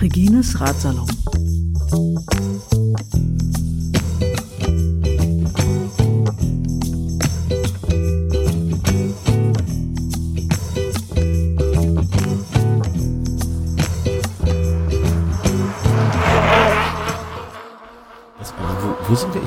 [0.00, 1.06] Regines Ratsalon.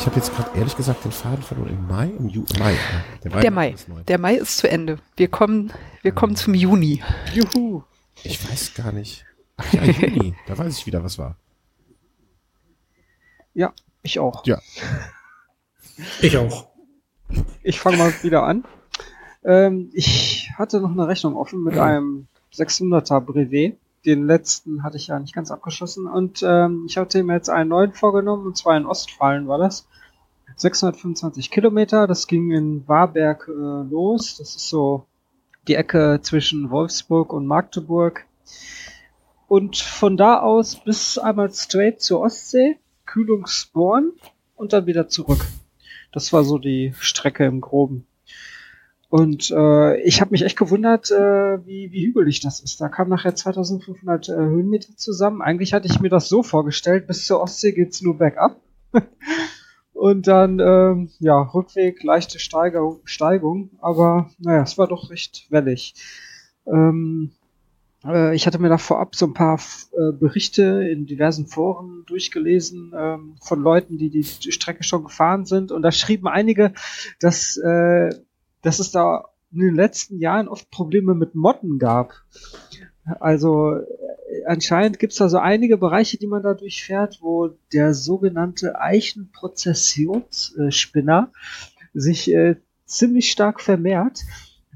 [0.03, 1.69] Ich habe jetzt gerade ehrlich gesagt den Faden verloren.
[1.69, 2.07] Im Mai?
[2.07, 2.75] Im Ju Mai.
[3.23, 3.69] Der Mai.
[3.69, 4.03] ist neu.
[4.03, 4.99] Der Mai ist zu Ende.
[5.15, 5.71] Wir kommen,
[6.01, 7.01] wir kommen zum Juni.
[7.33, 7.83] Juhu.
[8.21, 9.25] Ich weiß gar nicht.
[9.55, 10.35] Ach ja, Juni.
[10.45, 11.37] da weiß ich wieder, was war.
[13.53, 13.71] Ja,
[14.01, 14.45] ich auch.
[14.45, 14.59] Ja.
[16.21, 16.67] Ich auch.
[17.61, 18.65] Ich fange mal wieder an.
[19.45, 23.77] Ähm, ich hatte noch eine Rechnung offen mit einem 600er Brevet.
[24.05, 26.07] Den letzten hatte ich ja nicht ganz abgeschlossen.
[26.07, 29.87] Und ähm, ich hatte mir jetzt einen neuen vorgenommen, und zwar in Ostfalen war das.
[30.55, 34.37] 625 Kilometer, das ging in Warberg äh, los.
[34.37, 35.07] Das ist so
[35.67, 38.25] die Ecke zwischen Wolfsburg und Magdeburg.
[39.47, 44.11] Und von da aus bis einmal straight zur Ostsee, Kühlungsborn
[44.55, 45.45] und dann wieder zurück.
[46.11, 48.05] Das war so die Strecke im Groben.
[49.13, 52.81] Und äh, ich habe mich echt gewundert, äh, wie, wie hügelig das ist.
[52.81, 55.43] Da kamen nachher 2500 äh, Höhenmeter zusammen.
[55.43, 58.59] Eigentlich hatte ich mir das so vorgestellt, bis zur Ostsee geht's nur bergab.
[59.93, 63.69] Und dann, ähm, ja, Rückweg, leichte Steigerung, Steigung.
[63.81, 65.93] Aber naja, es war doch recht wellig.
[66.65, 67.33] Ähm,
[68.03, 69.59] äh, ich hatte mir da vorab so ein paar
[69.91, 75.71] äh, Berichte in diversen Foren durchgelesen ähm, von Leuten, die die Strecke schon gefahren sind.
[75.71, 76.73] Und da schrieben einige,
[77.19, 78.09] dass, äh,
[78.63, 82.13] dass es da in den letzten Jahren oft Probleme mit Motten gab.
[83.19, 83.83] Also äh,
[84.47, 91.31] anscheinend gibt es da so einige Bereiche, die man da durchfährt, wo der sogenannte Eichenprozessionsspinner
[91.93, 92.55] sich äh,
[92.85, 94.21] ziemlich stark vermehrt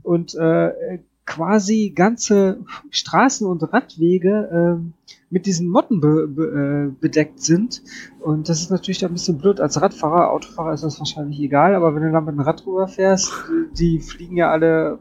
[0.04, 4.84] und äh, quasi ganze Straßen und Radwege äh,
[5.30, 7.83] mit diesen Motten be be äh, bedeckt sind.
[8.20, 9.60] Und das ist natürlich ein bisschen blöd.
[9.60, 13.33] Als Radfahrer, Autofahrer ist das wahrscheinlich egal, aber wenn du dann mit dem Rad rüberfährst,
[13.77, 14.99] die fliegen ja alle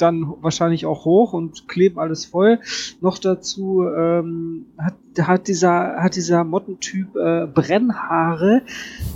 [0.00, 2.60] dann wahrscheinlich auch hoch und kleben alles voll.
[3.00, 8.62] Noch dazu ähm, hat, hat dieser hat dieser Mottentyp äh, Brennhaare,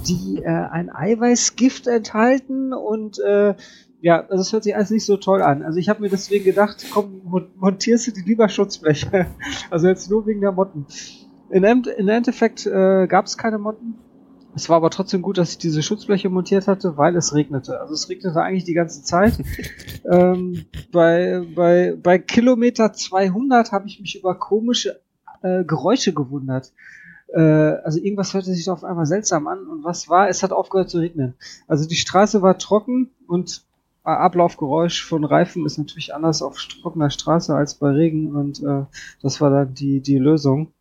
[0.06, 3.54] die äh, ein Eiweißgift enthalten und äh,
[4.04, 5.62] ja, also das hört sich alles nicht so toll an.
[5.62, 9.26] Also ich habe mir deswegen gedacht, komm, mon- montierst du die lieber Schutzbleche.
[9.70, 10.84] Also jetzt nur wegen der Motten.
[11.48, 13.94] In, in Endeffekt äh, gab es keine Motten.
[14.54, 17.80] Es war aber trotzdem gut, dass ich diese Schutzbleche montiert hatte, weil es regnete.
[17.80, 19.38] Also es regnete eigentlich die ganze Zeit.
[20.12, 25.00] ähm, bei, bei, bei Kilometer 200 habe ich mich über komische
[25.42, 26.72] äh, Geräusche gewundert.
[27.28, 29.66] Äh, also irgendwas hörte sich auf einmal seltsam an.
[29.66, 30.28] Und was war?
[30.28, 31.32] Es hat aufgehört zu regnen.
[31.66, 33.64] Also die Straße war trocken und
[34.04, 38.84] Ablaufgeräusch von Reifen ist natürlich anders auf trockener Straße als bei Regen und äh,
[39.22, 40.72] das war dann die, die Lösung.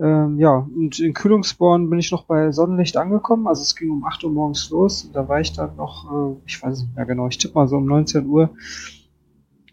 [0.00, 3.48] Ähm, ja, und in Kühlungsborn bin ich noch bei Sonnenlicht angekommen.
[3.48, 5.04] Also es ging um 8 Uhr morgens los.
[5.04, 7.66] Und da war ich dann noch, äh, ich weiß nicht mehr genau, ich tippe mal
[7.66, 8.50] so um 19 Uhr.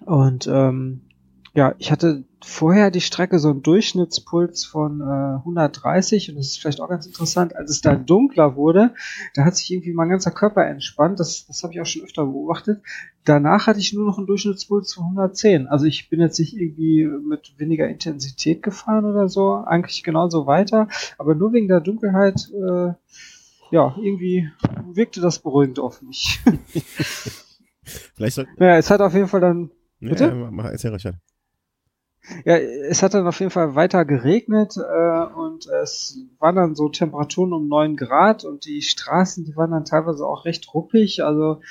[0.06, 1.02] Und ähm,
[1.54, 6.60] ja, ich hatte vorher die Strecke so einen Durchschnittspuls von äh, 130 und das ist
[6.60, 8.94] vielleicht auch ganz interessant, als es da dunkler wurde,
[9.34, 12.26] da hat sich irgendwie mein ganzer Körper entspannt, das, das habe ich auch schon öfter
[12.26, 12.82] beobachtet.
[13.24, 15.68] Danach hatte ich nur noch einen Durchschnittspuls von 110.
[15.68, 20.88] Also ich bin jetzt nicht irgendwie mit weniger Intensität gefahren oder so, eigentlich genauso weiter,
[21.18, 22.94] aber nur wegen der Dunkelheit, äh,
[23.72, 24.50] ja, irgendwie
[24.94, 26.40] wirkte das beruhigend auf mich.
[28.16, 30.26] Vielleicht soll, naja, es hat auf jeden Fall dann Bitte?
[30.26, 31.16] Ja, mach, erzähl Richard.
[32.44, 36.90] Ja, es hat dann auf jeden Fall weiter geregnet äh, und es waren dann so
[36.90, 41.62] Temperaturen um 9 Grad und die Straßen, die waren dann teilweise auch recht ruppig, also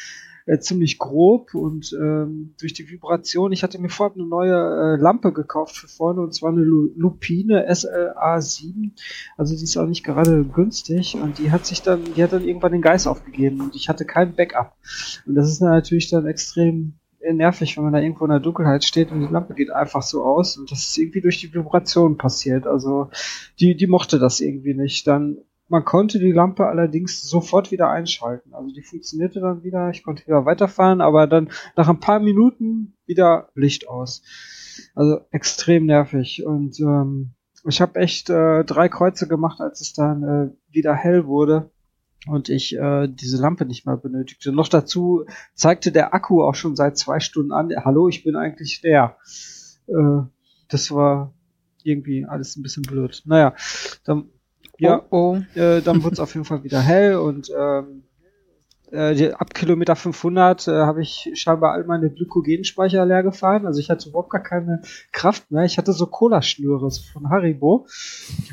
[0.46, 5.00] äh, ziemlich grob und ähm, durch die Vibration, ich hatte mir vorab eine neue äh,
[5.00, 8.90] Lampe gekauft für vorne und zwar eine Lu Lupine SLA7,
[9.36, 12.44] also die ist auch nicht gerade günstig und die hat sich dann, die hat dann
[12.44, 14.74] irgendwann den Geist aufgegeben und ich hatte kein Backup.
[15.26, 16.94] Und das ist natürlich dann extrem
[17.32, 20.24] nervig, wenn man da irgendwo in der Dunkelheit steht und die Lampe geht einfach so
[20.24, 22.66] aus und das ist irgendwie durch die Vibration passiert.
[22.66, 23.08] Also
[23.60, 25.06] die, die mochte das irgendwie nicht.
[25.06, 25.38] Dann
[25.68, 28.54] man konnte die Lampe allerdings sofort wieder einschalten.
[28.54, 32.94] Also die funktionierte dann wieder, ich konnte wieder weiterfahren, aber dann nach ein paar Minuten
[33.06, 34.22] wieder Licht aus.
[34.94, 36.44] Also extrem nervig.
[36.44, 37.32] Und ähm,
[37.66, 41.70] ich habe echt äh, drei Kreuze gemacht, als es dann äh, wieder hell wurde
[42.26, 44.52] und ich äh, diese Lampe nicht mehr benötigte.
[44.52, 45.24] Noch dazu
[45.54, 49.16] zeigte der Akku auch schon seit zwei Stunden an, hallo, ich bin eigentlich leer.
[49.86, 50.22] Äh,
[50.68, 51.32] das war
[51.82, 53.22] irgendwie alles ein bisschen blöd.
[53.26, 53.54] Naja,
[54.04, 54.30] dann,
[54.78, 58.04] ja, Oh, äh, dann wurde es auf jeden Fall wieder hell und ähm,
[58.92, 63.66] äh, ab Kilometer 500 äh, habe ich scheinbar all meine Glykogenspeicher leer gefahren.
[63.66, 64.82] Also ich hatte überhaupt gar keine
[65.12, 65.64] Kraft mehr.
[65.64, 67.86] Ich hatte so Cola-Schnüre von Haribo.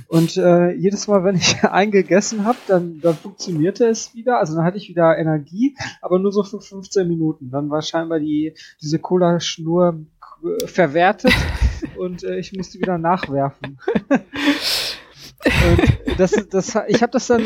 [0.07, 4.39] Und äh, jedes Mal, wenn ich eingegessen habe, dann, dann funktionierte es wieder.
[4.39, 7.51] Also dann hatte ich wieder Energie, aber nur so für 15 Minuten.
[7.51, 10.05] Dann war scheinbar die, diese Cola-Schnur
[10.43, 11.33] äh, verwertet
[11.97, 13.79] und äh, ich musste wieder nachwerfen.
[16.17, 17.45] Das, das, ich habe das dann, äh,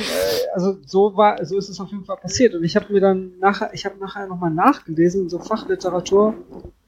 [0.54, 2.54] also so war, so ist es auf jeden Fall passiert.
[2.54, 6.34] Und ich habe mir dann nachher, ich habe nachher nochmal nachgelesen in so Fachliteratur.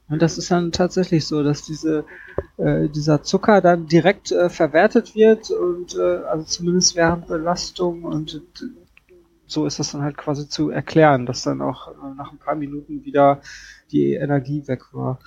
[0.10, 2.06] Und das ist dann tatsächlich so, dass diese,
[2.58, 8.42] äh, dieser Zucker dann direkt äh, verwertet wird und äh, also zumindest während Belastung und
[9.48, 12.56] so ist das dann halt quasi zu erklären, dass dann auch äh, nach ein paar
[12.56, 13.42] Minuten wieder
[13.92, 15.20] die Energie weg war.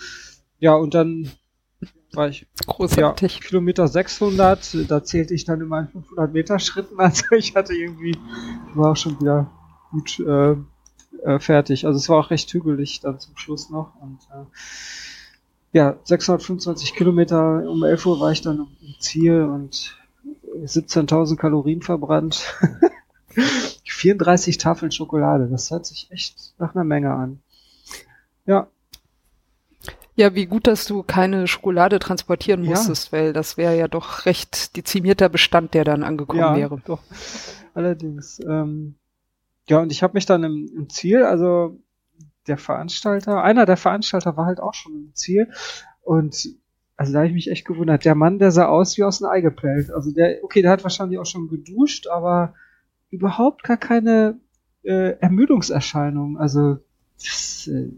[0.58, 1.30] Ja, und dann
[2.12, 3.34] war ich Großartig.
[3.34, 7.74] ja, Kilometer 600, da zählte ich dann in meinen 500 Meter Schritten, also ich hatte
[7.74, 8.16] irgendwie,
[8.74, 9.50] war auch schon wieder
[9.90, 10.56] gut äh,
[11.22, 11.86] äh, fertig.
[11.86, 14.44] Also es war auch recht hügelig dann zum Schluss noch und äh,
[15.72, 19.96] ja, 625 Kilometer, um 11 Uhr war ich dann im Ziel und
[20.64, 22.44] 17.000 Kalorien verbrannt.
[23.84, 27.40] 34 Tafeln Schokolade, das hört sich echt nach einer Menge an.
[28.46, 28.68] Ja,
[30.20, 32.70] Ja, wie gut, dass du keine Schokolade transportieren Ja.
[32.72, 36.82] musstest, weil das wäre ja doch recht dezimierter Bestand, der dann angekommen ja, wäre.
[36.84, 37.02] Doch.
[37.74, 38.38] Allerdings.
[38.46, 38.96] Ähm,
[39.66, 41.80] ja, und ich habe mich dann im, im Ziel, also
[42.46, 45.50] der Veranstalter, einer der Veranstalter war halt auch schon im Ziel.
[46.02, 46.50] Und
[46.98, 48.04] also da habe ich mich echt gewundert.
[48.04, 49.90] Der Mann, der sah aus wie aus dem Ei gepellt.
[49.90, 52.52] Also der, okay, der hat wahrscheinlich auch schon geduscht, aber
[53.08, 54.38] überhaupt gar keine
[54.82, 56.36] äh, Ermüdungserscheinungen.
[56.36, 56.76] Also
[57.16, 57.88] das, äh,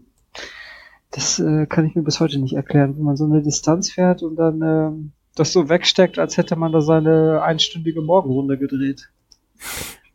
[1.13, 4.23] das äh, kann ich mir bis heute nicht erklären, wie man so eine Distanz fährt
[4.23, 9.09] und dann ähm, das so wegsteckt, als hätte man da seine einstündige Morgenrunde gedreht.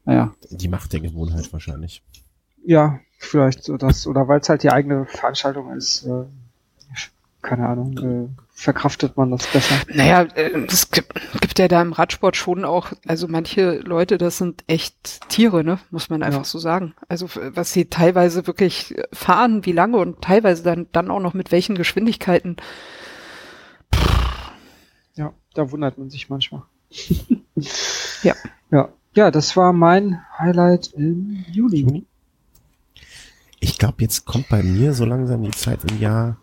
[0.05, 2.03] Naja, Die Macht der Gewohnheit wahrscheinlich.
[2.65, 6.25] ja, vielleicht so das, oder weil es halt die eigene Veranstaltung ist, äh,
[7.43, 9.75] keine Ahnung, äh, verkraftet man das besser.
[9.95, 14.39] Naja, äh, es gibt, gibt ja da im Radsport schon auch, also manche Leute, das
[14.39, 16.45] sind echt Tiere, ne, muss man einfach Ja.
[16.45, 16.95] so sagen.
[17.09, 21.35] Also f- was sie teilweise wirklich fahren, wie lange und teilweise dann, dann auch noch
[21.35, 22.57] mit welchen Geschwindigkeiten.
[25.15, 26.63] Ja, da wundert man sich manchmal.
[28.23, 28.35] Ja.
[28.71, 31.45] Ja, ja, das war mein Highlight im.
[31.51, 32.05] Juni?
[33.61, 36.37] Ich glaube, jetzt kommt bei mir so langsam die Zeit im Jahr,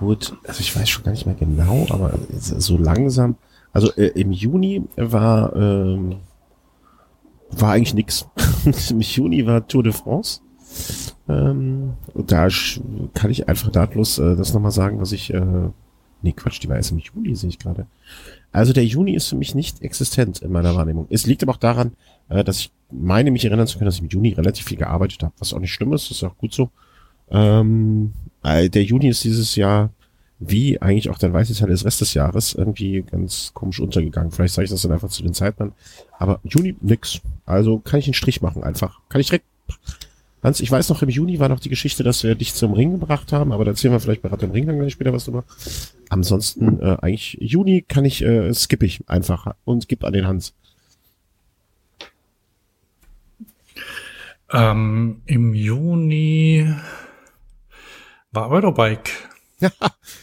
[0.00, 3.36] es, also ich weiß schon gar nicht mehr genau, aber so langsam,
[3.72, 6.16] also äh, im Juni war, ähm,
[7.50, 8.26] war eigentlich nix.
[8.90, 10.40] Im Juni war Tour de France.
[11.28, 12.48] Ähm, da
[13.14, 15.70] kann ich einfach nahtlos äh, das nochmal sagen, was ich, äh,
[16.22, 17.86] nee, Quatsch, die war erst im Juli, sehe ich gerade.
[18.50, 21.06] Also der Juni ist für mich nicht existent in meiner Wahrnehmung.
[21.10, 21.92] Es liegt aber auch daran,
[22.28, 25.22] äh, dass ich meine, mich erinnern zu können, dass ich im Juni relativ viel gearbeitet
[25.22, 26.70] habe, was auch nicht schlimm ist, das ist auch gut so.
[27.30, 28.27] Ähm, äh,
[28.68, 29.90] der Juni ist dieses Jahr,
[30.38, 34.30] wie eigentlich auch der weiße Teil des Rest des Jahres, irgendwie ganz komisch untergegangen.
[34.30, 35.72] Vielleicht sage ich das dann einfach zu den Zeiten.
[36.18, 37.20] Aber Juni nix.
[37.46, 39.00] Also kann ich einen Strich machen einfach.
[39.08, 39.46] Kann ich direkt.
[40.40, 42.92] Hans, ich weiß noch, im Juni war noch die Geschichte, dass wir dich zum Ring
[42.92, 45.24] gebracht haben, aber da erzählen wir vielleicht bei Rad am Ring dann gleich später was
[45.24, 45.42] drüber.
[46.10, 50.54] Ansonsten, äh, eigentlich, Juni kann ich, äh, skippe ich einfach und gib an den Hans.
[54.52, 56.72] Ähm, Im Juni
[58.32, 59.10] war Eurobike.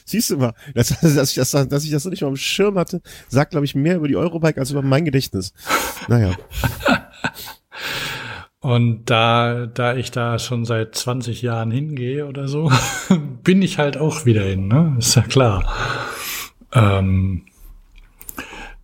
[0.06, 2.78] Siehst du mal, dass, dass, ich das, dass ich das noch nicht mal am Schirm
[2.78, 5.54] hatte, sagt, glaube ich, mehr über die Eurobike als über mein Gedächtnis.
[6.08, 6.36] Naja.
[8.60, 12.72] Und da, da ich da schon seit 20 Jahren hingehe oder so,
[13.44, 14.96] bin ich halt auch wieder hin, ne?
[14.98, 15.72] Ist ja klar.
[16.74, 17.44] Ähm,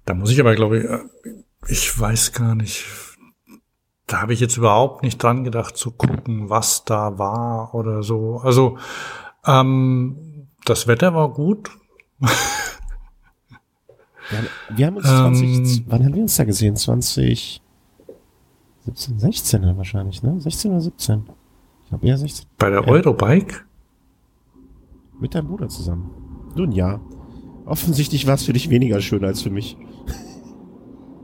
[0.05, 0.99] da muss ich aber, glaube ich, äh,
[1.67, 2.85] ich weiß gar nicht,
[4.11, 8.41] da habe ich jetzt überhaupt nicht dran gedacht zu gucken, was da war oder so.
[8.43, 8.77] Also,
[9.45, 11.71] ähm, das Wetter war gut.
[14.29, 15.55] Wir haben, wir haben uns Ähm.
[15.55, 16.75] 20, wann haben wir uns da gesehen?
[16.75, 17.61] 20,
[18.85, 20.39] 17, 16 wahrscheinlich, ne?
[20.39, 21.23] 16 oder 17?
[21.83, 22.47] Ich glaube eher 16.
[22.57, 22.87] Bei der.
[22.87, 23.61] Eurobike?
[25.19, 26.09] Mit deinem Bruder zusammen.
[26.55, 26.99] Nun ja.
[27.65, 29.77] Offensichtlich war es für dich weniger schön als für mich.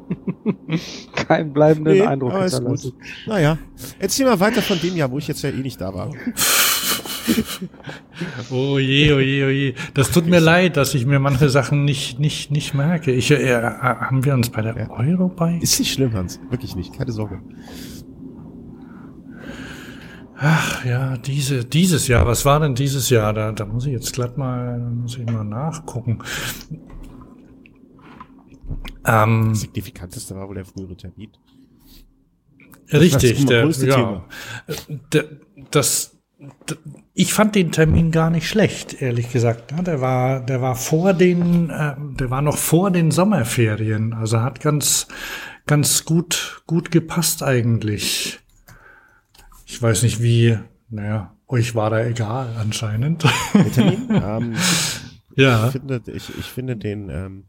[1.16, 2.94] Keinen bleibenden Nee, Eindruck aber ist gut.
[3.26, 3.58] Naja.
[4.00, 6.12] Erzähl mal weiter von dem Jahr, wo ich jetzt ja eh nicht da war.
[8.50, 9.74] Oh je, oh je, oh je.
[9.94, 13.12] Das tut mir leid, dass ich mir manche Sachen nicht, nicht, nicht merke.
[13.12, 14.90] Ich, äh, haben wir uns bei der Ja.
[14.90, 15.62] Eurobike?
[15.62, 16.40] Ist nicht schlimm, Hans.
[16.50, 16.94] Wirklich nicht.
[16.98, 17.42] Keine Sorge.
[20.40, 22.26] Ach ja, diese, dieses Jahr.
[22.28, 23.34] Was war denn dieses Jahr?
[23.34, 26.20] Da, da muss ich jetzt glatt mal, da muss ich mal nachgucken.
[29.08, 31.32] Ähm, Das Signifikanteste war wohl der frühere Termin.
[32.92, 34.26] Richtig, der, größte ja, Thema.
[35.14, 35.26] der,
[35.72, 36.18] das,
[37.14, 39.74] ich fand den Termin gar nicht schlecht, ehrlich gesagt.
[39.86, 44.14] Der war, der war vor den, äh, der war noch vor den Sommerferien.
[44.14, 45.08] Also hat ganz,
[45.66, 48.40] ganz gut, gut gepasst eigentlich.
[49.66, 50.58] Ich weiß nicht wie,
[50.90, 53.26] naja, euch war da egal anscheinend.
[53.54, 54.08] Der Termin?
[54.10, 54.56] ähm,
[55.36, 55.66] ja.
[55.66, 57.46] ich, finde, ich, ich finde den, ähm,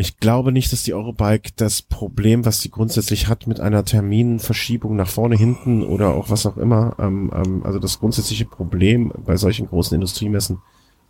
[0.00, 4.96] ich glaube nicht, dass die Eurobike das Problem, was sie grundsätzlich hat mit einer Terminverschiebung
[4.96, 9.36] nach vorne, hinten oder auch was auch immer, ähm, ähm, also das grundsätzliche Problem bei
[9.36, 10.62] solchen großen Industriemessen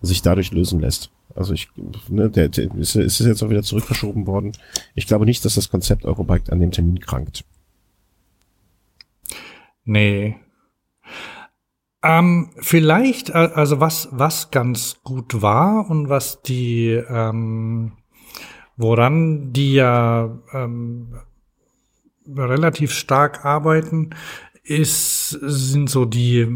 [0.02, 1.12] sich dadurch lösen lässt.
[1.36, 1.68] Also ich,
[2.08, 4.52] ne, der, der ist, ist jetzt auch wieder zurückverschoben worden.
[4.96, 7.44] Ich glaube nicht, dass das Konzept Eurobike an dem Termin krankt.
[9.84, 10.36] Nee.
[12.02, 17.92] Ähm, vielleicht, also was, was ganz gut war und was die, ähm,
[18.80, 21.14] woran die ja ähm,
[22.26, 24.10] relativ stark arbeiten,
[24.62, 26.46] ist, sind so die,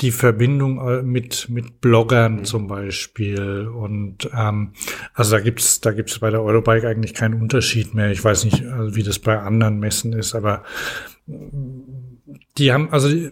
[0.00, 3.68] die Verbindung äh, mit, mit Bloggern zum Beispiel.
[3.68, 4.72] Und ähm,
[5.14, 8.10] also da gibt's da gibt's bei der Eurobike eigentlich keinen Unterschied mehr.
[8.10, 10.64] Ich weiß nicht, äh, wie das bei anderen Messen ist, aber
[12.58, 13.30] die haben, also die,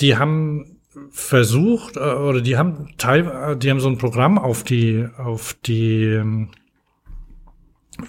[0.00, 0.78] die haben
[1.10, 6.04] versucht, äh, oder die haben Teil, die haben so ein Programm auf die, auf die
[6.04, 6.50] ähm,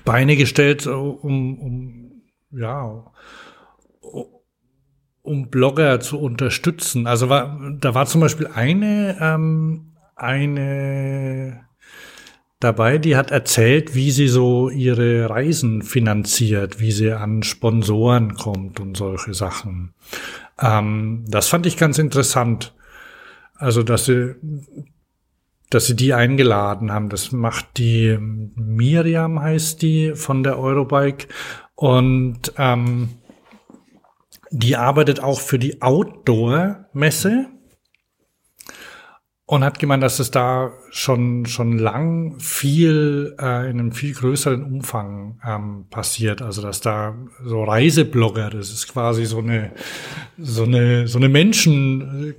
[0.05, 2.21] Beine gestellt, äh, um, um
[2.51, 3.11] ja,
[5.21, 7.07] um Blogger zu unterstützen.
[7.07, 11.65] Also war, da war zum Beispiel eine, ähm, eine
[12.59, 18.79] dabei, die hat erzählt, wie sie so ihre Reisen finanziert, wie sie an Sponsoren kommt
[18.79, 19.93] und solche Sachen.
[20.61, 22.73] Ähm, das fand ich ganz interessant.
[23.55, 24.35] Also, dass sie,
[25.69, 27.09] dass sie die eingeladen haben.
[27.09, 31.27] Das macht die Miriam heißt die von der Eurobike
[31.75, 33.09] und ähm,
[34.51, 37.47] die arbeitet auch für die Outdoor-Messe
[39.45, 44.63] und hat gemeint, dass es da schon schon lang viel äh, in einem viel größeren
[44.63, 46.41] Umfang ähm, passiert.
[46.41, 49.71] Also dass da so Reiseblogger, das ist quasi so eine
[50.37, 52.33] so eine so eine Menschen äh,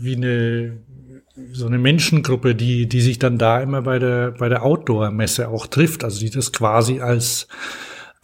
[0.00, 0.78] wie eine
[1.52, 5.66] so eine Menschengruppe, die die sich dann da immer bei der bei der Outdoor-Messe auch
[5.66, 6.04] trifft.
[6.04, 7.48] Also die das quasi als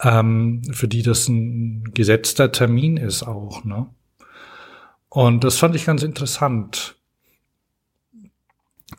[0.01, 3.63] ähm, für die das ein gesetzter Termin ist auch.
[3.63, 3.87] Ne?
[5.09, 6.95] Und das fand ich ganz interessant.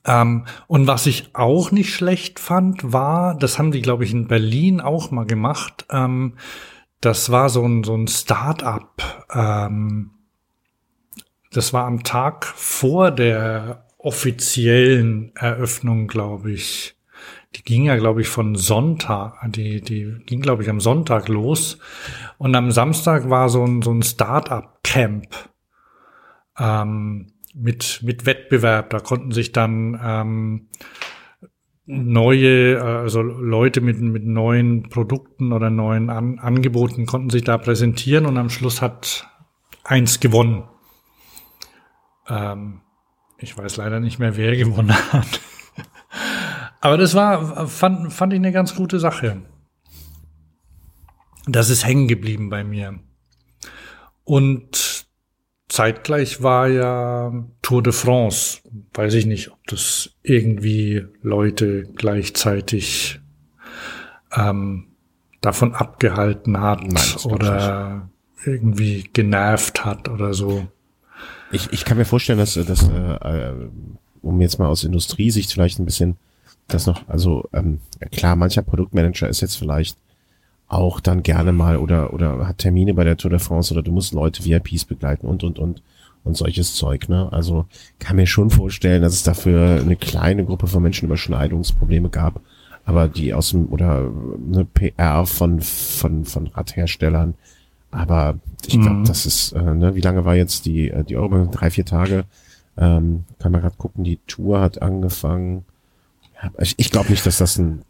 [0.05, 4.29] Ähm, und was ich auch nicht schlecht fand, war, das haben die, glaube ich, in
[4.29, 5.87] Berlin auch mal gemacht.
[5.91, 6.35] Ähm,
[7.01, 9.27] das war so ein, so ein Start-up.
[9.33, 10.13] Ähm,
[11.53, 16.95] das war am Tag vor der offiziellen Eröffnung, glaube ich.
[17.55, 21.79] Die ging ja, glaube ich, von Sonntag, die, die ging, glaube ich, am Sonntag los.
[22.39, 25.27] Und am Samstag war so ein, so ein Start-up-Camp.
[26.59, 28.91] Ähm, mit, mit Wettbewerb.
[28.91, 30.69] Da konnten sich dann ähm,
[31.87, 37.59] neue, äh, also Leute mit, mit neuen Produkten oder neuen An Angeboten konnten sich da
[37.59, 39.29] präsentieren und am Schluss hat
[39.85, 40.65] eins gewonnen.
[42.29, 42.83] Ähm,
[43.39, 45.41] ich weiß leider nicht mehr, wer gewonnen hat.
[46.81, 49.43] Aber das war, fand, fand ich eine ganz gute Sache.
[51.47, 52.99] Das ist hängen geblieben bei mir.
[54.25, 55.07] Und
[55.69, 58.61] zeitgleich war ja Tour de France.
[58.95, 63.21] Weiß ich nicht, ob das irgendwie Leute gleichzeitig
[64.33, 64.89] ähm,
[65.41, 68.11] davon abgehalten hat Nein, oder
[68.45, 70.67] irgendwie genervt hat oder so.
[71.53, 73.55] Ich, ich kann mir vorstellen, dass, dass äh, äh,
[74.23, 76.17] um jetzt mal aus Industriesicht vielleicht ein bisschen
[76.69, 79.97] das noch, also ähm, klar, mancher Produktmanager ist jetzt vielleicht
[80.69, 83.93] auch dann gerne mal oder oder hat Termine bei der Tour de France oder du
[83.93, 85.83] musst Leute VIPs begleiten und und und
[86.25, 87.29] und solches Zeug, ne?
[87.31, 87.67] Also
[88.01, 92.41] kann mir schon vorstellen, dass es dafür eine kleine Gruppe von Menschen Überschneidungsprobleme gab,
[92.85, 94.11] aber die aus dem oder
[94.53, 97.35] eine PR von von von Radherstellern,
[97.91, 99.05] aber ich glaube, Mhm.
[99.05, 102.25] das ist, äh, ne, wie lange war jetzt die äh, die Euro drei vier Tage?
[102.77, 105.65] Ähm, kann man gerade gucken, die Tour hat angefangen.
[106.43, 107.83] Ja, ich ich glaube nicht, dass das ein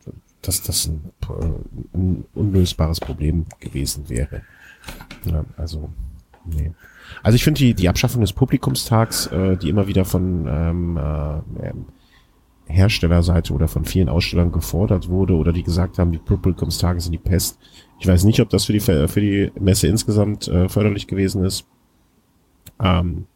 [0.42, 4.42] dass das ein, äh, ein unlösbares Problem gewesen wäre.
[5.24, 5.88] Ja, also,
[6.44, 6.70] nee.
[7.22, 11.72] Also ich finde die, die Abschaffung des Publikumstags, äh, die immer wieder von ähm, äh,
[12.72, 17.18] Herstellerseite oder von vielen Ausstellern gefordert wurde oder die gesagt haben, die Publikumstage sind die
[17.18, 17.58] Pest.
[17.98, 21.66] Ich weiß nicht, ob das für die für die Messe insgesamt äh, förderlich gewesen ist.
[22.82, 23.26] Ähm,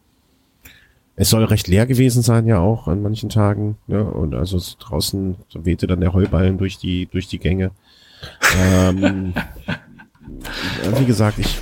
[1.15, 3.77] es soll recht leer gewesen sein ja auch an manchen Tagen.
[3.87, 4.03] Ne?
[4.03, 7.71] Und also so draußen wehte dann der Heuballen durch die durch die Gänge.
[8.57, 9.33] ähm,
[10.97, 11.59] wie gesagt, ich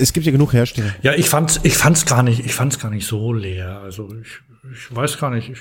[0.00, 0.94] es gibt ja genug Hersteller.
[1.02, 3.80] Ja, ich fand's, ich fand's gar nicht, ich fand's gar nicht so leer.
[3.80, 4.40] Also ich,
[4.72, 5.50] ich weiß gar nicht.
[5.50, 5.60] Ich,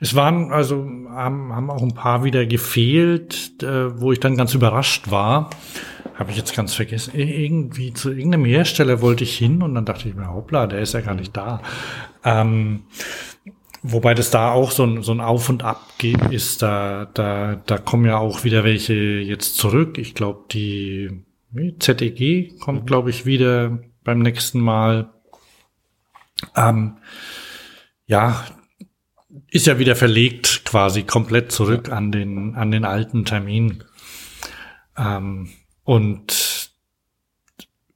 [0.00, 4.54] es waren also haben, haben auch ein paar wieder gefehlt, äh, wo ich dann ganz
[4.54, 5.50] überrascht war.
[6.14, 7.12] Habe ich jetzt ganz vergessen.
[7.14, 10.94] Irgendwie zu irgendeinem Hersteller wollte ich hin und dann dachte ich mir, hoppla, der ist
[10.94, 11.62] ja gar nicht da.
[12.24, 12.84] Ähm,
[13.82, 15.82] wobei das da auch so ein, so ein Auf und Ab
[16.30, 16.62] ist.
[16.62, 19.98] Da, da, da kommen ja auch wieder welche jetzt zurück.
[19.98, 21.24] Ich glaube, die
[21.78, 25.10] ZEG kommt, glaube ich, wieder beim nächsten Mal.
[26.56, 26.98] Ähm,
[28.06, 28.44] ja,
[29.50, 33.84] ist ja wieder verlegt quasi komplett zurück an den, an den alten Termin.
[34.96, 35.48] Ähm,
[35.84, 36.70] und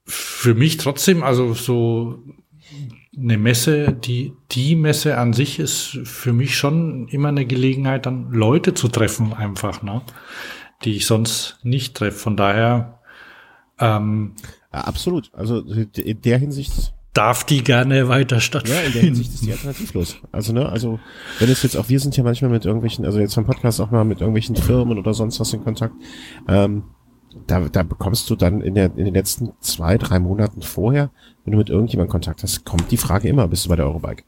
[0.04, 2.22] für mich trotzdem, also so
[3.16, 8.30] eine Messe, die, die Messe an sich ist für mich schon immer eine Gelegenheit, dann
[8.32, 10.02] Leute zu treffen einfach, ne?
[10.84, 12.18] Die ich sonst nicht treffe.
[12.18, 13.00] Von daher,
[13.78, 14.34] ähm,
[14.72, 15.30] ja, absolut.
[15.34, 18.80] Also in der Hinsicht darf die gerne weiter stattfinden.
[18.80, 20.16] Ja, in der Hinsicht ist die alternativlos.
[20.32, 20.98] Also, ne, also,
[21.38, 23.90] wenn es jetzt auch, wir sind ja manchmal mit irgendwelchen, also jetzt vom Podcast auch
[23.90, 25.94] mal mit irgendwelchen Firmen oder sonst was in Kontakt,
[26.48, 26.84] ähm,
[27.46, 31.10] da, da bekommst du dann in, der, in den letzten zwei, drei Monaten vorher,
[31.44, 34.24] wenn du mit irgendjemandem Kontakt hast, kommt die Frage immer, bist du bei der Eurobike?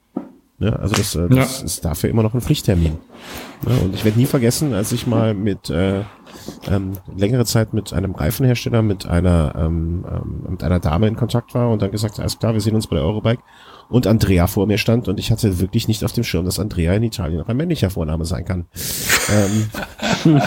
[0.58, 0.78] Ne?
[0.78, 1.64] Also das, äh, das ja.
[1.64, 2.98] ist dafür immer noch ein Pflichttermin.
[3.66, 3.76] Ne?
[3.82, 6.02] Und ich werde nie vergessen, als ich mal mit äh,
[6.68, 11.54] ähm, längere Zeit mit einem Reifenhersteller, mit einer ähm, ähm, mit einer Dame in Kontakt
[11.54, 13.42] war und dann gesagt, alles klar, wir sehen uns bei der Eurobike
[13.88, 16.94] und Andrea vor mir stand und ich hatte wirklich nicht auf dem Schirm, dass Andrea
[16.94, 18.66] in Italien auch ein männlicher Vorname sein kann.
[19.32, 19.70] ähm,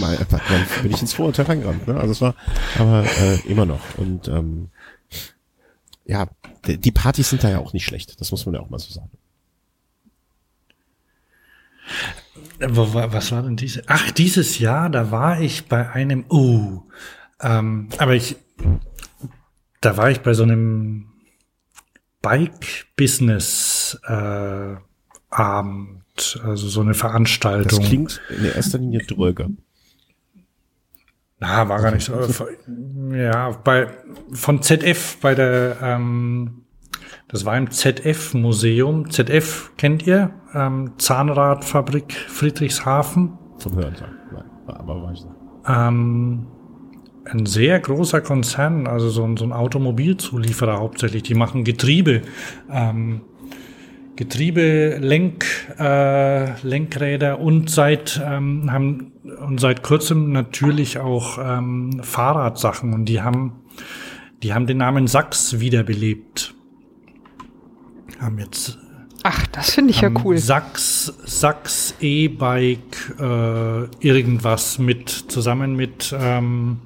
[0.00, 0.40] mal, dann
[0.82, 1.88] bin ich ins Vorurteil reingerannt.
[1.88, 1.96] Ne?
[1.96, 2.34] Also es war
[2.78, 4.68] aber äh, immer noch und ähm,
[6.04, 6.26] ja,
[6.66, 8.20] die Partys sind da ja auch nicht schlecht.
[8.20, 9.10] Das muss man ja auch mal so sagen.
[12.58, 13.82] Was war denn diese?
[13.86, 16.82] Ach, dieses Jahr, da war ich bei einem, oh,
[17.40, 18.36] ähm, aber ich,
[19.80, 21.08] da war ich bei so einem
[22.22, 24.76] Bike-Business äh,
[25.30, 27.80] Abend, also so eine Veranstaltung.
[27.80, 29.48] Das klingt in erster Linie dröger.
[31.42, 32.14] Na, war gar nicht so.
[33.12, 33.88] Ja, bei
[34.32, 36.62] von ZF bei der ähm,
[37.26, 39.10] das war im ZF-Museum.
[39.10, 40.30] ZF kennt ihr?
[40.54, 43.38] Ähm, Zahnradfabrik Friedrichshafen.
[43.58, 44.12] Zum Hören sagen.
[44.32, 45.34] Nein, aber weiß nicht.
[45.66, 46.46] Ähm,
[47.24, 51.24] ein sehr großer Konzern, also so ein, so ein Automobilzulieferer hauptsächlich.
[51.24, 52.22] Die machen Getriebe.
[52.70, 53.22] Ähm,
[54.22, 55.44] Getriebe, Lenk,
[55.80, 59.10] äh, Lenkräder und seit ähm, haben
[59.44, 63.64] und seit kurzem natürlich auch ähm, Fahrradsachen und die haben
[64.44, 66.54] die haben den Namen Sachs wiederbelebt.
[68.20, 68.78] Haben jetzt
[69.24, 70.38] Ach, das finde ich ja cool.
[70.38, 76.78] Sachs, Sachs E-Bike, äh, irgendwas mit, zusammen mit ähm,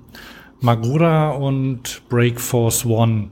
[0.61, 3.31] Magura und Breakforce One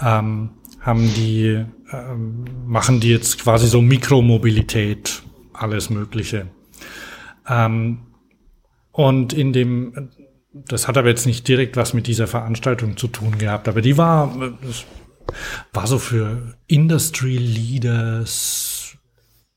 [0.00, 6.48] ähm, haben die ähm, machen die jetzt quasi so Mikromobilität, alles Mögliche.
[7.48, 7.98] Ähm,
[8.92, 10.10] und in dem,
[10.52, 13.98] das hat aber jetzt nicht direkt was mit dieser Veranstaltung zu tun gehabt, aber die
[13.98, 14.56] war,
[15.72, 18.73] war so für Industry Leaders,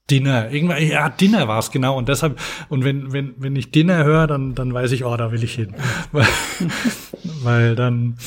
[0.09, 2.39] Dinner, irgendwann, ja, Dinner war es genau und deshalb,
[2.69, 5.55] und wenn, wenn, wenn ich Dinner höre, dann, dann weiß ich, oh, da will ich
[5.55, 5.75] hin.
[6.11, 6.27] weil,
[7.43, 8.17] weil dann,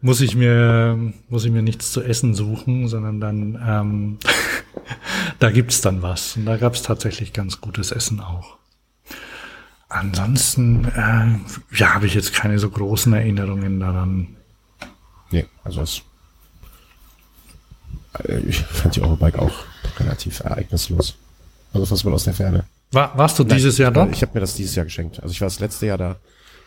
[0.00, 0.96] muss ich mir,
[1.28, 4.18] muss ich mir nichts zu essen suchen, sondern dann, ähm,
[5.38, 6.36] da gibt's dann was.
[6.36, 8.58] Und da gab's tatsächlich ganz gutes Essen auch.
[9.88, 14.36] Ansonsten, äh, ja, habe ich jetzt keine so großen Erinnerungen daran.
[15.30, 16.02] Nee, also es,
[18.24, 19.64] äh, ich fand die Eurobike auch
[19.98, 21.16] relativ ereignislos.
[21.72, 22.64] Also was man aus der Ferne.
[22.92, 24.08] War, warst du Nein, dieses Jahr da?
[24.08, 25.22] Ich habe mir das dieses Jahr geschenkt.
[25.22, 26.16] Also ich war das letzte Jahr da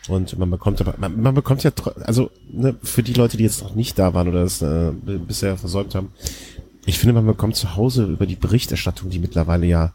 [0.08, 1.70] und man bekommt aber, man, man bekommt ja,
[2.04, 5.56] also ne, für die Leute, die jetzt noch nicht da waren oder es äh, bisher
[5.56, 6.12] versäumt haben,
[6.84, 9.92] ich finde, man bekommt zu Hause über die Berichterstattung, die mittlerweile ja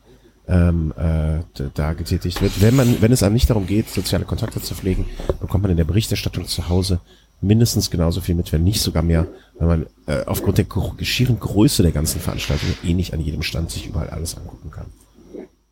[0.47, 1.39] ähm, äh,
[1.73, 2.61] da getätigt wird.
[2.61, 5.05] Wenn man, wenn es einem nicht darum geht, soziale Kontakte zu pflegen,
[5.41, 7.01] bekommt man in der Berichterstattung zu Hause
[7.41, 9.27] mindestens genauso viel mit, wenn nicht sogar mehr,
[9.59, 10.65] weil man äh, aufgrund der
[11.03, 14.87] schieren Größe der ganzen Veranstaltung eh nicht an jedem Stand sich überall alles angucken kann.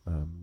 [0.08, 0.36] Ähm,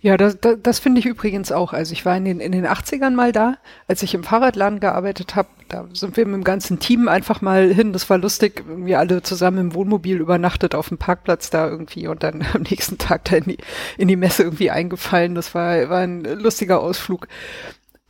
[0.00, 1.72] ja, das, das, das finde ich übrigens auch.
[1.72, 5.36] Also ich war in den, in den 80ern mal da, als ich im Fahrradladen gearbeitet
[5.36, 5.48] habe.
[5.68, 7.92] Da sind wir mit dem ganzen Team einfach mal hin.
[7.92, 8.64] Das war lustig.
[8.66, 12.98] Wir alle zusammen im Wohnmobil übernachtet auf dem Parkplatz da irgendwie und dann am nächsten
[12.98, 13.58] Tag da in die,
[13.96, 15.34] in die Messe irgendwie eingefallen.
[15.34, 17.28] Das war, war ein lustiger Ausflug.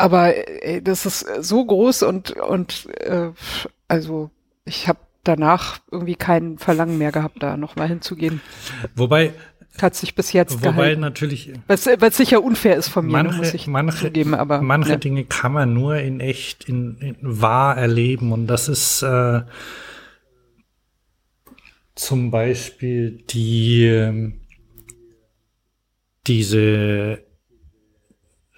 [0.01, 0.35] Aber
[0.65, 3.31] ey, das ist so groß und, und äh,
[3.87, 4.31] also
[4.65, 8.41] ich habe danach irgendwie kein Verlangen mehr gehabt, da nochmal hinzugehen.
[8.95, 9.35] Wobei
[9.81, 11.01] hat sich bis jetzt Wobei gehalten.
[11.01, 14.63] natürlich Was, was sicher unfair ist von mir, ne, manche, muss ich manche, zugeben, aber
[14.63, 14.99] manche ne.
[14.99, 19.43] Dinge kann man nur in echt, in, in wahr erleben und das ist äh,
[21.95, 24.41] zum Beispiel die ähm,
[26.27, 27.23] diese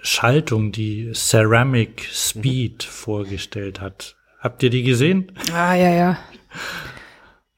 [0.02, 4.16] Schaltung, die Ceramic Speed vorgestellt hat.
[4.40, 5.32] Habt ihr die gesehen?
[5.54, 6.18] Ah, ja, ja.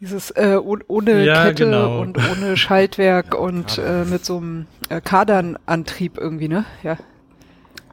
[0.01, 2.01] Dieses äh, oh- ohne Ja, Kette genau.
[2.03, 6.67] und ohne Schaltwerk und äh, mit so einem äh, Kadernantrieb irgendwie, ne?
[6.83, 6.99] Ja.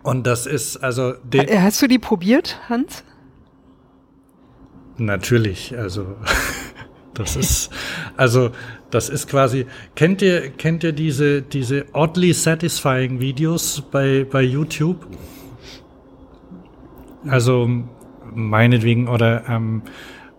[0.04, 3.04] Und das ist also Äh, Hast du die probiert, Hans?
[4.98, 6.18] Natürlich, also
[7.14, 7.70] das ist
[8.18, 8.52] also
[8.92, 15.08] das ist quasi kennt ihr kennt ihr diese diese oddly satisfying Videos bei bei YouTube?
[17.26, 17.70] Also
[18.34, 19.84] meinetwegen oder ähm,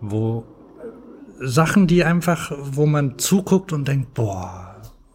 [0.01, 0.45] wo
[1.45, 4.62] Sachen, die einfach, wo man zuguckt und denkt, boah,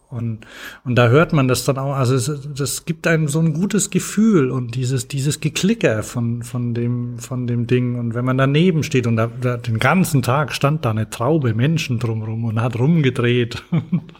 [0.10, 0.48] und,
[0.86, 3.89] und da hört man das dann auch, also es, das gibt einem so ein gutes
[3.89, 7.96] Gefühl und dieses, dieses Geklicker von, von dem, von dem Ding.
[7.96, 11.54] Und wenn man daneben steht und da, da den ganzen Tag stand da eine Traube
[11.54, 13.63] Menschen drumrum und hat rumgedreht.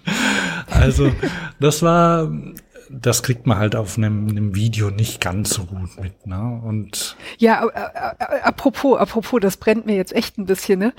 [0.70, 1.10] also,
[1.62, 2.34] das war,
[2.90, 6.62] das kriegt man halt auf einem, einem Video nicht ganz so gut mit, ne?
[6.66, 7.66] Und Ja,
[8.44, 10.94] apropos, apropos, das brennt mir jetzt echt ein bisschen, ne?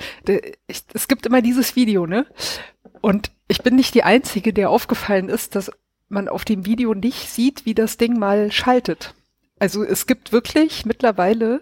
[0.95, 2.25] Es gibt immer dieses Video, ne?
[3.03, 5.73] Und ich bin nicht die Einzige, der aufgefallen ist, dass
[6.09, 9.15] man auf dem Video nicht sieht, wie das Ding mal schaltet.
[9.59, 11.61] Also es gibt wirklich mittlerweile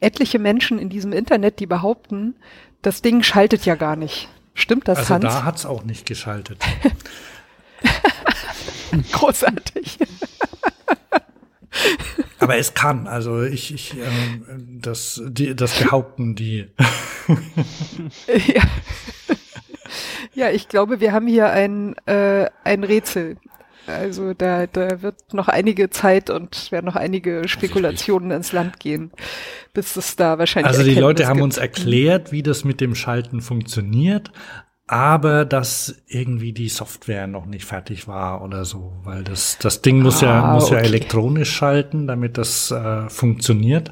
[0.00, 2.36] etliche Menschen in diesem Internet, die behaupten,
[2.82, 4.28] das Ding schaltet ja gar nicht.
[4.54, 5.24] Stimmt das, also Hans?
[5.24, 6.62] da hat's auch nicht geschaltet.
[9.12, 9.98] Großartig.
[12.38, 16.68] Aber es kann, also ich, ich ähm, das, die, das behaupten die.
[18.26, 18.62] ja.
[20.34, 23.36] Ja, ich glaube, wir haben hier ein, äh, ein Rätsel.
[23.86, 29.10] Also da, da wird noch einige Zeit und werden noch einige Spekulationen ins Land gehen,
[29.72, 30.68] bis es da wahrscheinlich.
[30.68, 31.44] Also die Erkenntnis Leute haben gibt.
[31.44, 34.30] uns erklärt, wie das mit dem Schalten funktioniert,
[34.86, 40.00] aber dass irgendwie die Software noch nicht fertig war oder so, weil das das Ding
[40.02, 40.86] muss ja Ah, muss ja okay.
[40.86, 43.90] elektronisch schalten, damit das äh, funktioniert.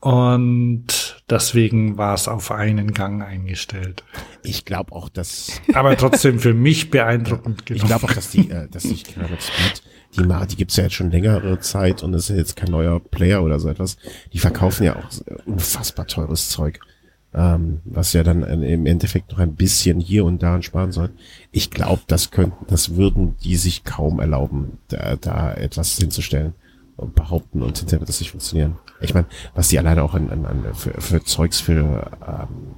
[0.00, 4.04] Und deswegen war es auf einen Gang eingestellt.
[4.42, 7.86] Ich glaube auch, dass Aber trotzdem für mich beeindruckend ich genug.
[7.86, 9.82] glaube auch, dass die, äh, dass sich Ceramic Speed,
[10.14, 12.70] die machen, die gibt's ja jetzt schon längere Zeit und das ist ja jetzt kein
[12.70, 13.96] neuer Player oder so etwas.
[14.32, 16.78] Die verkaufen ja auch äh, unfassbar teures Zeug,
[17.34, 21.10] ähm, was ja dann im Endeffekt noch ein bisschen hier und da sparen soll.
[21.50, 26.52] Ich glaube, das könnten, das würden die sich kaum erlauben, da, da etwas hinzustellen
[26.96, 28.76] und behaupten und hinterher wird das nicht funktionieren.
[29.02, 32.74] Ich meine, was die alleine auch an, an, an für, für Zeugs für ähm,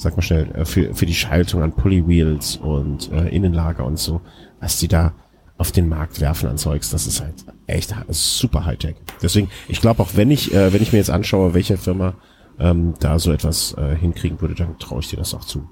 [0.00, 4.22] sag mal schnell, äh, für, für die Schaltung an Pulley-Wheels und äh, Innenlager und so,
[4.58, 5.12] was die da
[5.58, 8.96] auf den Markt werfen an Zeugs, das ist halt echt super Hightech.
[9.20, 12.14] Deswegen, ich glaube auch, wenn ich, äh, wenn ich mir jetzt anschaue, welche Firma
[12.58, 15.68] ähm, da so etwas äh, hinkriegen würde, dann traue ich dir das auch zu.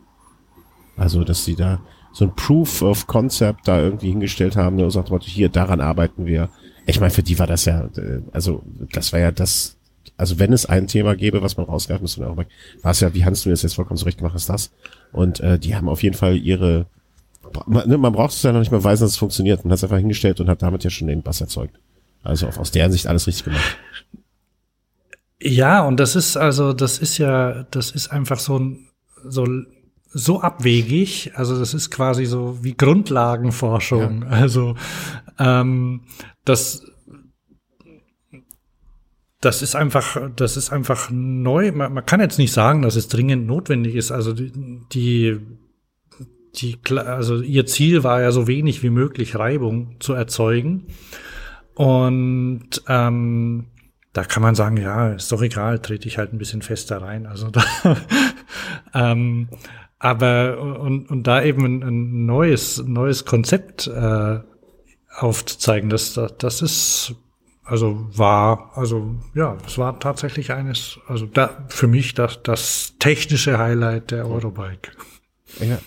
[0.98, 1.81] Also, dass die da
[2.12, 6.27] so ein Proof of Concept da irgendwie hingestellt haben, ne, und sagt, hier, daran arbeiten
[6.27, 6.51] wir.
[6.88, 9.77] Ich meine, für die war das ja, äh, also das war ja das,
[10.16, 12.46] also wenn es ein Thema gäbe, was man rausgreifen müsste, war
[12.90, 14.70] es ja, wie Hans du das jetzt vollkommen zurecht gemacht hast, das.
[15.12, 16.87] Und äh, die haben auf jeden Fall ihre,
[17.66, 19.64] man, ne, man braucht es ja noch nicht mal weisen, dass es funktioniert.
[19.64, 21.79] Man hat es einfach hingestellt und hat damit ja schon den Bass erzeugt.
[22.22, 23.77] Also auf, aus deren Sicht alles richtig gemacht.
[25.40, 28.88] Ja, und das ist also, das ist ja, das ist einfach so ein,
[29.24, 29.46] so,
[30.11, 31.33] so abwegig.
[31.35, 34.24] Also das ist quasi so wie Grundlagenforschung.
[34.24, 34.74] Also
[35.38, 36.03] ähm,
[36.44, 36.87] das,
[39.40, 41.72] das ist einfach, das ist einfach neu.
[41.72, 44.11] Man, man kann jetzt nicht sagen, dass es dringend notwendig ist.
[44.11, 45.40] Also die,
[46.57, 50.87] die, also ihr Ziel war ja so wenig wie möglich Reibung zu erzeugen.
[51.74, 53.66] Und ähm,
[54.12, 57.27] da kann man sagen, ja, ist doch egal, trete ich halt ein bisschen fester rein.
[57.27, 57.62] Also da,
[58.94, 59.48] ähm,
[60.01, 64.40] aber und, und da eben ein neues neues Konzept äh,
[65.18, 67.14] aufzuzeigen, das das das ist
[67.64, 73.59] also war also ja, es war tatsächlich eines also da für mich das das technische
[73.59, 74.92] Highlight der Eurobike.
[75.61, 75.78] Ja.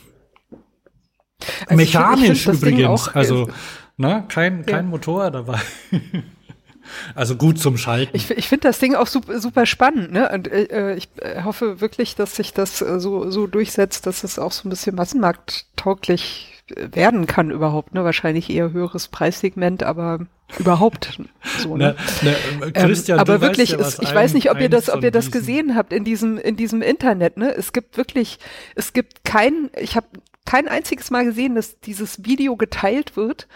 [1.65, 3.49] Also Mechanisch find übrigens, auch, äh, also
[3.97, 4.89] ne, kein kein Ja.
[4.89, 5.59] Motor dabei.
[7.15, 8.15] also gut zum Schalten.
[8.15, 10.29] Ich, ich finde das Ding auch super, super spannend, ne?
[10.31, 14.39] Und äh, ich äh, hoffe wirklich, dass sich das äh, so, so durchsetzt, dass es
[14.39, 18.03] auch so ein bisschen massenmarkttauglich äh, werden kann überhaupt, ne?
[18.03, 20.19] Wahrscheinlich eher höheres Preissegment, aber
[20.59, 21.19] überhaupt
[21.59, 21.95] so, ne?
[22.21, 24.69] Na, na, äh, Christian, ähm, aber wirklich, ja, es, ich ein- weiß nicht, ob ihr
[24.69, 27.37] das, ob ihr das gesehen habt in diesem in diesem Internet.
[27.37, 28.39] Ne, es gibt wirklich,
[28.75, 30.07] es gibt kein, ich habe
[30.45, 33.47] kein einziges Mal gesehen, dass dieses Video geteilt wird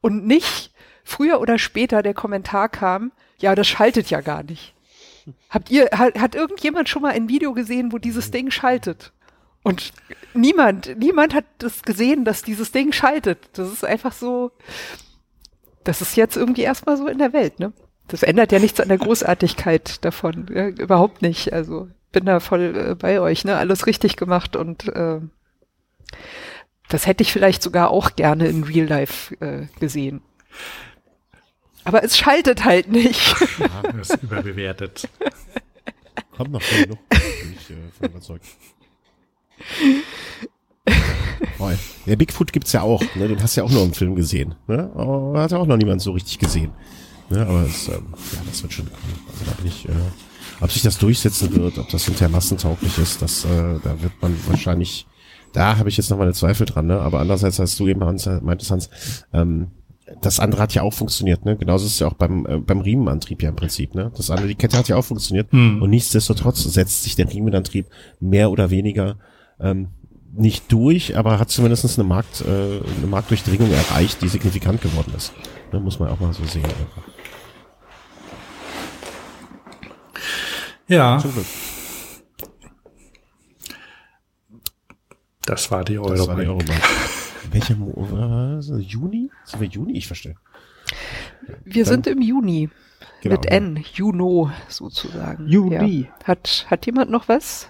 [0.00, 0.72] und nicht
[1.04, 4.74] früher oder später der Kommentar kam, ja, das schaltet ja gar nicht.
[5.50, 9.12] Habt ihr, hat, hat irgendjemand schon mal ein Video gesehen, wo dieses Ding schaltet?
[9.68, 9.92] Und
[10.34, 13.38] niemand, niemand hat das gesehen, dass dieses Ding schaltet.
[13.52, 14.50] Das ist einfach so,
[15.84, 17.72] das ist jetzt irgendwie erstmal so in der Welt, ne?
[18.08, 20.46] Das ändert ja nichts an der Großartigkeit davon.
[20.52, 21.52] Ja, überhaupt nicht.
[21.52, 23.56] Also bin da voll äh, bei euch, ne?
[23.56, 25.20] Alles richtig gemacht und äh,
[26.88, 30.22] das hätte ich vielleicht sogar auch gerne in Real Life äh, gesehen.
[31.84, 33.34] Aber es schaltet halt nicht.
[33.58, 35.08] Ja, ist überbewertet.
[36.36, 36.98] Kommt noch genug.
[37.08, 38.46] Bin ich äh, voll überzeugt.
[41.58, 41.72] Boah,
[42.06, 43.28] Der Bigfoot gibt's ja auch, ne?
[43.28, 44.54] Den hast du ja auch noch im Film gesehen.
[44.66, 44.90] Ne?
[44.94, 46.72] Aber hat ja auch noch niemand so richtig gesehen.
[47.30, 47.46] Ne?
[47.46, 49.30] Aber es, ähm, ja, das wird schon cool.
[49.30, 49.92] Also da bin ich, äh,
[50.60, 54.34] ob sich das durchsetzen wird, ob das hinterher massentauglich ist, das, äh, da wird man
[54.46, 55.06] wahrscheinlich,
[55.52, 57.00] da habe ich jetzt noch meine Zweifel dran, ne?
[57.00, 58.90] Aber andererseits, als du eben Hans, meintest, Hans,
[59.32, 59.68] ähm,
[60.22, 61.56] das andere hat ja auch funktioniert, ne?
[61.56, 64.10] Genauso ist es ja auch beim, äh, beim Riemenantrieb ja im Prinzip, ne?
[64.16, 65.52] Das andere, die Kette hat ja auch funktioniert.
[65.52, 65.82] Hm.
[65.82, 67.86] Und nichtsdestotrotz setzt sich der Riemenantrieb
[68.20, 69.16] mehr oder weniger
[69.60, 69.88] ähm,
[70.32, 75.32] nicht durch, aber hat zumindest eine Markt, äh, eine Marktdurchdringung erreicht, die signifikant geworden ist.
[75.72, 75.80] Ne?
[75.80, 76.64] Muss man auch mal so sehen.
[76.64, 77.02] Einfach.
[80.86, 81.46] Ja, Zum Glück.
[85.42, 86.46] das war die Das war die.
[86.46, 86.72] Eurobike.
[87.50, 89.30] Welcher äh, Juni?
[89.44, 89.96] Sind wir Juni?
[89.96, 90.36] Ich verstehe.
[91.64, 92.70] Wir Dann- sind im Juni.
[93.20, 95.48] Genau, mit N, Juno sozusagen.
[95.48, 96.02] Juni.
[96.02, 96.26] Ja.
[96.26, 97.68] Hat, hat jemand noch was?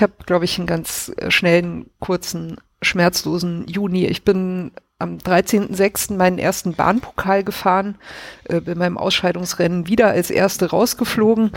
[0.00, 4.06] Ich habe, glaube ich, einen ganz äh, schnellen, kurzen, schmerzlosen Juni.
[4.06, 6.16] Ich bin am 13.06.
[6.16, 7.96] meinen ersten Bahnpokal gefahren,
[8.44, 11.52] äh, bei meinem Ausscheidungsrennen wieder als erste rausgeflogen.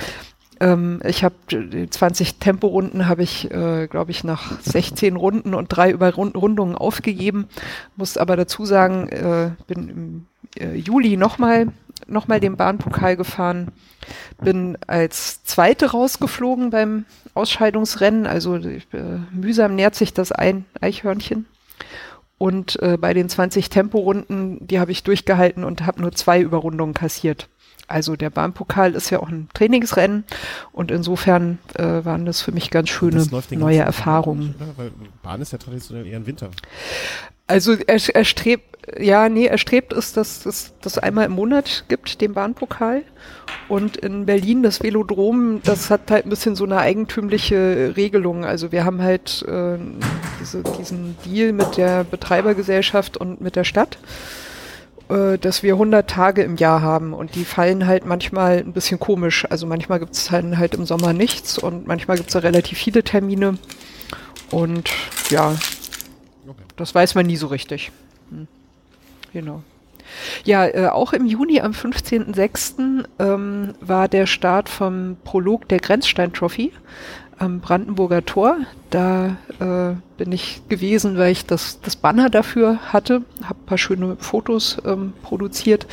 [0.59, 5.69] Ähm, ich habe die 20 Temporunden habe ich, äh, glaube ich, nach 16 Runden und
[5.69, 7.47] drei Überrundungen aufgegeben.
[7.95, 10.25] Muss aber dazu sagen, äh, bin im
[10.59, 11.67] äh, Juli nochmal
[12.07, 13.71] noch mal den Bahnpokal gefahren,
[14.41, 18.81] bin als Zweite rausgeflogen beim Ausscheidungsrennen, also äh,
[19.31, 21.45] mühsam nährt sich das ein Eichhörnchen.
[22.37, 26.93] Und äh, bei den 20 Temporunden, die habe ich durchgehalten und habe nur zwei Überrundungen
[26.93, 27.47] kassiert.
[27.87, 30.23] Also der Bahnpokal ist ja auch ein Trainingsrennen
[30.71, 34.55] und insofern äh, waren das für mich ganz schöne neue Erfahrungen.
[34.77, 36.49] Weil Bahn ist ja traditionell eher ein Winter.
[37.53, 38.63] Also er, er strebt,
[38.99, 43.03] ja, nee, er strebt es, dass es das einmal im Monat gibt, den Bahnpokal.
[43.69, 48.43] Und in Berlin das Velodrom, das hat halt ein bisschen so eine eigentümliche Regelung.
[48.43, 49.77] Also wir haben halt äh,
[50.41, 53.99] diese, diesen Deal mit der Betreibergesellschaft und mit der Stadt,
[55.09, 58.99] äh, dass wir 100 Tage im Jahr haben und die fallen halt manchmal ein bisschen
[58.99, 59.45] komisch.
[59.47, 62.79] Also manchmal gibt es halt, halt im Sommer nichts und manchmal gibt es da relativ
[62.79, 63.59] viele Termine.
[64.49, 64.89] Und
[65.29, 65.55] ja,
[66.47, 66.63] Okay.
[66.75, 67.91] das weiß man nie so richtig.
[68.29, 68.47] Hm.
[69.31, 69.63] Genau.
[70.43, 73.05] Ja, äh, auch im Juni am 15.06.
[73.19, 76.71] Ähm, war der Start vom Prolog der Grenzstein Trophy
[77.37, 78.57] am Brandenburger Tor.
[78.89, 83.77] Da äh, bin ich gewesen, weil ich das, das Banner dafür hatte, habe ein paar
[83.77, 85.87] schöne Fotos ähm, produziert,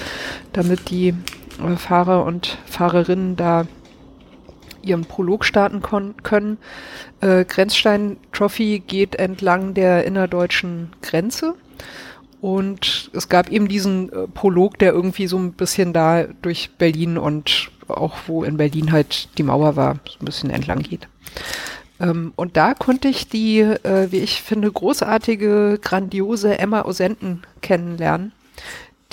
[0.52, 3.66] damit die äh, Fahrer und Fahrerinnen da
[4.83, 6.59] ihren Prolog starten können.
[7.21, 11.55] Äh, Grenzstein Trophy geht entlang der innerdeutschen Grenze.
[12.40, 17.19] Und es gab eben diesen äh, Prolog, der irgendwie so ein bisschen da durch Berlin
[17.19, 21.09] und auch wo in Berlin halt die Mauer war, so ein bisschen entlang geht.
[22.01, 28.33] Ähm, und da konnte ich die, äh, wie ich finde, großartige, grandiose Emma Osenten kennenlernen,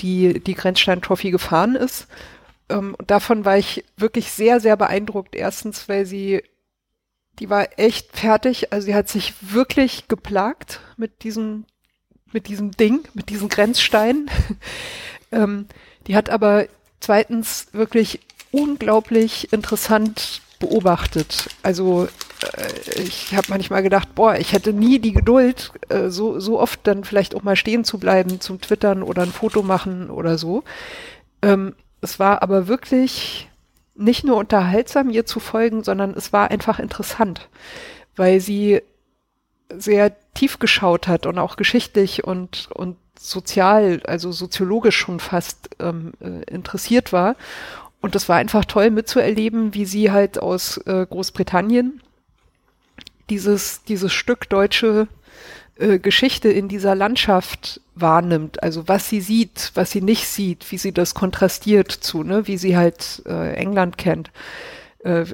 [0.00, 2.08] die die Grenzstein Trophy gefahren ist.
[2.68, 5.34] Ähm, davon war ich wirklich sehr, sehr beeindruckt.
[5.34, 6.42] Erstens, weil sie,
[7.38, 8.72] die war echt fertig.
[8.72, 11.64] Also sie hat sich wirklich geplagt mit diesem,
[12.32, 14.30] mit diesem Ding, mit diesen Grenzsteinen.
[15.32, 15.66] ähm,
[16.06, 16.66] die hat aber
[17.00, 21.48] zweitens wirklich unglaublich interessant beobachtet.
[21.62, 22.08] Also
[22.56, 26.80] äh, ich habe manchmal gedacht, boah, ich hätte nie die Geduld, äh, so, so oft
[26.84, 30.64] dann vielleicht auch mal stehen zu bleiben zum Twittern oder ein Foto machen oder so.
[31.42, 33.48] Ähm, es war aber wirklich
[33.94, 37.48] nicht nur unterhaltsam, ihr zu folgen, sondern es war einfach interessant,
[38.16, 38.80] weil sie
[39.70, 46.12] sehr tief geschaut hat und auch geschichtlich und, und sozial, also soziologisch schon fast ähm,
[46.20, 47.36] äh, interessiert war.
[48.00, 52.00] Und es war einfach toll mitzuerleben, wie sie halt aus äh, Großbritannien
[53.28, 55.08] dieses, dieses Stück deutsche
[55.78, 60.78] äh, Geschichte in dieser Landschaft wahrnimmt, also was sie sieht, was sie nicht sieht, wie
[60.78, 64.30] sie das kontrastiert zu, ne, wie sie halt äh, England kennt,
[65.04, 65.24] äh,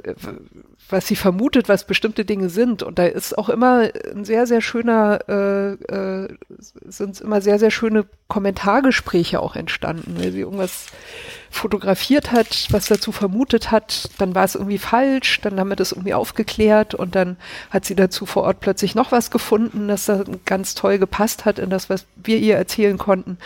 [0.91, 2.83] was sie vermutet, was bestimmte Dinge sind.
[2.83, 7.71] Und da ist auch immer ein sehr, sehr schöner, äh, äh, sind immer sehr, sehr
[7.71, 10.87] schöne Kommentargespräche auch entstanden, weil sie irgendwas
[11.51, 15.93] fotografiert hat, was dazu vermutet hat, dann war es irgendwie falsch, dann haben wir das
[15.93, 17.37] irgendwie aufgeklärt und dann
[17.71, 21.61] hat sie dazu vor Ort plötzlich noch was gefunden, das da ganz toll gepasst hat
[21.61, 23.39] in das, was wir ihr erzählen konnten.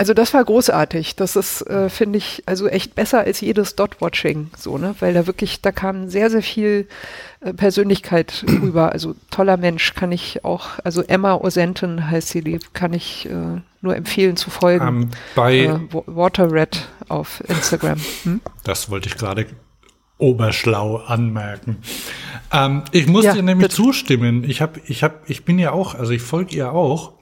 [0.00, 1.16] Also das war großartig.
[1.16, 4.94] Das ist, äh, finde ich, also echt besser als jedes Dot-Watching, so, ne?
[4.98, 6.88] Weil da wirklich, da kam sehr, sehr viel
[7.42, 8.92] äh, Persönlichkeit rüber.
[8.92, 13.60] Also toller Mensch kann ich auch, also Emma Osenten heißt sie, die kann ich äh,
[13.82, 14.88] nur empfehlen zu folgen.
[14.88, 18.00] Um, ähm, bei äh, Water Red auf Instagram.
[18.22, 18.40] Hm?
[18.64, 19.44] Das wollte ich gerade
[20.16, 21.76] oberschlau anmerken.
[22.50, 24.44] Ähm, ich muss ja, dir nämlich zustimmen.
[24.44, 27.19] Ich habe, ich habe, ich bin ja auch, also ich folge ihr auch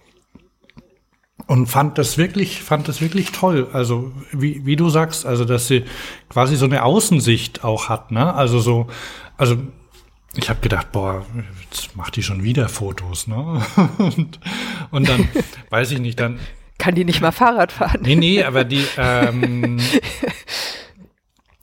[1.46, 3.68] und fand das wirklich, fand das wirklich toll.
[3.72, 5.84] Also wie, wie du sagst, also dass sie
[6.28, 8.34] quasi so eine Außensicht auch hat, ne?
[8.34, 8.88] Also so,
[9.36, 9.56] also
[10.34, 11.24] ich habe gedacht, boah,
[11.70, 13.62] jetzt macht die schon wieder Fotos, ne?
[13.98, 14.40] und,
[14.90, 15.28] und dann,
[15.70, 16.38] weiß ich nicht, dann.
[16.78, 18.00] Kann die nicht mal Fahrrad fahren?
[18.02, 19.80] Nee, nee, aber die, ähm,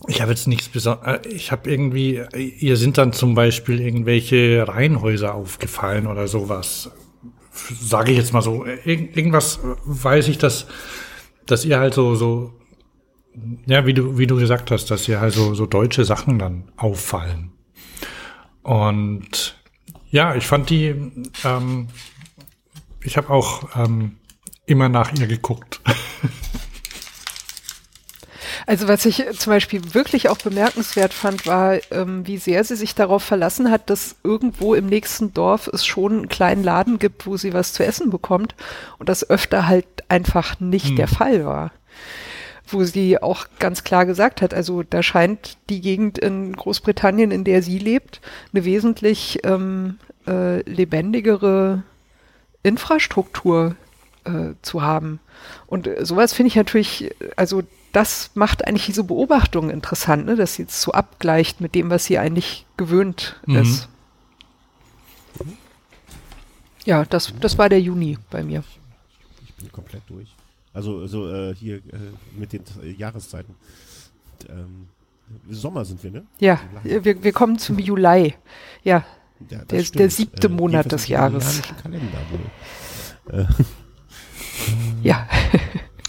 [0.08, 4.68] ich habe jetzt nichts Besonderes, äh, ich habe irgendwie, ihr sind dann zum Beispiel irgendwelche
[4.68, 6.92] Reihenhäuser aufgefallen oder sowas.
[7.80, 8.66] Sage ich jetzt mal so.
[8.66, 10.68] Ir irgendwas weiß ich, dass,
[11.46, 12.54] dass ihr halt so, so,
[13.66, 16.72] ja, wie du, wie du gesagt hast, dass ihr halt so, so deutsche Sachen dann
[16.78, 17.52] auffallen.
[18.64, 19.58] Und
[20.10, 20.96] ja, ich fand die,
[21.44, 21.88] ähm,
[23.02, 24.18] ich habe auch ähm,
[24.66, 25.82] immer nach ihr geguckt.
[28.68, 32.96] Also was ich zum Beispiel wirklich auch bemerkenswert fand, war, ähm, wie sehr sie sich
[32.96, 37.38] darauf verlassen hat, dass irgendwo im nächsten Dorf es schon einen kleinen Laden gibt, wo
[37.38, 38.56] sie was zu essen bekommt
[38.98, 40.96] und das öfter halt einfach nicht hm.
[40.96, 41.72] der Fall war
[42.68, 47.44] wo sie auch ganz klar gesagt hat, also da scheint die Gegend in Großbritannien, in
[47.44, 48.22] der sie lebt,
[48.54, 51.84] eine wesentlich ähm, äh, lebendigere
[52.64, 53.76] Infrastruktur
[54.24, 55.20] äh, zu haben.
[55.68, 57.62] Und sowas finde ich natürlich, also
[57.96, 60.36] das macht eigentlich diese Beobachtung interessant, ne?
[60.36, 63.56] dass sie es so abgleicht mit dem, was sie eigentlich gewöhnt mhm.
[63.56, 63.88] ist.
[66.84, 68.66] Ja, das, das war der Juni bei mir.
[69.46, 70.28] Ich bin komplett durch.
[70.74, 71.82] Also, also äh, hier äh,
[72.38, 73.56] mit den äh, Jahreszeiten.
[74.50, 74.88] Ähm,
[75.50, 76.26] Sommer sind wir, ne?
[76.40, 78.36] Ja, wir, wir kommen zum Juli.
[78.84, 79.06] Ja,
[79.50, 81.62] ja der, der, siebte äh, Monat des Jahres.
[81.82, 82.40] Kalender wohl.
[83.28, 83.46] Äh,
[85.02, 85.28] ja.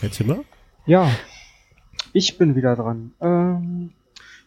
[0.03, 0.45] Herr Zimmer?
[0.85, 1.11] Ja,
[2.17, 3.13] ich bin wieder dran.
[3.21, 3.93] Ähm,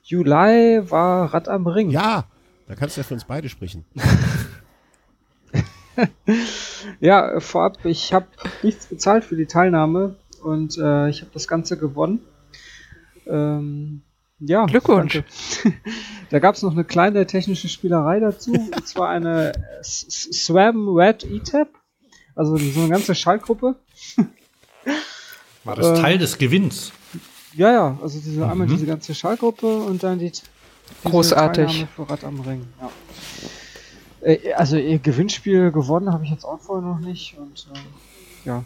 [0.04, 1.92] Juli war Rad am Ring.
[1.92, 2.26] Ja,
[2.68, 3.86] da kannst du ja für uns beide sprechen.
[7.00, 8.26] ja, vorab, ich habe
[8.64, 12.22] nichts bezahlt für die Teilnahme und äh, ich habe das Ganze gewonnen.
[13.28, 14.02] Ähm,
[14.40, 15.22] ja, Glückwunsch.
[16.32, 19.52] da gab es noch eine kleine technische Spielerei dazu, und zwar eine
[19.84, 21.68] Swam Red E-Tab,
[22.36, 23.76] also so eine ganze Schaltgruppe.
[25.66, 26.94] War das Teil des Gewinns?
[27.54, 28.50] Ja, ja, also diese, mhm.
[28.50, 30.32] einmal diese ganze Schallgruppe und dann die
[31.04, 31.88] Großartig.
[31.96, 32.66] für Rad am Ring.
[32.80, 32.90] Ja.
[34.22, 38.64] Äh, also ihr Gewinnspiel gewonnen habe ich jetzt auch vorher noch nicht und äh, ja.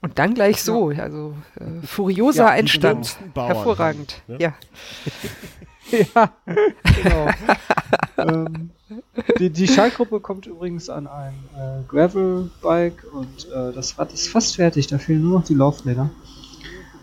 [0.00, 3.18] Und dann gleich so, also äh, furioser ja, Einstand.
[3.34, 4.22] Hervorragend.
[4.28, 4.38] Ne?
[4.40, 4.54] Ja.
[6.14, 6.32] ja,
[7.02, 7.30] genau.
[8.16, 8.70] ähm,
[9.40, 14.56] die, die Schaltgruppe kommt übrigens an ein äh, Gravel-Bike und äh, das Rad ist fast
[14.56, 16.10] fertig, da fehlen nur noch die Laufräder.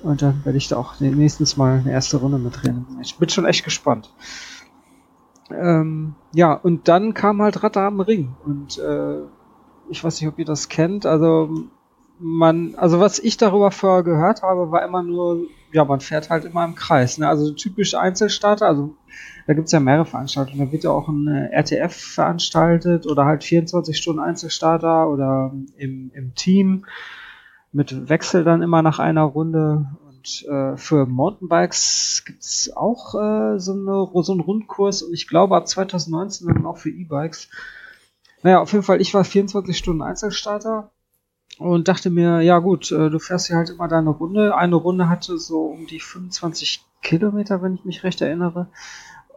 [0.05, 2.85] Und dann werde ich da auch nächstes Mal eine erste Runde mitdrehen.
[3.01, 4.13] Ich bin schon echt gespannt.
[5.49, 8.35] Ähm, ja, und dann kam halt Ratte am Ring.
[8.45, 9.21] Und äh,
[9.89, 11.07] ich weiß nicht, ob ihr das kennt.
[11.07, 11.49] Also
[12.19, 16.45] man, also was ich darüber vorher gehört habe, war immer nur, ja, man fährt halt
[16.45, 17.17] immer im Kreis.
[17.17, 17.27] Ne?
[17.27, 18.95] Also typisch Einzelstarter, also
[19.47, 20.67] da gibt's ja mehrere Veranstaltungen.
[20.67, 26.11] Da wird ja auch ein äh, RTF veranstaltet oder halt 24 Stunden Einzelstarter oder im,
[26.13, 26.85] im Team
[27.75, 29.85] mit Wechsel dann immer nach einer Runde.
[30.07, 35.57] Und äh, für Mountainbikes gibt's auch äh, so, eine, so einen Rundkurs und ich glaube
[35.57, 37.49] ab 2019 dann auch für E-Bikes.
[38.43, 40.89] Naja, auf jeden Fall, ich war 24 Stunden Einzelstarter
[41.57, 44.55] und dachte mir, ja gut, äh, du fährst hier halt immer deine Runde.
[44.55, 48.67] Eine Runde hatte so um die 25 Kilometer, wenn ich mich recht erinnere.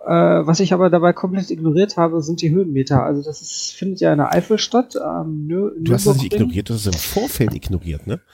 [0.07, 3.03] Äh, was ich aber dabei komplett ignoriert habe, sind die Höhenmeter.
[3.03, 4.97] Also das ist, findet ja in der Eifel statt.
[4.97, 8.21] Ähm, du hast das nicht ignoriert, du hast es im Vorfeld ignoriert, ne?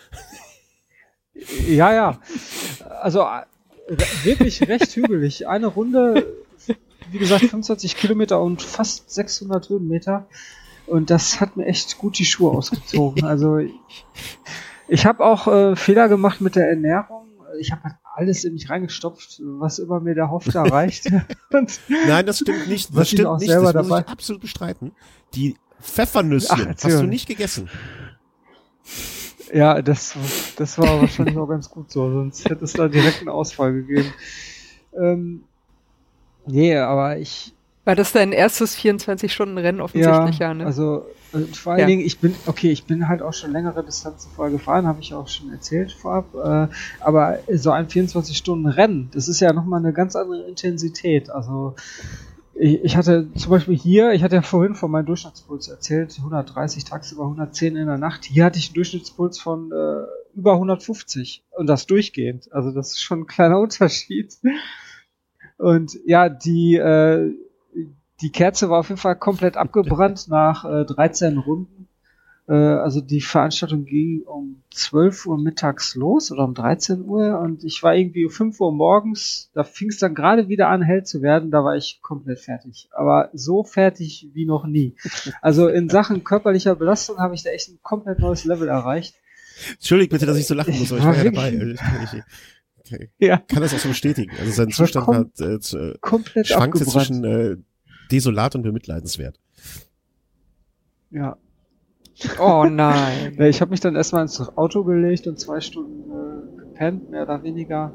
[1.69, 2.21] Ja, ja.
[3.03, 5.49] Also äh, wirklich recht hügelig.
[5.49, 6.27] Eine Runde,
[7.11, 10.27] wie gesagt, 25 Kilometer und fast 600 Höhenmeter.
[10.87, 13.25] Und das hat mir echt gut die Schuhe ausgezogen.
[13.25, 13.59] Also
[14.89, 17.27] ich habe auch äh, Fehler gemacht mit der Ernährung.
[17.59, 21.11] Ich habe halt alles in mich reingestopft, was immer mir der Hoff da reicht.
[22.07, 22.91] Nein, das stimmt nicht.
[22.97, 23.49] Das ich stimmt auch nicht.
[23.49, 24.93] selber Das muss dabei- ich absolut bestreiten.
[25.35, 27.69] Die Pfeffernüsse Ach, hast du nicht gegessen.
[29.53, 30.15] ja, das,
[30.57, 34.13] das war wahrscheinlich auch ganz gut so, sonst hätte es da direkt einen Ausfall gegeben.
[34.99, 35.45] Ähm,
[36.47, 37.55] nee, aber ich,
[37.85, 40.65] War das dein erstes 24-Stunden-Rennen ja, offensichtlich, ja, ne?
[40.65, 41.87] also äh, vor allen Ja.
[41.87, 45.13] Dingen, ich bin, okay, ich bin halt auch schon längere Distanzen vorher gefahren, habe ich
[45.13, 50.17] auch schon erzählt vorab, äh, aber so ein 24-Stunden-Rennen, das ist ja nochmal eine ganz
[50.17, 51.75] andere Intensität, also
[52.55, 56.85] ich, ich hatte zum Beispiel hier, ich hatte ja vorhin von meinem Durchschnittspuls erzählt, 130
[56.85, 58.25] tagsüber, 110 in der Nacht.
[58.25, 60.05] Hier hatte ich einen Durchschnittspuls von äh,
[60.37, 62.53] über 150 und das durchgehend.
[62.53, 64.39] Also das ist schon ein kleiner Unterschied.
[65.59, 67.33] Und ja, die äh,
[68.21, 71.89] die Kerze war auf jeden Fall komplett abgebrannt nach äh, 13 Runden.
[72.49, 77.65] Äh, also die Veranstaltung ging um 12 Uhr mittags los oder um 13 Uhr und
[77.65, 81.05] ich war irgendwie um 5 Uhr morgens, da fing es dann gerade wieder an hell
[81.05, 82.89] zu werden, da war ich komplett fertig.
[82.93, 84.95] Aber so fertig wie noch nie.
[85.41, 89.15] Also in Sachen körperlicher Belastung habe ich da echt ein komplett neues Level erreicht.
[89.75, 91.53] Entschuldigt bitte, dass ich so lachen muss, aber ich war ja dabei.
[91.53, 91.81] Wirklich?
[91.81, 94.33] Ich, ich, ich, Ja, kann das auch so bestätigen.
[94.39, 97.57] Also sein Zustand war äh, äh, komplett schwankte zwischen äh,
[98.11, 99.39] desolat und bemitleidenswert.
[101.11, 101.37] Ja.
[102.41, 103.37] Oh nein.
[103.39, 107.43] Ich habe mich dann erstmal ins Auto gelegt und zwei Stunden äh, gepennt, mehr oder
[107.43, 107.93] weniger.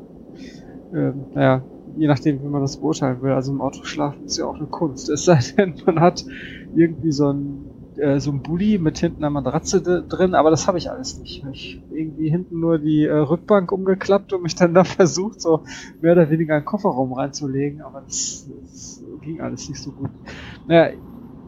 [0.94, 1.64] Ähm, naja,
[1.98, 3.32] je nachdem, wie man das beurteilen will.
[3.32, 5.10] Also im Auto schlafen ist ja auch eine Kunst.
[5.10, 6.26] Es sei denn, man hat
[6.76, 7.69] irgendwie so ein
[8.00, 11.44] äh, so ein Bulli mit hinten einer Matratze drin, aber das habe ich alles nicht.
[11.52, 15.64] Ich irgendwie hinten nur die äh, Rückbank umgeklappt und mich dann da versucht, so
[16.00, 20.12] mehr oder weniger einen Kofferraum reinzulegen, aber das, das ging alles nicht so gut.
[20.66, 20.96] Naja,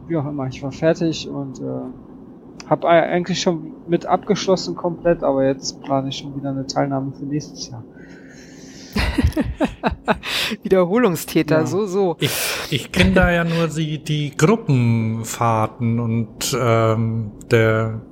[0.04, 1.90] wie auch immer, ich war fertig und äh,
[2.66, 7.12] hab ei- eigentlich schon mit abgeschlossen komplett, aber jetzt plane ich schon wieder eine Teilnahme
[7.12, 7.86] für nächstes Jahr.
[10.62, 11.66] Wiederholungstäter, Ja.
[11.66, 12.16] so, so.
[12.20, 12.30] Ich,
[12.70, 18.02] ich kenne da ja nur die, die Gruppenfahrten und ähm, der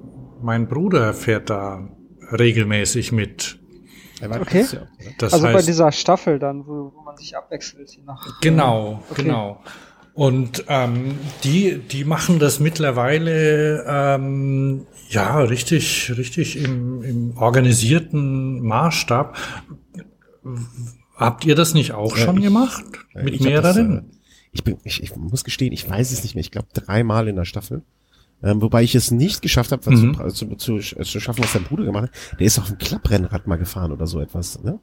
[0.43, 1.89] mein Bruder fährt da
[2.33, 3.59] regelmäßig mit.
[4.23, 4.67] Okay.
[5.19, 8.41] Das also bei heißt, dieser Staffel dann, wo, wo man sich abwechselt, je nach.
[8.41, 9.23] Genau, Okay.
[9.23, 9.63] genau.
[10.13, 11.15] Und ähm,
[11.45, 19.37] die, die machen das mittlerweile ähm, ja richtig, richtig im, im organisierten Maßstab.
[21.17, 22.85] Habt ihr das nicht auch Ja, schon ich- gemacht?
[23.15, 23.99] Äh, Mit ich hab das, mehreren?
[24.11, 24.15] äh,
[24.53, 26.41] ich bin, ich, ich muss gestehen, ich weiß es nicht mehr.
[26.41, 27.83] Ich glaube dreimal in der Staffel.
[28.43, 30.15] Ähm, wobei ich es nicht geschafft habe, Mhm.
[30.31, 32.41] zu, zu, zu, zu schaffen, was dein Bruder gemacht hat.
[32.41, 34.63] Der ist auf dem Klapprennrad mal gefahren oder so etwas.
[34.63, 34.79] Ne?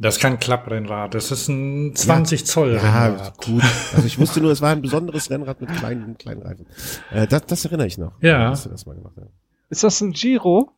[0.00, 3.44] Das ist kein Klapprennrad, das ist ein 20 Zoll Ja, Rennrad.
[3.44, 3.64] gut.
[3.92, 6.66] Also ich wusste nur, es war ein besonderes Rennrad mit kleinen, kleinen Reifen.
[7.10, 8.12] Äh, das, das erinnere ich noch.
[8.22, 8.50] Ja.
[8.50, 9.32] Dass du das mal gemacht hast.
[9.70, 10.70] Ist das ein Giro?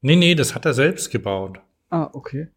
[0.00, 1.60] Nee, nee, das hat er selbst gebaut.
[1.90, 2.48] Ah, okay.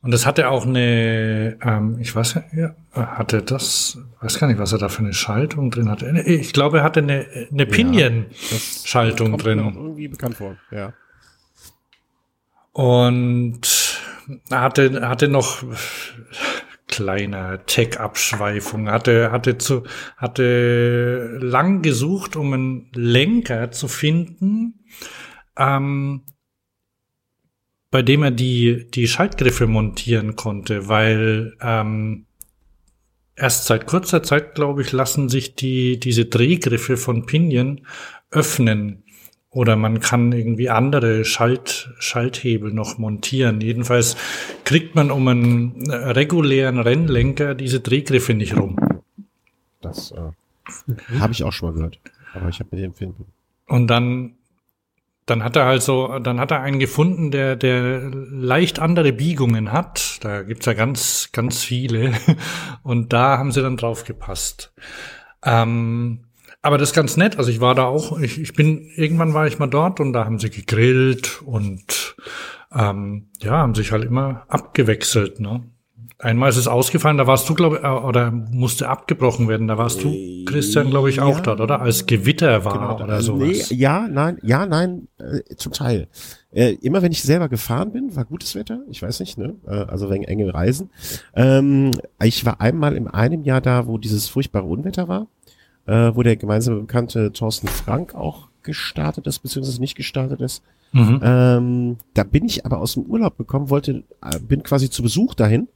[0.00, 4.72] Und das hatte auch eine, ähm, ich weiß ja, hatte das, weiß gar nicht, was
[4.72, 6.08] er da für eine Schaltung drin hatte.
[6.24, 9.58] Ich glaube, er hatte eine, eine Pinion-Schaltung auch drin.
[9.58, 10.56] irgendwie bekannt vor.
[10.70, 10.92] Ja.
[12.72, 13.98] Und
[14.50, 15.64] er hatte, hatte noch
[16.86, 19.82] kleine Tech-Abschweifung, hatte, hatte zu,
[20.16, 24.74] hatte lang gesucht, um einen Lenker zu finden,
[25.58, 26.22] ähm,
[27.90, 32.26] bei dem er die, die Schaltgriffe montieren konnte, weil ähm,
[33.34, 37.86] erst seit kurzer Zeit, glaube ich, lassen sich die, diese Drehgriffe von Pinion
[38.30, 39.04] öffnen.
[39.50, 43.62] Oder man kann irgendwie andere Schalt, Schalthebel noch montieren.
[43.62, 44.16] Jedenfalls
[44.64, 48.76] kriegt man um einen regulären Rennlenker diese Drehgriffe nicht rum.
[49.80, 51.98] Das äh, habe ich auch schon mal gehört.
[52.34, 53.14] Aber ich habe mit dem Film.
[53.66, 54.34] Und dann,
[55.30, 60.18] dann hat er also, dann hat er einen gefunden, der, der leicht andere Biegungen hat.
[60.24, 62.12] Da gibt's ja ganz, ganz viele.
[62.82, 64.72] Und da haben sie dann drauf gepasst.
[65.44, 66.24] Ähm,
[66.62, 67.38] aber das ist ganz nett.
[67.38, 70.24] Also ich war da auch, ich, ich bin, irgendwann war ich mal dort und da
[70.24, 72.16] haben sie gegrillt und
[72.74, 75.62] ähm, ja, haben sich halt immer abgewechselt, ne?
[76.20, 79.68] Einmal ist es ausgefallen, da warst du, glaube ich, äh, oder musste abgebrochen werden.
[79.68, 80.12] Da warst du,
[80.46, 81.40] Christian, glaube ich, auch Ja.
[81.42, 81.80] dort, oder?
[81.80, 83.70] Als Gewitter war Genau, oder äh, sowas.
[83.70, 86.08] Nee, ja, nein, ja, nein, äh, zum Teil.
[86.50, 88.80] Äh, immer wenn ich selber gefahren bin, war gutes Wetter.
[88.90, 89.54] Ich weiß nicht, ne?
[89.64, 90.90] Äh, also wegen enge Reisen.
[91.34, 95.28] Ähm, ich war einmal in einem Jahr da, wo dieses furchtbare Unwetter war,
[95.86, 100.64] äh, wo der gemeinsame Bekannte Thorsten Frank auch gestartet ist, beziehungsweise nicht gestartet ist.
[100.90, 101.20] Mhm.
[101.22, 105.34] Ähm, da bin ich aber aus dem Urlaub gekommen, wollte, äh, bin quasi zu Besuch
[105.34, 105.68] dahin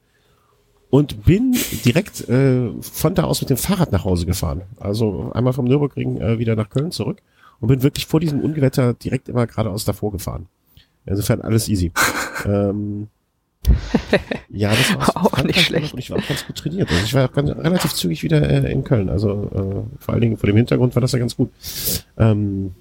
[0.92, 4.60] und bin direkt äh, von da aus mit dem Fahrrad nach Hause gefahren.
[4.78, 7.22] Also einmal vom Nürburgring äh, wieder nach Köln zurück
[7.60, 10.48] und bin wirklich vor diesem Ungewetter direkt immer geradeaus davor gefahren.
[11.06, 11.92] Insofern alles easy.
[12.44, 13.08] ähm,
[14.50, 15.94] ja, das war Auch nicht schlecht.
[15.94, 16.90] Und ich war auch ganz gut trainiert.
[16.90, 19.08] Also ich war auch ganz, relativ zügig wieder äh, in Köln.
[19.08, 21.50] Also äh, vor allen Dingen vor dem Hintergrund war das ja ganz gut.
[22.18, 22.74] Ähm,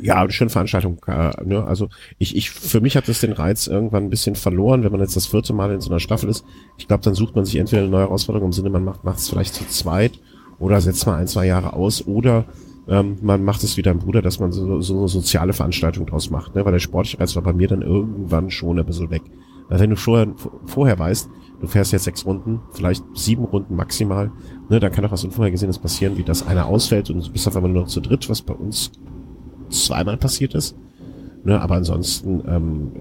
[0.00, 0.98] ja, eine schöne Veranstaltung.
[1.06, 1.64] Äh, ne?
[1.64, 1.88] Also
[2.18, 5.16] ich, ich, für mich hat es den Reiz irgendwann ein bisschen verloren, wenn man jetzt
[5.16, 6.44] das vierte Mal in so einer Staffel ist.
[6.78, 9.28] Ich glaube, dann sucht man sich entweder eine neue Herausforderung im Sinne, man macht es
[9.28, 10.18] vielleicht zu zweit
[10.58, 12.44] oder setzt mal ein, zwei Jahre aus oder
[12.88, 16.30] ähm, man macht es wie dein Bruder, dass man so, so eine soziale Veranstaltung draus
[16.30, 16.54] macht.
[16.54, 16.64] Ne?
[16.64, 19.22] Weil der sportliche Reiz war bei mir dann irgendwann schon ein bisschen weg.
[19.68, 20.28] Weil wenn du vorher,
[20.66, 21.30] vorher weißt,
[21.60, 24.30] du fährst jetzt sechs Runden, vielleicht sieben Runden maximal,
[24.68, 27.56] ne, dann kann auch was Unvorhergesehenes passieren, wie dass einer ausfällt und du bist auf
[27.56, 28.92] einmal nur noch zu dritt, was bei uns
[29.74, 30.76] zweimal passiert ist.
[31.44, 32.92] Ne, aber ansonsten ähm,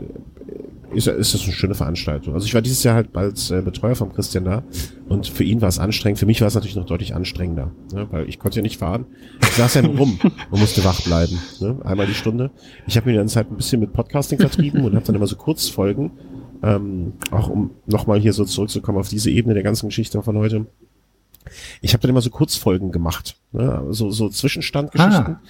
[0.93, 2.33] ist, ist das eine schöne Veranstaltung.
[2.33, 4.63] Also ich war dieses Jahr halt als äh, Betreuer vom Christian da
[5.07, 6.19] und für ihn war es anstrengend.
[6.19, 9.05] Für mich war es natürlich noch deutlich anstrengender, ne, weil ich konnte ja nicht fahren.
[9.41, 10.19] Ich saß ja nur rum
[10.51, 11.39] und musste wach bleiben.
[11.61, 12.51] Ne, einmal die Stunde.
[12.87, 15.35] Ich habe mir dann Zeit ein bisschen mit Podcasting vertrieben und habe dann immer so
[15.35, 16.11] Kurzfolgen,
[16.63, 20.65] ähm, auch um nochmal hier so zurückzukommen auf diese Ebene der ganzen Geschichte von heute.
[21.81, 25.35] Ich habe dann immer so Kurzfolgen gemacht, ne, so, so Zwischenstandgeschichten.
[25.35, 25.41] Ah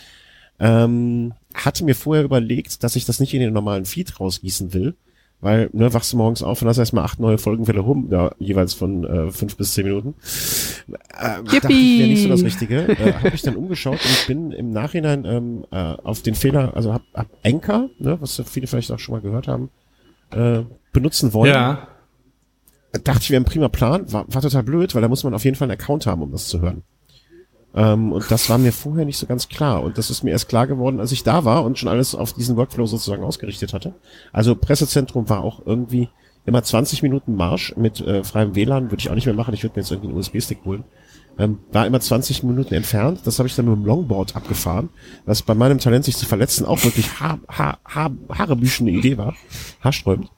[0.60, 4.96] ähm, hatte mir vorher überlegt, dass ich das nicht in den normalen Feed rausgießen will,
[5.42, 8.74] weil, ne, wachst du morgens auf und hast erstmal acht neue Folgenfälle rum, ja, jeweils
[8.74, 10.16] von äh, fünf bis zehn Minuten.
[10.88, 12.88] Äh, dachte ich, wäre nicht so das Richtige.
[12.88, 16.94] äh, habe ich dann umgeschaut und bin im Nachhinein ähm, äh, auf den Fehler, also
[16.94, 19.70] hab, hab Anchor, ne, was viele vielleicht auch schon mal gehört haben,
[20.32, 20.62] äh,
[20.94, 21.54] benutzen wollen.
[21.54, 21.88] Ja.
[23.04, 25.44] Dachte ich, wäre ein prima Plan, war, war total blöd, weil da muss man auf
[25.44, 26.84] jeden Fall einen Account haben, um das zu hören.
[27.76, 29.82] Ähm, und das war mir vorher nicht so ganz klar.
[29.84, 32.34] Und das ist mir erst klar geworden, als ich da war und schon alles auf
[32.34, 33.94] diesen Workflow sozusagen ausgerichtet hatte.
[34.32, 36.10] Also Pressezentrum war auch irgendwie
[36.46, 39.54] immer 20 Minuten Marsch mit äh, freiem WLAN, würde ich auch nicht mehr machen.
[39.54, 40.84] Ich würde mir jetzt irgendwie einen USB-Stick holen.
[41.40, 43.22] Ähm, war immer 20 Minuten entfernt.
[43.24, 44.90] Das habe ich dann mit dem Longboard abgefahren,
[45.26, 49.34] was bei meinem Talent, sich zu verletzen, auch wirklich ha ha ha haarebüschende Idee war.
[49.82, 50.30] Haarsträubend.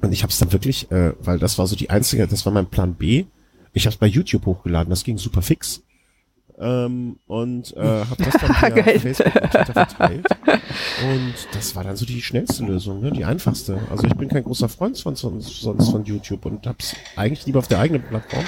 [0.00, 2.52] Und ich habe es dann wirklich, äh, weil das war so die einzige, das war
[2.52, 3.26] mein Plan B.
[3.74, 5.83] Ich habe es bei YouTube hochgeladen, das ging super fix
[6.58, 7.80] ähm, und äh,
[8.10, 10.26] habe das dann via Facebook und Twitter verteilt.
[11.02, 13.10] Und das war dann so die schnellste Lösung, ne?
[13.10, 13.78] die einfachste.
[13.90, 17.68] Also ich bin kein großer Freund von, sonst von YouTube und hab's eigentlich lieber auf
[17.68, 18.44] der eigenen Plattform.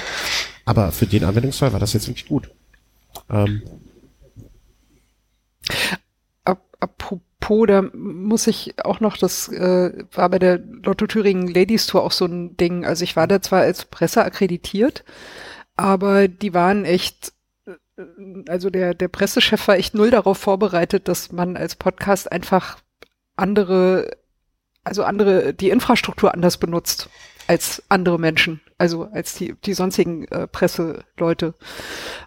[0.65, 2.49] Aber für den Anwendungsfall war das jetzt wirklich gut.
[3.29, 3.61] Ähm,
[6.79, 12.03] Apropos, da muss ich auch noch, das äh, war bei der Lotto Thüringen Ladies Tour
[12.03, 12.85] auch so ein Ding.
[12.85, 15.03] Also ich war da zwar als Presse akkreditiert,
[15.75, 17.33] aber die waren echt
[18.47, 22.77] also der, der Pressechef war echt null darauf vorbereitet, dass man als Podcast einfach
[23.35, 24.17] andere,
[24.83, 27.09] also andere, die Infrastruktur anders benutzt
[27.47, 31.53] als andere Menschen, also als die, die sonstigen äh, Presseleute.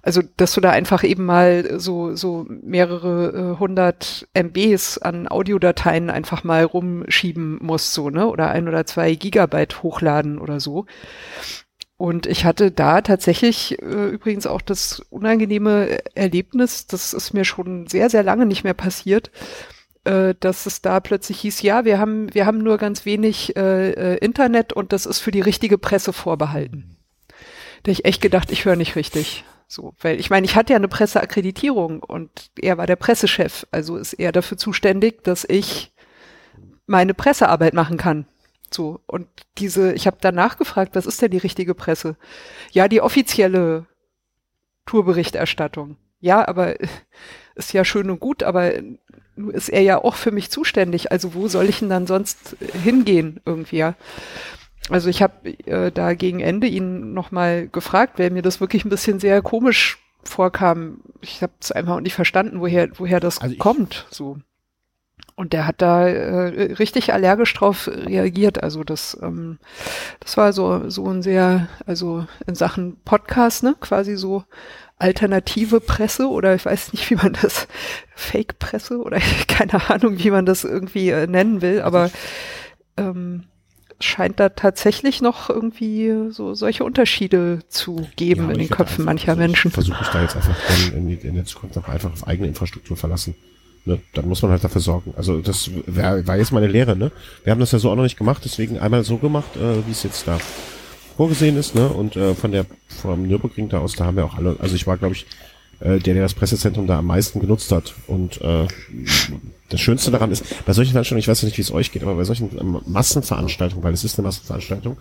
[0.02, 6.08] Also, dass du da einfach eben mal so, so mehrere äh, hundert MBs an Audiodateien
[6.10, 8.26] einfach mal rumschieben musst, so, ne?
[8.26, 10.86] Oder ein oder zwei Gigabyte hochladen oder so.
[12.00, 17.88] Und ich hatte da tatsächlich äh, übrigens auch das unangenehme Erlebnis, das ist mir schon
[17.88, 19.30] sehr, sehr lange nicht mehr passiert,
[20.04, 23.90] äh, dass es da plötzlich hieß, ja, wir haben, wir haben nur ganz wenig äh,
[23.90, 26.96] äh Internet und das ist für die richtige Presse vorbehalten.
[27.82, 29.44] Da ich echt gedacht, ich höre nicht richtig.
[29.68, 33.98] So, weil ich meine, ich hatte ja eine Presseakkreditierung und er war der Pressechef, also
[33.98, 35.92] ist er dafür zuständig, dass ich
[36.86, 38.24] meine Pressearbeit machen kann.
[38.72, 39.26] So, und
[39.58, 42.16] diese, ich habe danach gefragt, was ist denn die richtige Presse?
[42.70, 43.86] Ja, die offizielle
[44.86, 45.96] Tourberichterstattung.
[46.20, 46.76] Ja, aber
[47.54, 48.72] ist ja schön und gut, aber
[49.52, 51.10] ist er ja auch für mich zuständig.
[51.10, 53.78] Also wo soll ich denn dann sonst hingehen irgendwie?
[53.78, 53.94] Ja?
[54.88, 58.90] Also ich habe äh, da gegen Ende ihn nochmal gefragt, weil mir das wirklich ein
[58.90, 61.00] bisschen sehr komisch vorkam.
[61.22, 64.06] Ich habe es einfach auch nicht verstanden, woher woher das also kommt.
[64.10, 64.38] So.
[65.40, 68.62] Und der hat da äh, richtig allergisch drauf reagiert.
[68.62, 69.56] Also das, ähm,
[70.20, 74.44] das war so, so ein sehr, also in Sachen Podcast, ne, quasi so
[74.98, 77.68] alternative Presse oder ich weiß nicht, wie man das,
[78.14, 79.18] Fake-Presse oder
[79.48, 82.10] keine Ahnung, wie man das irgendwie äh, nennen will, aber
[82.98, 83.44] ähm,
[83.98, 89.30] scheint da tatsächlich noch irgendwie so solche Unterschiede zu geben ja, in den Köpfen mancher
[89.30, 89.70] also Menschen.
[89.70, 92.98] Versuche ich da jetzt einfach dann in, in der Zukunft auch einfach auf eigene Infrastruktur
[92.98, 93.34] verlassen.
[93.86, 95.14] Ne, dann muss man halt dafür sorgen.
[95.16, 97.10] Also das wär, war jetzt meine Lehre, ne?
[97.44, 99.92] Wir haben das ja so auch noch nicht gemacht, deswegen einmal so gemacht, äh, wie
[99.92, 100.38] es jetzt da
[101.16, 101.88] vorgesehen ist, ne?
[101.88, 104.86] Und äh, von der vom Nürburgring da aus, da haben wir auch alle, also ich
[104.86, 105.24] war, glaube ich,
[105.80, 107.94] äh, der, der das Pressezentrum da am meisten genutzt hat.
[108.06, 108.66] Und äh,
[109.70, 112.16] das Schönste daran ist, bei solchen Veranstaltungen, ich weiß nicht, wie es euch geht, aber
[112.16, 114.98] bei solchen ähm, Massenveranstaltungen, weil es ist eine Massenveranstaltung,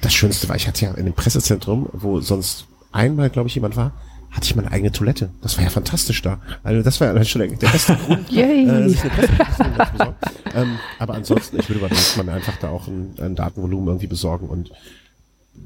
[0.00, 3.76] das Schönste war, ich hatte ja in dem Pressezentrum, wo sonst einmal, glaube ich, jemand
[3.76, 3.92] war,
[4.30, 5.30] hatte ich meine eigene Toilette.
[5.42, 6.40] Das war ja fantastisch da.
[6.62, 8.68] Also das war ja schon der, der beste Grund, Yay.
[8.68, 10.16] äh, sich eine besorgen.
[10.54, 14.06] ähm, aber ansonsten, ich würde beim nächsten Mal einfach da auch ein, ein Datenvolumen irgendwie
[14.06, 14.70] besorgen und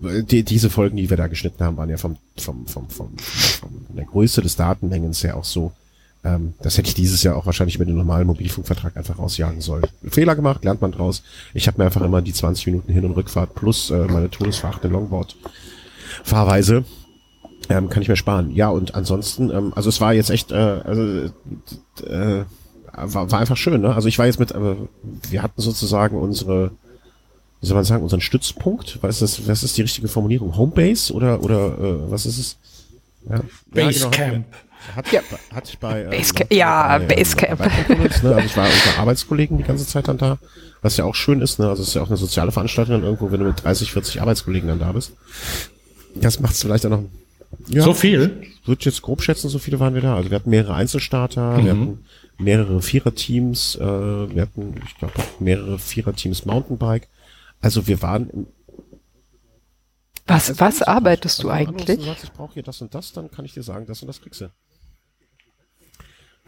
[0.05, 3.17] äh, die, diese Folgen, die wir da geschnitten haben, waren ja vom, vom, vom, vom,
[3.19, 5.73] vom der Größe des Datenmengens ja auch so,
[6.25, 9.85] ähm, das hätte ich dieses Jahr auch wahrscheinlich mit dem normalen Mobilfunkvertrag einfach rausjagen sollen.
[10.09, 11.23] Fehler gemacht, lernt man draus.
[11.53, 14.95] Ich habe mir einfach immer die 20 Minuten Hin- und Rückfahrt plus äh, meine todesverachtende
[14.95, 16.85] Longboard-Fahrweise
[17.79, 18.51] ähm, kann ich mir sparen.
[18.55, 21.31] Ja, und ansonsten, ähm, also es war jetzt echt, äh, also
[22.07, 22.45] äh,
[22.95, 23.95] war, war einfach schön, ne?
[23.95, 24.77] Also ich war jetzt mit, äh,
[25.31, 26.73] wir hatten sozusagen unsere,
[27.61, 28.99] wie soll man sagen, unseren Stützpunkt.
[29.03, 30.57] Was ist das, was ist die richtige Formulierung?
[30.57, 32.57] Homebase oder oder äh, was ist es?
[33.29, 34.47] Ja, Basecamp.
[34.97, 35.20] Hat, Ja.
[35.55, 37.59] hatte ich bei, ähm, Basecamp, ja, bei, Basecamp.
[37.59, 38.35] Bei ne?
[38.35, 40.39] Also ich war unter Arbeitskollegen die ganze Zeit dann da,
[40.83, 41.68] was ja auch schön ist, ne?
[41.68, 44.20] Also es ist ja auch eine soziale Veranstaltung dann irgendwo, wenn du mit 30, 40
[44.20, 45.12] Arbeitskollegen dann da bist.
[46.16, 47.05] Das macht es vielleicht auch noch.
[47.68, 48.42] Ja, So viel?
[48.64, 50.16] würde ich jetzt grob schätzen, so viele waren wir da.
[50.16, 52.05] Also wir hatten mehrere Einzelstarter, wir hatten
[52.38, 57.09] mehrere Viererteams, äh, wir hatten, ich glaube, mehrere Viererteams Mountainbike.
[57.61, 58.46] Also wir waren im
[60.26, 62.07] Was, was arbeitest also du wenn anrufst und eigentlich?
[62.07, 64.20] sagst, ich brauche hier das und das, dann kann ich dir sagen, das und das
[64.20, 64.50] kriegst du.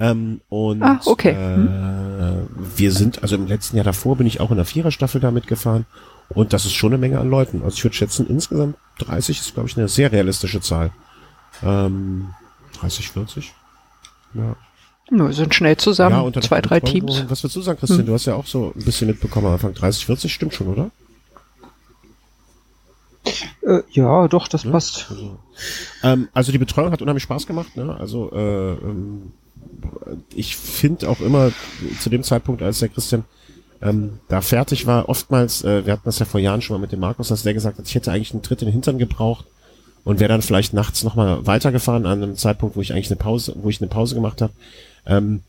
[0.01, 1.31] Ähm, und Ah, okay.
[1.31, 2.47] äh,
[2.77, 5.87] wir sind, also im letzten Jahr davor bin ich auch in der Viererstaffel da mitgefahren
[6.31, 7.63] und das ist schon eine Menge an Leuten.
[7.63, 10.93] Also ich würde schätzen, insgesamt 30 ist, glaube ich, eine sehr realistische Zahl.
[11.63, 12.31] Ähm,
[12.81, 13.53] 30, 40?
[14.35, 14.57] Ja.
[15.11, 16.81] Wir sind schnell zusammen, unter der zwei, drei.
[16.81, 17.21] Teams.
[17.21, 17.31] Hm.
[17.31, 18.07] Was würdest du sagen, Christian?
[18.07, 19.75] Du hast ja auch so ein bisschen mitbekommen am Anfang.
[19.75, 20.91] 30, 40 stimmt schon, oder?
[23.63, 25.07] Äh, ja, doch, das passt.
[25.11, 25.39] Also,
[26.03, 27.77] ähm, also die Betreuung hat unheimlich Spaß gemacht.
[27.77, 27.95] Ne?
[27.99, 29.33] Also äh, ähm,
[30.35, 31.53] ich finde auch immer
[32.01, 33.25] zu dem Zeitpunkt, als der Christian
[33.83, 36.93] ähm, da fertig war, oftmals, äh, wir hatten das ja vor Jahren schon mal mit
[36.93, 39.47] dem Markus, dass der gesagt hat, ich hätte eigentlich einen Tritt in den Hintern gebraucht
[40.05, 43.55] und wäre dann vielleicht nachts nochmal weitergefahren an einem Zeitpunkt, wo ich eigentlich eine Pause,
[43.57, 44.53] wo ich eine Pause gemacht habe.
[45.07, 45.43] Ähm,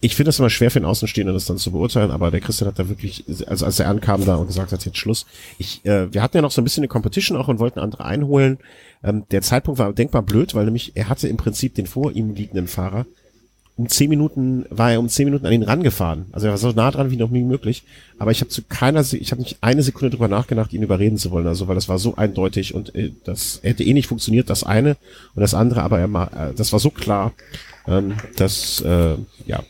[0.00, 2.68] ich finde das immer schwer für den Außenstehenden, das dann zu beurteilen, aber der Christian
[2.68, 5.26] hat da wirklich, also als er ankam da und gesagt hat, jetzt Schluss.
[5.58, 8.04] Ich, äh, wir hatten ja noch so ein bisschen eine Competition auch und wollten andere
[8.04, 8.58] einholen.
[9.02, 12.34] Ähm, der Zeitpunkt war denkbar blöd, weil nämlich er hatte im Prinzip den vor ihm
[12.34, 13.06] liegenden Fahrer
[13.76, 16.26] um zehn Minuten war er um zehn Minuten an ihn rangefahren.
[16.32, 17.82] Also er war so nah dran wie noch nie möglich.
[18.18, 21.30] Aber ich habe zu keiner, ich habe nicht eine Sekunde drüber nachgedacht, ihn überreden zu
[21.30, 21.46] wollen.
[21.46, 24.96] Also weil das war so eindeutig und äh, das hätte eh nicht funktioniert, das eine
[25.34, 25.82] und das andere.
[25.82, 26.06] Aber er,
[26.50, 27.34] äh, das war so klar,
[27.86, 29.16] ähm, dass äh,
[29.46, 29.62] ja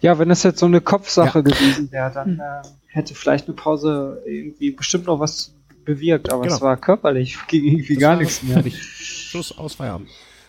[0.00, 1.42] Ja, wenn das jetzt so eine Kopfsache Ja.
[1.42, 5.52] gewesen wäre, dann äh, hätte vielleicht eine Pause irgendwie bestimmt noch was
[5.84, 6.54] bewirkt, aber Genau.
[6.54, 8.62] es war körperlich, ging irgendwie Das gar nichts mehr.
[8.70, 10.08] Schluss aus Feierabend.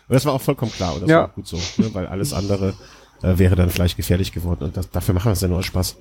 [0.09, 1.17] Und das war auch vollkommen klar und das Ja.
[1.19, 1.89] war auch gut so, ne?
[1.93, 2.73] weil alles andere
[3.21, 5.65] äh, wäre dann vielleicht gefährlich geworden und das, dafür machen wir es ja nur aus
[5.65, 5.95] Spaß.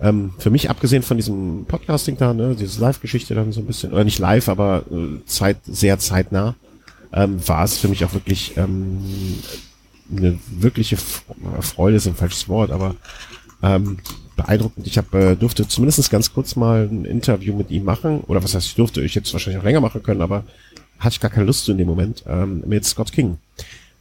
[0.00, 3.92] Ähm, für mich, abgesehen von diesem Podcasting da, ne, diese Live-Geschichte dann so ein bisschen,
[3.92, 6.54] oder nicht live, aber äh, Zeit, sehr zeitnah,
[7.12, 9.02] ähm, war es für mich auch wirklich ähm,
[10.14, 10.96] eine wirkliche
[11.60, 12.96] Freude, ist ein falsches Wort, aber
[13.62, 13.98] ähm,
[14.36, 14.86] beeindruckend.
[14.86, 18.54] Ich habe äh, durfte zumindest ganz kurz mal ein Interview mit ihm machen, oder was
[18.54, 20.44] heißt, ich durfte, ich hätte es wahrscheinlich auch länger machen können, aber
[20.98, 23.38] hatte ich gar keine Lust zu in dem Moment, ähm, mit Scott King.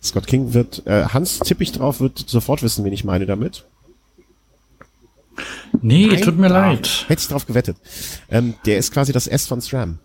[0.03, 3.65] Scott King wird, äh, Hans tippe ich drauf, wird sofort wissen, wen ich meine damit.
[5.81, 7.05] Nee, Nein, tut mir ah, leid.
[7.07, 7.77] Hätte ich drauf gewettet.
[8.29, 9.99] Ähm, der ist quasi das S von SRAM.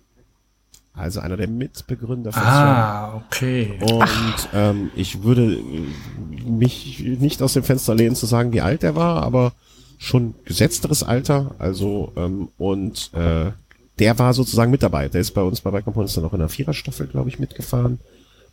[0.94, 2.55] Also einer der Mitbegründer von SRAM.
[2.55, 3.78] Ah, okay.
[3.80, 8.82] Und ähm, ich würde äh, mich nicht aus dem Fenster lehnen zu sagen, wie alt
[8.82, 9.53] er war, aber
[9.99, 11.55] schon gesetzteres Alter.
[11.59, 13.51] Also ähm, und äh,
[13.99, 15.09] der war sozusagen mit dabei.
[15.09, 17.99] Der ist bei uns bei Bike Components dann auch in der Viererstaffel, glaube ich, mitgefahren.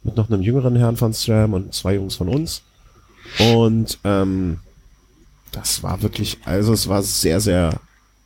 [0.06, 2.62] Mit noch einem jüngeren Herrn von SRAM und zwei Jungs von uns.
[3.40, 4.60] Und ähm,
[5.52, 7.82] das war wirklich, also es war sehr, sehr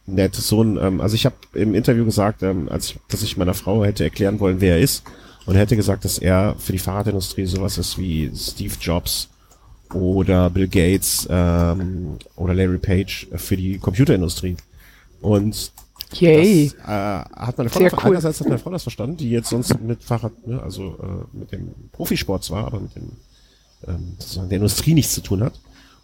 [0.05, 0.35] nett.
[0.35, 3.53] So ein, ähm, also ich habe im Interview gesagt, ähm, als ich, dass ich meiner
[3.53, 5.03] Frau hätte erklären wollen, wer er ist.
[5.45, 9.29] Und hätte gesagt, dass er für die Fahrradindustrie sowas ist wie Steve Jobs
[9.93, 14.57] oder Bill Gates ähm, oder Larry Page für die Computerindustrie.
[15.21, 15.71] Und
[16.13, 16.69] Yay.
[16.69, 18.11] das, äh, hat meine Frau Sehr cool.
[18.11, 21.51] einerseits hat meine Frau das verstanden, die jetzt sonst mit Fahrrad, ne, also äh, mit
[21.51, 23.11] dem Profisport zwar, aber mit dem
[23.87, 25.53] ähm, sozusagen der Industrie nichts zu tun hat.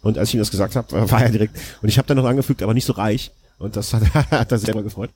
[0.02, 1.58] Und als ich ihm das gesagt habe, war er direkt.
[1.82, 3.32] Und ich habe dann noch angefügt, aber nicht so reich.
[3.58, 5.10] Und das hat, hat er selber gefreut.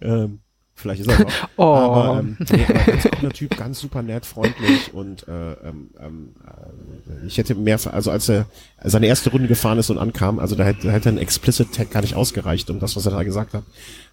[0.00, 0.40] Ähm,
[0.78, 1.32] vielleicht ist er noch.
[1.56, 1.74] Oh.
[1.74, 6.34] Aber ähm, nee, aber ganz cooler Typ, ganz super nett, freundlich und äh, ähm, ähm,
[6.46, 8.46] äh, ich hätte mehr, also als er
[8.82, 11.90] seine erste Runde gefahren ist und ankam, also da hätte, da hätte ein Explicit Tag
[11.90, 13.64] gar nicht ausgereicht, um das, was er da gesagt hat,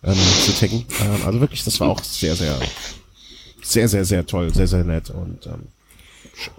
[0.03, 0.85] ähm, zu taggen.
[1.01, 2.57] Ähm, also wirklich, das war auch sehr, sehr,
[3.61, 5.67] sehr, sehr, sehr toll, sehr, sehr nett und ähm,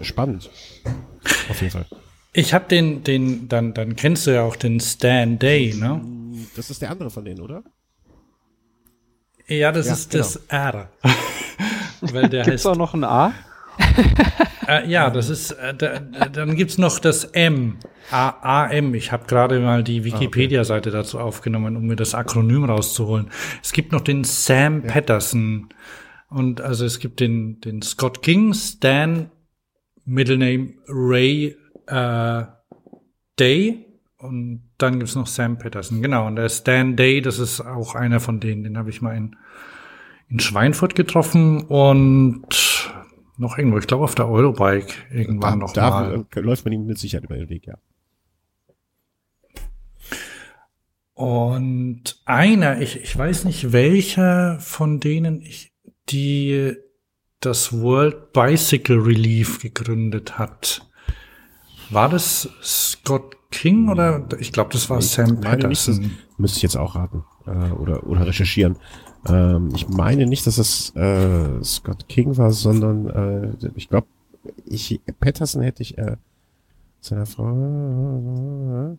[0.03, 0.51] spannend.
[1.49, 1.87] Auf jeden Fall.
[2.33, 6.03] Ich habe den, den, dann, dann kennst du ja auch den Stan Day, ne?
[6.55, 7.63] Das ist der andere von denen, oder?
[9.49, 10.89] Ja, das Ja, ist das R.
[12.01, 12.67] weil der Gibt's heißt.
[12.67, 13.33] auch noch ein A?
[14.69, 17.79] Äh, ja, das ist, äh, da, dann gibt's noch das M.
[18.11, 18.95] A AM.
[18.95, 23.31] Ich habe gerade mal die Wikipedia-Seite dazu aufgenommen, um mir das Akronym rauszuholen.
[23.63, 25.69] Es gibt noch den Sam Patterson.
[26.29, 29.31] Und also es gibt den, den Scott King, Stan,
[30.05, 32.43] Middle Name Ray äh,
[33.39, 33.86] Day.
[34.19, 36.01] Und dann gibt's noch Sam Patterson.
[36.03, 36.27] Genau.
[36.27, 38.65] Und der Stan Day, das ist auch einer von denen.
[38.65, 39.37] Den habe ich mal in,
[40.29, 42.47] in Schweinfurt getroffen und
[43.37, 46.27] noch irgendwo, ich glaube auf der Eurobike irgendwann noch da mal.
[46.37, 47.77] läuft man ihm mit Sicherheit über den Weg, ja.
[51.13, 55.73] Und einer, ich, ich weiß nicht welcher von denen, ich,
[56.11, 56.75] die
[57.41, 60.87] das World Bicycle Relief gegründet hat.
[61.91, 66.11] War das Scott King oder ich glaube, das war Ich Sam nicht, Patterson.
[66.37, 68.77] Müsste ich jetzt auch raten äh, oder, oder recherchieren.
[69.27, 74.07] Ähm, ich meine nicht, dass es äh, Scott King war, sondern äh, ich glaube,
[74.65, 76.17] ich, Patterson hätte ich äh,
[77.01, 78.97] seiner Frau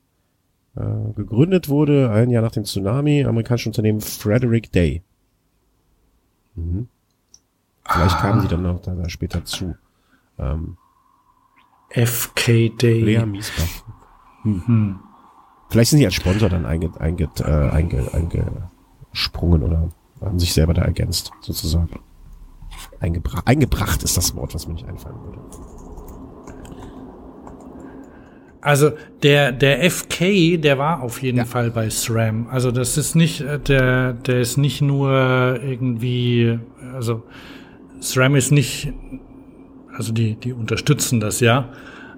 [0.76, 5.02] äh, gegründet wurde, ein Jahr nach dem Tsunami, amerikanische Unternehmen Frederick Day.
[6.56, 6.88] Mhm.
[7.90, 9.76] Vielleicht kamen sie dann noch da, da später zu.
[10.38, 10.78] Ähm,
[11.90, 13.02] FK Day.
[13.02, 13.84] Lea Miesbach.
[14.66, 15.00] Hm.
[15.70, 19.90] Vielleicht sind sie als Sponsor dann einge, einge, äh, einge, eingesprungen oder
[20.22, 22.00] haben sich selber da ergänzt, sozusagen.
[23.00, 25.40] Eingebra eingebracht ist das Wort, was mir nicht einfallen würde.
[28.62, 28.92] Also
[29.24, 31.46] der der FK, der war auf jeden Ja.
[31.46, 32.48] Fall bei SRAM.
[32.50, 36.60] Also das ist nicht äh, der der ist nicht nur irgendwie
[36.94, 37.24] also
[38.02, 38.92] SRAM ist nicht
[39.96, 41.70] also die die unterstützen das ja,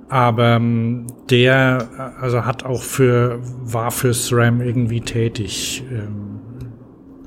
[0.09, 6.41] aber ähm, der äh, also hat auch für war für SRAM irgendwie tätig, ähm,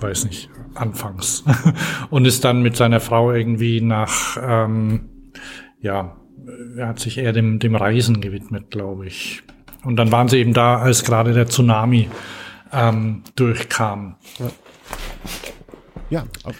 [0.00, 1.44] weiß nicht anfangs
[2.10, 5.08] und ist dann mit seiner Frau irgendwie nach ähm,
[5.80, 6.16] ja
[6.76, 9.42] er hat sich eher dem, dem Reisen gewidmet, glaube ich.
[9.84, 12.08] Und dann waren sie eben da, als gerade der Tsunami
[12.72, 14.16] ähm, durchkam.
[16.10, 16.56] Ja, auf,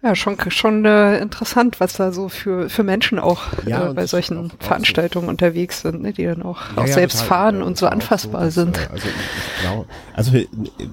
[0.00, 4.06] Ja, schon, schon äh, interessant, was da so für, für Menschen auch Ja, äh, bei
[4.06, 7.14] solchen auch- auch so- Veranstaltungen unterwegs sind, ne, die dann auch, Ja, auch ja, selbst
[7.16, 7.28] total.
[7.28, 8.78] fahren Äh, und so anfassbar dass, sind.
[8.78, 10.46] äh, Also, ich glaube, also äh,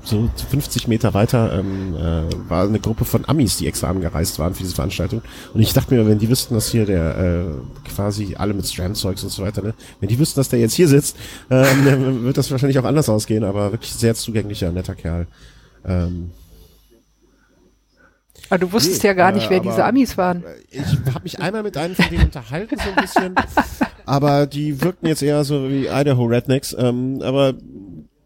[0.04, 4.56] so 50 Meter weiter ähm, äh, war eine Gruppe von Amis, die extra angereist waren
[4.56, 5.22] für diese Veranstaltung.
[5.54, 9.24] Und ich dachte mir, wenn die wüssten, dass hier der äh, quasi alle mit Strand-Zeugs
[9.24, 11.16] und so weiter, ne, wenn die wüssten, dass der jetzt hier sitzt,
[11.52, 13.44] ähm, dann wird das wahrscheinlich auch anders ausgehen.
[13.44, 15.28] Aber wirklich sehr zugänglicher, netter Kerl.
[15.88, 16.32] Ähm,
[18.50, 20.44] Aber du wusstest Nee, ja gar nicht, äh, wer diese Amis waren.
[20.70, 20.82] Ich
[21.14, 23.36] habe mich einmal mit einem von denen unterhalten, so ein bisschen.
[24.06, 26.76] aber die wirkten jetzt eher so wie Idaho Rednecks.
[26.78, 27.56] Ähm, aber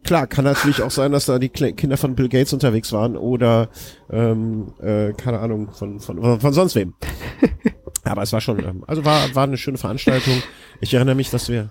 [0.04, 3.68] klar, kann natürlich auch sein, dass da die Kinder von Bill Gates unterwegs waren oder
[4.10, 6.94] ähm, äh, keine Ahnung von, von, von sonst wem.
[8.04, 10.42] Aber es war schon, ähm, also war, war eine schöne Veranstaltung.
[10.80, 11.68] Ich erinnere mich, dass wir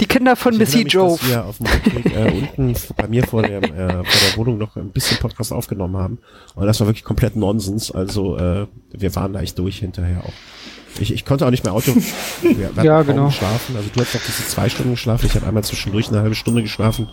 [0.00, 1.18] Die Kinder von ich Missy Jove.
[1.18, 4.58] dass wir auf dem Rückweg äh, unten bei mir vor der, äh, vor der Wohnung
[4.58, 6.18] noch ein bisschen Podcast aufgenommen haben.
[6.54, 7.90] Und das war wirklich komplett Nonsens.
[7.90, 10.32] Also äh, wir waren da echt durch hinterher auch.
[11.00, 11.92] Ich, ich konnte auch nicht mehr Auto.
[12.42, 13.26] Wir, Ja, genau.
[13.26, 13.76] geschlafen.
[13.76, 15.26] Also du hast noch diese zwei Stunden geschlafen.
[15.26, 17.08] Ich habe einmal zwischendurch eine halbe Stunde geschlafen.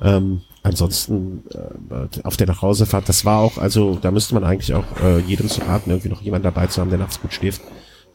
[0.00, 4.84] Ähm, ansonsten äh, auf der Nachhausefahrt, das war auch, also da müsste man eigentlich auch
[5.02, 7.62] äh, jedem zu raten, irgendwie noch jemand dabei zu haben, der nachts gut schläft,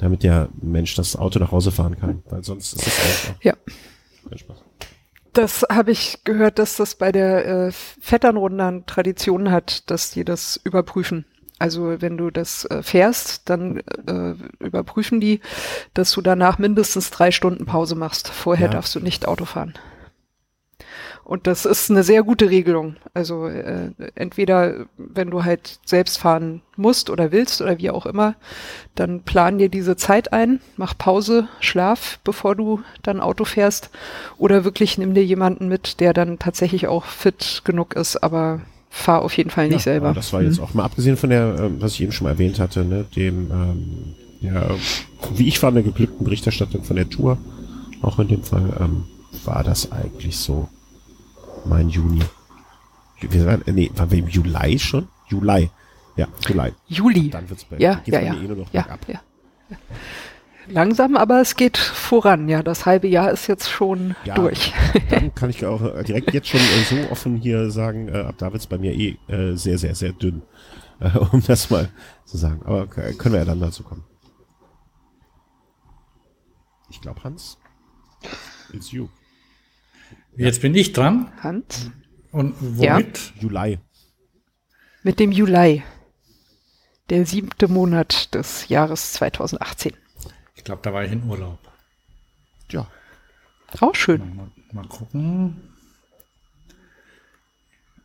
[0.01, 2.23] damit der Mensch das Auto nach Hause fahren kann.
[2.29, 3.53] Weil sonst ist es einfach Ja.
[4.27, 4.57] kein Spaß.
[5.33, 10.25] Das habe ich gehört, dass das bei der äh, Vetternrunde eine Tradition hat, dass die
[10.25, 11.25] das überprüfen.
[11.57, 13.77] Also wenn du das äh, fährst, dann
[14.07, 15.39] äh, überprüfen die,
[15.93, 18.27] dass du danach mindestens drei Stunden Pause machst.
[18.29, 18.73] Vorher Ja.
[18.73, 19.73] darfst du nicht Auto fahren.
[21.23, 22.95] Und das ist eine sehr gute Regelung.
[23.13, 28.35] Also äh, entweder, wenn du halt selbst fahren musst oder willst oder wie auch immer,
[28.95, 33.91] dann plan dir diese Zeit ein, mach Pause, schlaf, bevor du dann Auto fährst.
[34.37, 39.21] Oder wirklich nimm dir jemanden mit, der dann tatsächlich auch fit genug ist, aber fahr
[39.21, 40.13] auf jeden Fall nicht Ja, selber.
[40.13, 42.59] Das war jetzt auch mal abgesehen von der, ähm, was ich eben schon mal erwähnt
[42.59, 44.69] hatte, ne, dem, ähm, ja,
[45.33, 47.37] wie ich fand, der geglückten Berichterstattung von der Tour,
[48.01, 49.05] auch in dem Fall, ähm,
[49.45, 50.67] war das eigentlich so
[51.65, 52.21] mein Juni.
[53.21, 55.07] Wir waren, äh, nee, waren wir im Juli schon?
[55.27, 55.69] Juli.
[56.15, 56.73] Ja, Juli.
[56.87, 57.29] Juli.
[57.29, 58.33] Dann wird's bei, Ja, ja, bei ja.
[58.33, 59.07] mir eh nur noch Ja, bergab.
[59.07, 59.19] ja.
[60.67, 62.47] Langsam, aber es geht voran.
[62.47, 64.73] Ja, das halbe Jahr ist jetzt schon Ja, durch.
[65.09, 68.35] Dann kann ich auch äh, direkt jetzt schon äh, so offen hier sagen, äh, ab
[68.37, 70.41] da wird's bei mir eh äh, sehr, sehr, sehr dünn.
[71.01, 71.89] Äh, um das mal
[72.25, 72.61] zu sagen.
[72.63, 74.03] Aber können wir ja dann dazu kommen.
[76.91, 77.57] Ich glaube, Hans,
[78.71, 79.07] it's you.
[80.35, 81.31] Jetzt bin ich dran.
[81.41, 81.91] Hans?
[82.31, 83.33] Und womit?
[83.39, 83.79] Juli.
[85.03, 85.83] Mit dem Juli.
[87.09, 89.93] der siebte Monat des Jahres 2018.
[90.55, 91.59] Ich glaube, da war ich in Urlaub.
[92.69, 92.87] Ja.
[93.79, 94.35] Auch schön.
[94.35, 95.73] Mal, mal gucken.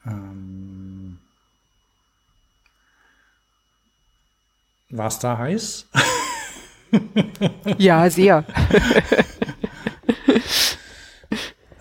[0.04, 1.18] Ähm,
[4.90, 5.86] war es da heiß?
[7.78, 8.44] Ja, sehr.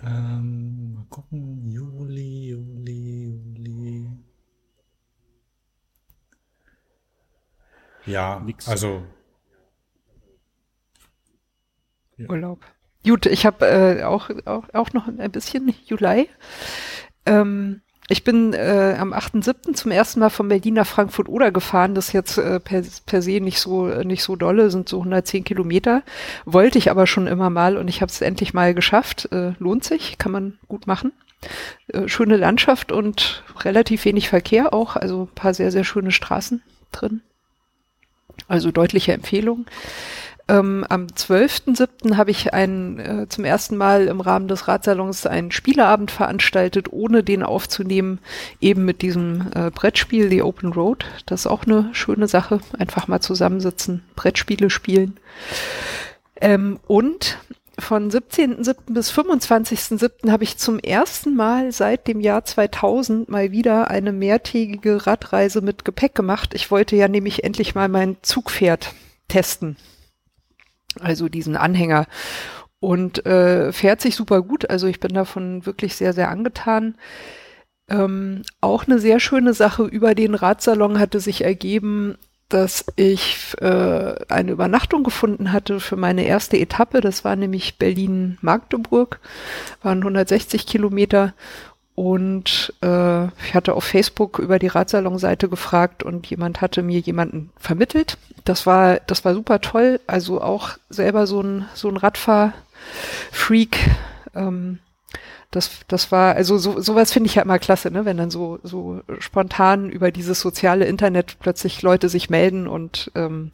[0.05, 1.71] ähm, mal gucken.
[1.71, 4.09] Juli, Juli, Juli.
[8.05, 8.67] Ja, Nix.
[8.67, 9.03] also
[12.29, 12.65] Urlaub.
[13.03, 16.29] Gut, ich habe äh, auch, auch, auch noch ein bisschen Juli.
[17.25, 19.73] Ähm, ich bin äh, am 8.7.
[19.73, 21.95] zum ersten Mal von Berlin nach Frankfurt-Oder gefahren.
[21.95, 25.43] Das ist jetzt äh, per, per se nicht so, nicht so dolle, sind so 110
[25.43, 26.03] Kilometer.
[26.45, 29.29] Wollte ich aber schon immer mal und ich habe es endlich mal geschafft.
[29.31, 31.13] Äh, lohnt sich, kann man gut machen.
[31.87, 36.61] Äh, schöne Landschaft und relativ wenig Verkehr auch, also ein paar sehr, sehr schöne Straßen
[36.91, 37.21] drin.
[38.47, 39.65] Also deutliche Empfehlung.
[40.47, 42.17] Ähm, am 12.07.
[42.17, 47.23] habe ich einen, äh, zum ersten Mal im Rahmen des Ratsalons einen Spieleabend veranstaltet, ohne
[47.23, 48.19] den aufzunehmen,
[48.61, 51.05] eben mit diesem äh, Brettspiel, The Open Road.
[51.25, 52.59] Das ist auch eine schöne Sache.
[52.77, 55.17] Einfach mal zusammensitzen, Brettspiele spielen.
[56.39, 57.39] Ähm, und
[57.79, 58.75] von 17.07.
[58.87, 60.31] bis 25.07.
[60.31, 65.85] habe ich zum ersten Mal seit dem Jahr 2000 mal wieder eine mehrtägige Radreise mit
[65.85, 66.53] Gepäck gemacht.
[66.53, 68.93] Ich wollte ja nämlich endlich mal mein Zugpferd
[69.27, 69.75] testen
[70.99, 72.05] also diesen Anhänger.
[72.79, 74.69] Und äh, fährt sich super gut.
[74.69, 76.95] Also ich bin davon wirklich sehr, sehr angetan.
[77.87, 82.17] Ähm, auch eine sehr schöne Sache über den Radsalon hatte sich ergeben,
[82.49, 87.01] dass ich äh, eine Übernachtung gefunden hatte für meine erste Etappe.
[87.01, 89.19] Das war nämlich Berlin-Magdeburg,
[89.81, 91.33] waren 160 Kilometer.
[91.95, 97.51] Und äh, ich hatte auf Facebook über die Radsalon-Seite gefragt und jemand hatte mir jemanden
[97.57, 98.17] vermittelt.
[98.43, 100.01] Das war, das war super toll.
[100.05, 103.77] Also auch selber so ein, so ein Radfahr-Freak.
[104.35, 104.79] Ähm,
[105.51, 108.03] das, das war, also so, sowas finde ich ja immer klasse, ne?
[108.03, 113.51] wenn dann so, so spontan über dieses soziale Internet plötzlich Leute sich melden und ähm,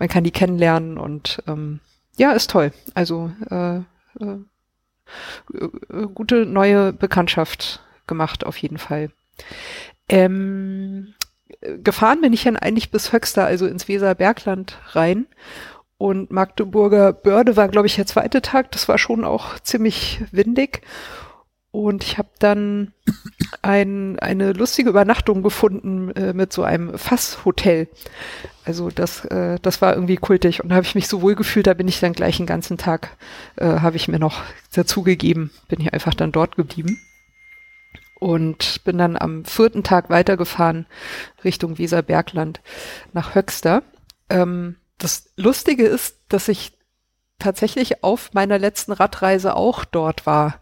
[0.00, 1.78] man kann die kennenlernen und ähm,
[2.16, 2.72] ja, ist toll.
[2.94, 4.38] Also äh, äh,
[6.14, 9.10] gute neue Bekanntschaft gemacht, auf jeden Fall.
[10.08, 11.14] Ähm,
[11.82, 15.26] gefahren bin ich dann eigentlich bis Höxter, also ins Weserbergland rein.
[15.96, 18.72] Und Magdeburger Börde war, glaube ich, der zweite Tag.
[18.72, 20.82] Das war schon auch ziemlich windig.
[21.74, 22.92] Und ich habe dann
[23.60, 27.88] ein, eine lustige Übernachtung gefunden äh, mit so einem Fasshotel.
[28.64, 31.66] Also das, äh, das war irgendwie kultig und da habe ich mich so wohl gefühlt,
[31.66, 33.16] da bin ich dann gleich den ganzen Tag,
[33.56, 36.96] äh, habe ich mir noch dazugegeben, bin ich einfach dann dort geblieben
[38.20, 40.86] und bin dann am vierten Tag weitergefahren
[41.42, 42.60] Richtung Weserbergland
[43.12, 43.82] nach Höxter.
[44.30, 46.78] Ähm, das Lustige ist, dass ich
[47.40, 50.60] tatsächlich auf meiner letzten Radreise auch dort war.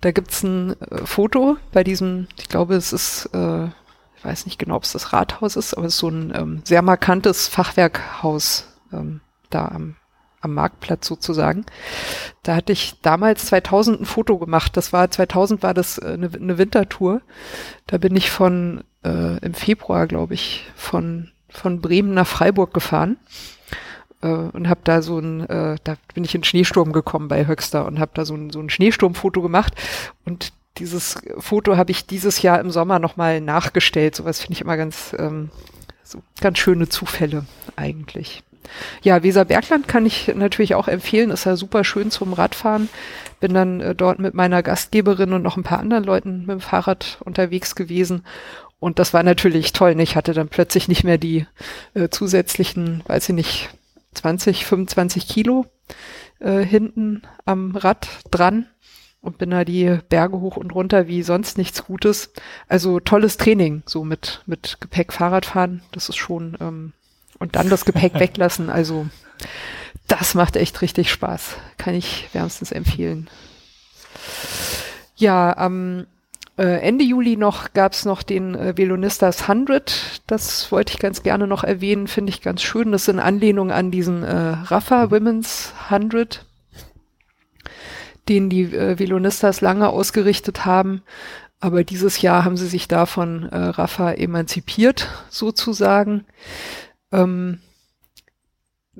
[0.00, 4.58] Da gibt's ein äh, Foto bei diesem, ich glaube, es ist, äh, ich weiß nicht
[4.58, 8.66] genau, ob es das Rathaus ist, aber es ist so ein ähm, sehr markantes Fachwerkhaus
[8.92, 9.20] ähm,
[9.50, 9.96] da am
[10.40, 11.66] am Marktplatz sozusagen.
[12.42, 14.76] Da hatte ich damals 2000 ein Foto gemacht.
[14.76, 17.22] Das war 2000 war das äh, eine, eine Wintertour.
[17.86, 23.16] Da bin ich von äh, im Februar, glaube ich, von von Bremen nach Freiburg gefahren
[24.22, 27.86] äh, und habe da so ein, äh, da bin ich in Schneesturm gekommen bei Höxter
[27.86, 29.74] und habe da so ein so ein Schneesturmfoto gemacht
[30.24, 34.14] und dieses Foto habe ich dieses Jahr im Sommer nochmal nachgestellt.
[34.14, 35.50] Sowas finde ich immer ganz, ähm,
[36.04, 37.44] so ganz schöne Zufälle
[37.76, 38.42] eigentlich.
[39.02, 41.30] Ja, Weserbergland kann ich natürlich auch empfehlen.
[41.30, 42.88] Ist ja super schön zum Radfahren.
[43.40, 46.60] Bin dann äh, dort mit meiner Gastgeberin und noch ein paar anderen Leuten mit dem
[46.60, 48.24] Fahrrad unterwegs gewesen.
[48.80, 49.98] Und das war natürlich toll.
[50.00, 51.46] Ich hatte dann plötzlich nicht mehr die
[51.94, 53.70] äh, zusätzlichen, weiß ich nicht,
[54.18, 55.66] 20, 25 Kilo
[56.40, 58.66] äh, hinten am Rad dran
[59.20, 62.32] und bin da die Berge hoch und runter wie sonst nichts Gutes.
[62.68, 65.82] Also tolles Training, so mit, mit Gepäck Fahrradfahren.
[65.92, 66.92] Das ist schon ähm,
[67.38, 68.70] und dann das Gepäck weglassen.
[68.70, 69.06] Also
[70.06, 71.56] das macht echt richtig Spaß.
[71.76, 73.28] Kann ich wärmstens empfehlen.
[75.16, 76.06] Ja, am
[76.58, 80.22] äh, Ende Juli noch gab's noch den äh, Velonistas 100.
[80.26, 82.90] Das wollte ich ganz gerne noch erwähnen, finde ich ganz schön.
[82.90, 86.44] Das ist in Anlehnung an diesen äh, Rafa Women's 100,
[88.28, 91.02] den die äh, Velonistas lange ausgerichtet haben.
[91.60, 96.24] Aber dieses Jahr haben sie sich davon äh, Rafa emanzipiert, sozusagen.
[97.12, 97.60] Ähm,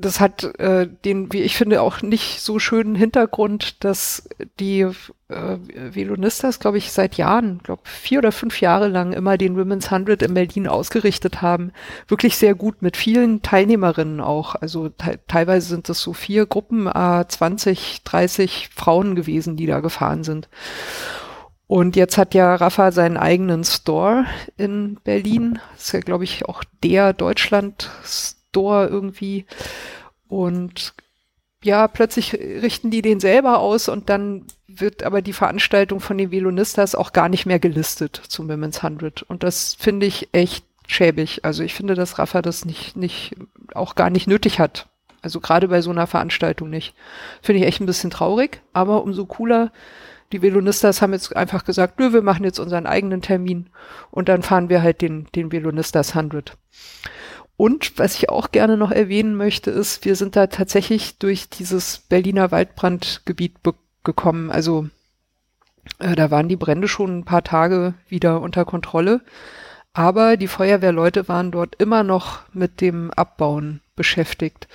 [0.01, 4.28] das hat äh, den, wie ich finde, auch nicht so schönen Hintergrund, dass
[4.61, 5.59] die äh,
[5.92, 10.22] Velonistas, glaube ich, seit Jahren, glaube vier oder fünf Jahre lang immer den Women's Hundred
[10.22, 11.72] in Berlin ausgerichtet haben.
[12.07, 14.55] Wirklich sehr gut mit vielen Teilnehmerinnen auch.
[14.55, 19.80] Also te teilweise sind das so vier Gruppen, äh, 20, 30 Frauen gewesen, die da
[19.80, 20.49] gefahren sind.
[21.66, 24.24] Und jetzt hat ja Rafa seinen eigenen Store
[24.57, 25.59] in Berlin.
[25.74, 29.46] Das ist ja, glaube ich, auch der Deutschland-Store Store irgendwie.
[30.28, 30.94] Und
[31.62, 36.30] ja, plötzlich richten die den selber aus und dann wird aber die Veranstaltung von den
[36.30, 39.22] Velonistas auch gar nicht mehr gelistet zum Women's 100.
[39.22, 41.44] Und das finde ich echt schäbig.
[41.44, 43.34] Also ich finde, dass Rafa das nicht, nicht,
[43.74, 44.86] auch gar nicht nötig hat.
[45.20, 46.94] Also gerade bei so einer Veranstaltung nicht.
[47.42, 49.72] Finde ich echt ein bisschen traurig, aber umso cooler.
[50.30, 53.70] Die Velonistas haben jetzt einfach gesagt, nö, wir machen jetzt unseren eigenen Termin
[54.11, 56.57] und dann fahren wir halt den, den Velonistas 100.
[57.59, 61.98] Und was ich auch gerne noch erwähnen möchte, ist, wir sind da tatsächlich durch dieses
[61.98, 63.56] Berliner Waldbrandgebiet
[64.04, 64.52] gekommen.
[64.52, 64.88] Also
[65.98, 69.22] äh, da waren die Brände schon ein paar Tage wieder unter Kontrolle.
[69.92, 74.68] Aber die Feuerwehrleute waren dort immer noch mit dem Abbauen beschäftigt.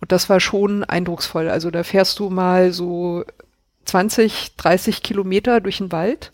[0.00, 1.48] Und das war schon eindrucksvoll.
[1.48, 3.24] Also da fährst du mal so
[3.86, 6.30] 20, 30 Kilometer durch den Wald.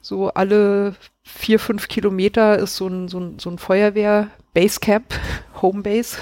[0.00, 5.12] So alle vier, fünf Kilometer ist so ein, so ein, so ein Feuerwehr Basecamp,
[5.60, 6.16] Homebase.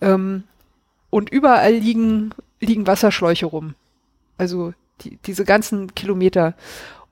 [0.00, 0.44] ähm,
[1.10, 2.30] und überall liegen,
[2.60, 3.74] liegen Wasserschläuche rum.
[4.38, 6.54] Also die, diese ganzen Kilometer.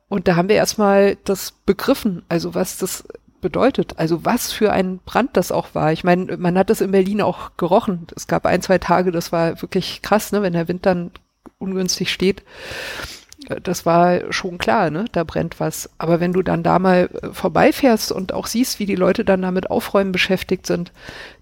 [0.08, 3.04] Und da haben wir erstmal das begriffen, also was das
[3.40, 5.92] bedeutet, also was für ein Brand das auch war.
[5.92, 8.06] Ich meine, man hat das in Berlin auch gerochen.
[8.14, 11.10] Es gab ein, zwei Tage, das war wirklich krass, ne, wenn der Wind dann
[11.58, 12.42] ungünstig steht
[13.62, 15.06] das war schon klar, ne?
[15.12, 15.90] Da brennt was.
[15.98, 19.42] Aber wenn du dann da mal äh, vorbeifährst und auch siehst, wie die Leute dann
[19.42, 20.92] damit Aufräumen beschäftigt sind,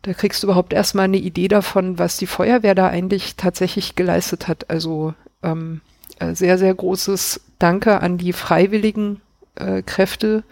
[0.02, 4.48] da kriegst du überhaupt erstmal eine Idee davon, was die Feuerwehr da eigentlich tatsächlich geleistet
[4.48, 4.70] hat.
[4.70, 5.80] Also ähm,
[6.18, 9.20] äh, sehr, sehr großes Danke an die freiwilligen
[9.56, 10.44] äh, Kräfte,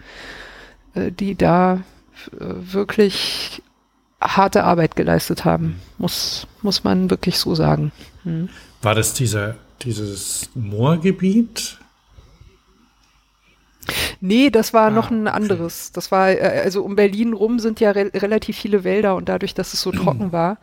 [0.95, 1.81] äh, die da
[2.33, 3.61] äh, wirklich
[4.19, 5.79] harte Arbeit geleistet haben.
[5.97, 7.91] Muss, muss man wirklich so sagen.
[8.23, 8.49] Hm.
[8.81, 11.79] War das dieser dieses Moorgebiet?
[14.19, 15.87] Nee, das war ah, noch ein anderes.
[15.87, 15.91] Okay.
[15.95, 19.53] Das war, äh, also um Berlin rum sind ja re relativ viele Wälder und dadurch,
[19.53, 20.57] dass es so trocken war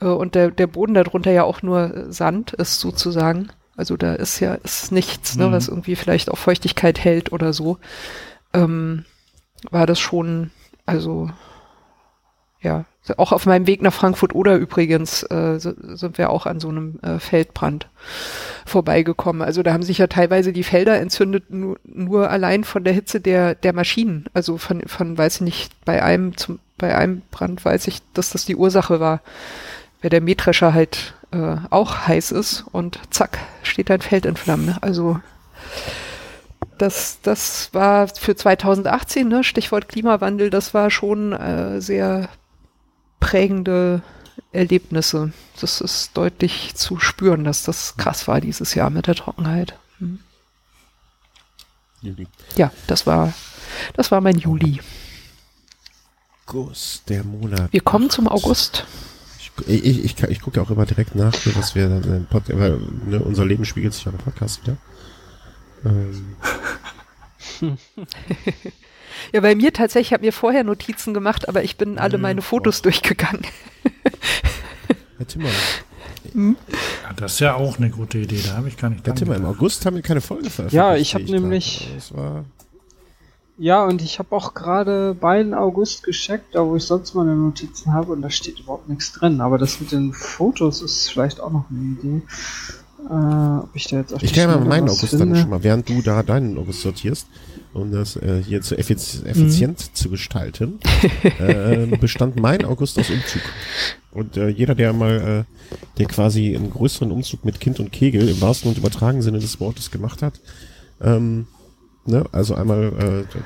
[0.00, 3.50] äh, und der, der Boden darunter ja auch nur Sand ist sozusagen.
[3.76, 5.52] Also da ist ja ist nichts, ne, mhm.
[5.52, 7.78] was irgendwie vielleicht auch Feuchtigkeit hält oder so.
[8.52, 9.04] Ähm,
[9.70, 10.50] war das schon,
[10.84, 11.30] also
[12.60, 12.86] ja,
[13.16, 16.98] auch auf meinem Weg nach Frankfurt oder übrigens äh, sind wir auch an so einem
[17.02, 17.88] äh, Feldbrand
[18.66, 19.42] vorbeigekommen.
[19.42, 23.20] Also da haben sich ja teilweise die Felder entzündet, nur, nur allein von der Hitze
[23.20, 24.26] der, der Maschinen.
[24.34, 28.30] Also von, von, weiß ich nicht, bei einem, zum, bei einem Brand weiß ich, dass
[28.30, 29.20] das die Ursache war,
[30.02, 34.76] weil der Mähdrescher halt äh, auch heiß ist und zack, steht ein Feld in Flammen.
[34.80, 35.20] Also
[36.78, 42.28] das, das war für 2018, ne, Stichwort Klimawandel, das war schon äh, sehr
[43.20, 44.02] prägende
[44.52, 45.32] Erlebnisse.
[45.60, 49.74] Das ist deutlich zu spüren, dass das krass war dieses Jahr mit der Trockenheit.
[49.98, 50.20] Hm.
[52.00, 52.26] Juli.
[52.56, 53.32] Ja, das war,
[53.94, 54.80] das war mein Juli.
[56.46, 57.72] August, der Monat.
[57.72, 58.86] Wir kommen zum August.
[59.38, 62.78] Ich, ich, ich, ich gucke ja auch immer direkt nach, dass wir dann Podcast, weil
[63.06, 64.76] ne, unser Leben spiegelt sich ja im Podcast wieder.
[65.84, 66.36] Ähm.
[69.32, 72.42] Ja, bei mir tatsächlich, ich habe mir vorher Notizen gemacht, aber ich bin alle meine
[72.42, 73.42] Fotos durchgegangen.
[75.16, 75.48] Herr Timmer.
[76.32, 76.56] Hm?
[77.04, 79.36] Ja, das ist ja auch eine gute Idee, da habe ich gar nicht Herr Timmer,
[79.36, 80.74] im August haben wir keine Folge veröffentlicht.
[80.74, 81.88] Ja, ich habe nämlich...
[83.60, 87.34] Ja, und ich habe auch gerade bei den August gecheckt, da wo ich sonst meine
[87.34, 89.40] Notizen habe, und da steht überhaupt nichts drin.
[89.40, 92.22] Aber das mit den Fotos ist vielleicht auch noch eine Idee.
[93.10, 95.26] Äh, ob ich da jetzt auf Ich kann ja mal meinen August finde.
[95.26, 97.26] dann schon mal, während du da deinen August sortierst,
[97.74, 99.94] um das äh, hier zu effiz effizient mhm.
[99.94, 100.78] zu gestalten,
[101.38, 103.42] äh, bestand mein August aus Umzug.
[104.10, 108.28] Und äh, jeder, der mal, äh, der quasi einen größeren Umzug mit Kind und Kegel
[108.28, 110.40] im wahrsten und übertragenen Sinne des Wortes gemacht hat,
[111.00, 111.46] ähm,
[112.06, 113.38] ne, also einmal äh,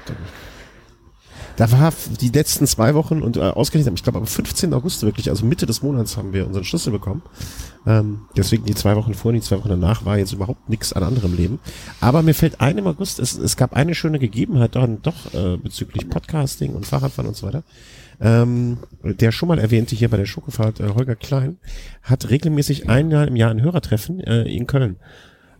[1.56, 4.72] da war die letzten zwei Wochen und äh, ausgerechnet, ich glaube am 15.
[4.72, 7.22] August wirklich, also Mitte des Monats haben wir unseren Schlüssel bekommen.
[7.86, 11.02] Ähm, deswegen die zwei Wochen vor, die zwei Wochen danach war jetzt überhaupt nichts an
[11.02, 11.58] anderem Leben.
[12.00, 15.56] Aber mir fällt ein im August, es, es gab eine schöne Gegebenheit dann doch äh,
[15.56, 17.64] bezüglich Podcasting und Fahrradfahren und so weiter.
[18.20, 21.58] Ähm, der schon mal erwähnte hier bei der Schokofahrt, äh, Holger Klein,
[22.02, 24.96] hat regelmäßig einmal im Jahr ein Hörertreffen äh, in Köln.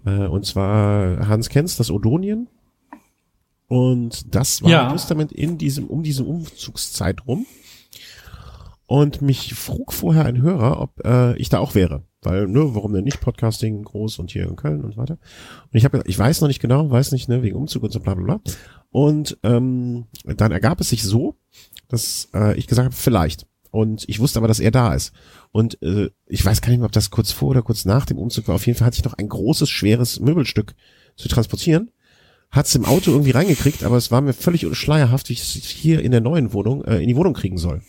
[0.04, 2.48] Äh, und zwar Hans Kenz, das Odonien,
[3.72, 4.92] und das war ja.
[4.92, 7.46] justament in diesem, um diese Umzugszeit rum.
[8.84, 12.02] Und mich frug vorher ein Hörer, ob äh, ich da auch wäre.
[12.22, 15.18] Weil, ne, warum denn nicht Podcasting groß und hier in Köln und weiter.
[15.64, 18.00] Und ich habe ich weiß noch nicht genau, weiß nicht, ne, wegen Umzug und so
[18.00, 18.40] bla bla bla.
[18.90, 21.36] Und ähm, dann ergab es sich so,
[21.88, 23.46] dass äh, ich gesagt habe, vielleicht.
[23.72, 25.12] Und ich wusste aber, dass er da ist.
[25.50, 28.18] Und äh, ich weiß gar nicht mehr, ob das kurz vor oder kurz nach dem
[28.18, 28.54] Umzug war.
[28.54, 30.74] Auf jeden Fall hatte ich noch ein großes, schweres Möbelstück
[31.16, 31.90] zu transportieren.
[32.50, 35.70] Hat es im Auto irgendwie reingekriegt, aber es war mir völlig schleierhaft, wie ich es
[35.70, 37.80] hier in der neuen Wohnung, äh, in die Wohnung kriegen soll.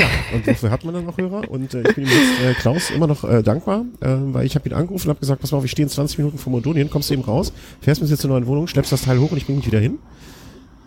[0.00, 1.50] Ja, und wofür hat man dann noch Hörer?
[1.50, 4.54] Und äh, ich bin ihm jetzt äh, Klaus immer noch äh, dankbar, äh, weil ich
[4.54, 6.50] habe ihn angerufen und habe gesagt, pass mal auf, ich stehe in 20 Minuten vor
[6.50, 9.30] Modonien, kommst du eben raus, fährst mit jetzt zur neuen Wohnung, schleppst das Teil hoch
[9.30, 9.98] und ich bringe dich wieder hin.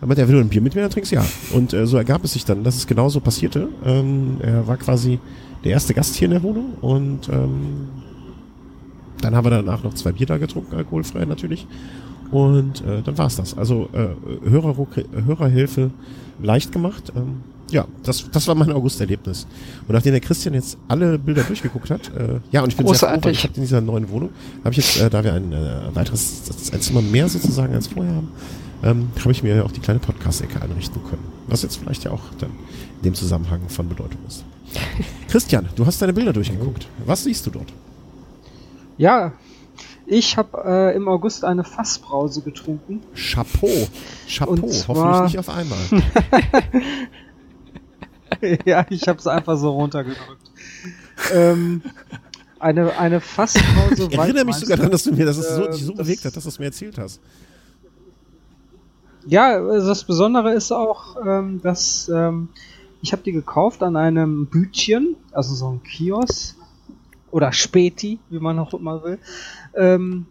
[0.00, 1.24] Aber der will ein Bier mit mir, dann trinkst du ja.
[1.52, 3.68] Und äh, so ergab es sich dann, dass es genauso passierte.
[3.84, 5.20] Ähm, er war quasi
[5.62, 7.88] der erste Gast hier in der Wohnung und ähm,
[9.20, 11.66] dann haben wir danach noch zwei Bier da getrunken, alkoholfrei natürlich.
[12.32, 13.56] Und äh, dann war's das.
[13.56, 14.08] Also äh,
[14.50, 14.74] Hörer,
[15.24, 15.90] Hörerhilfe
[16.42, 17.12] leicht gemacht.
[17.14, 19.46] Ähm, ja, das, das war mein August-Erlebnis.
[19.88, 22.98] Und nachdem der Christian jetzt alle Bilder durchgeguckt hat, äh, ja, und ich bin Großartig.
[23.00, 24.30] sehr froh, weil ich habe in dieser neuen Wohnung,
[24.62, 26.42] habe ich jetzt, äh, da wir ein äh, weiteres,
[26.72, 28.28] ein Zimmer mehr sozusagen als vorher haben,
[28.82, 31.24] ähm, habe ich mir auch die kleine Podcast-Ecke einrichten können.
[31.48, 32.50] Was jetzt vielleicht ja auch dann
[32.98, 34.44] in dem Zusammenhang von Bedeutung ist.
[35.28, 36.86] Christian, du hast deine Bilder durchgeguckt.
[37.06, 37.72] Was siehst du dort?
[38.98, 39.32] Ja,
[40.06, 43.00] ich habe äh, im August eine Fassbrause getrunken.
[43.14, 43.88] Chapeau.
[44.28, 44.52] Chapeau.
[44.52, 45.78] Und zwar- Hoffentlich nicht auf einmal.
[48.64, 50.50] ja, ich habe es einfach so runtergedrückt.
[51.32, 51.82] ähm,
[52.58, 54.08] eine, eine Fassbrause.
[54.10, 56.24] Ich erinnere mich sogar daran, dass du mir das so, Ähm, dich so das- bewegt
[56.24, 57.20] hat, dass du es mir erzählt hast.
[59.26, 62.48] Ja, also das Besondere ist auch, ähm, dass ähm,
[63.02, 66.56] ich habe die gekauft an einem Bütchen, also so ein Kiosk
[67.30, 69.18] oder Späti, wie man auch immer will.
[69.74, 70.26] Ähm,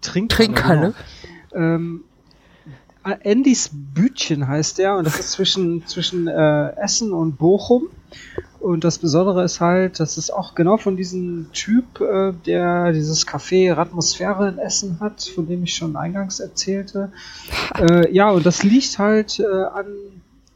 [0.00, 0.52] Trinkhalle.
[0.52, 0.94] Trinkhalle.
[1.52, 1.64] Genau.
[1.64, 2.04] Ähm,
[3.24, 7.88] Andys Bütchen heißt der und das ist zwischen zwischen äh, Essen und Bochum.
[8.58, 13.24] Und das Besondere ist halt, das ist auch genau von diesem Typ, äh, der dieses
[13.24, 17.12] Café Atmosphäre in Essen hat, von dem ich schon eingangs erzählte.
[17.78, 19.86] Äh, ja, und das liegt halt äh, an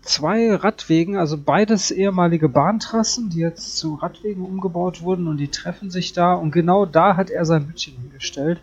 [0.00, 5.90] zwei Radwegen, also beides ehemalige Bahntrassen, die jetzt zu Radwegen umgebaut wurden und die treffen
[5.90, 8.60] sich da und genau da hat er sein Bütchen hingestellt.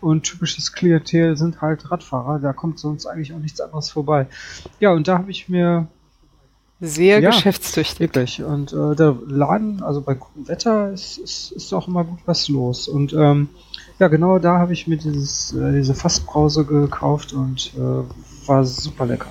[0.00, 4.26] Und typisches Klientel sind halt Radfahrer, da kommt sonst eigentlich auch nichts anderes vorbei.
[4.80, 5.86] Ja, und da habe ich mir
[6.80, 7.30] Sehr Ja.
[7.30, 8.00] geschäftstüchtig.
[8.00, 8.42] Wirklich.
[8.42, 12.48] Und äh, der Laden, also bei gutem Wetter, ist, ist, ist auch immer gut was
[12.48, 12.86] los.
[12.88, 13.48] Und ähm,
[13.98, 19.06] ja, genau da habe ich mir dieses, äh, diese Fassbrause gekauft und äh, war super
[19.06, 19.30] lecker.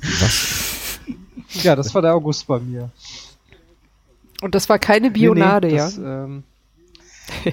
[0.00, 0.98] Was?
[1.62, 2.90] Ja, das war der August bei mir.
[4.40, 5.84] Und das war keine Bionade, Nee, nee, ja.
[5.84, 6.44] das, ähm,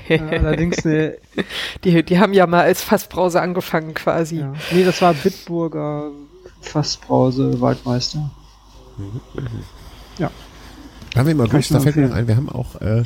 [0.09, 1.13] allerdings, nee,
[1.83, 4.39] Die, die haben ja mal als Fassbrause angefangen quasi.
[4.39, 4.53] ja.
[4.71, 6.11] nee, das war Bitburger
[6.61, 8.29] Fassbrause Waldmeister.
[11.15, 13.03] Haben wir im August, da fällt mir ein, wir haben auch äh,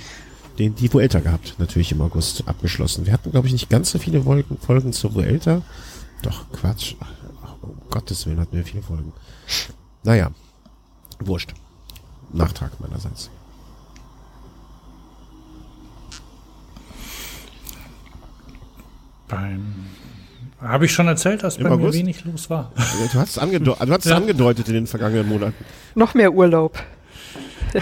[0.59, 3.05] den, die Vuelta gehabt, natürlich im August abgeschlossen.
[3.05, 5.61] Wir hatten, glaube ich, nicht ganz so viele Folgen, Folgen zur Vuelta.
[6.22, 6.95] Doch, Quatsch.
[6.99, 9.13] Ach, um Gottes Willen hatten wir viele Folgen.
[10.03, 10.32] Naja,
[11.19, 11.53] wurscht.
[12.34, 13.30] Nachtrag meinerseits.
[19.32, 19.66] Beim
[20.62, 21.98] habe ich schon erzählt, dass Im bei mir August?
[21.98, 22.72] wenig los war.
[23.14, 24.18] Du hast es angedeu du hast es Ja.
[24.18, 25.56] angedeutet in den vergangenen Monaten.
[25.96, 26.78] Noch mehr Urlaub.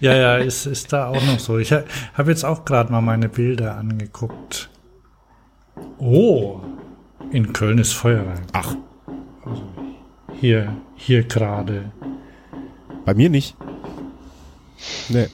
[0.00, 1.58] Ja, ja, ist, ist da auch noch so.
[1.58, 1.82] Ich ha-
[2.14, 4.70] habe jetzt auch gerade mal meine Bilder angeguckt.
[5.98, 6.60] Oh,
[7.32, 8.42] in Köln ist Feuerwerk.
[8.52, 8.76] Ach,
[10.40, 11.90] Hier, hier gerade.
[13.04, 13.56] bei mir nicht.
[15.08, 15.26] Nee.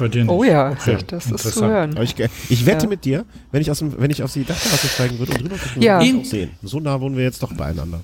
[0.00, 0.30] Bei dir nicht.
[0.32, 1.72] Oh ja, Okay, das ist zu interessant.
[1.72, 2.02] hören.
[2.02, 2.14] Ich,
[2.48, 2.88] ich wette Ja.
[2.88, 5.56] mit dir, wenn ich, aus dem, wenn ich auf die Dachterrasse steigen würde und drüber
[5.56, 5.98] gucken Ja.
[6.00, 6.50] würde, würde ich auch sehen.
[6.62, 8.00] So nah wohnen wir jetzt doch beieinander.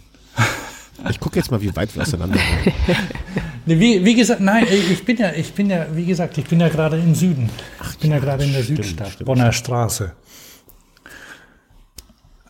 [1.11, 2.75] Ich gucke jetzt mal, wie weit wir auseinander wohnen.
[3.69, 6.61] Nee, wie, wie gesagt, nein, ich bin ja, ich bin ja, wie gesagt, ich bin
[6.61, 7.51] ja gerade im Süden.
[7.91, 9.27] Ich bin ja gerade in der stimmt, Südstadt, stimmt.
[9.27, 10.13] Bonner Straße.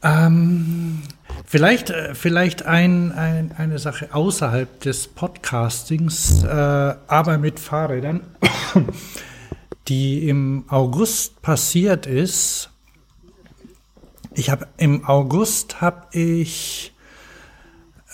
[0.03, 1.03] Ähm,
[1.47, 8.21] vielleicht, äh, vielleicht ein, ein, eine Sache außerhalb des Podcastings, äh, aber mit Fahrrädern,
[9.89, 12.71] die im August passiert ist.
[14.35, 16.93] Ich habe im August habe ich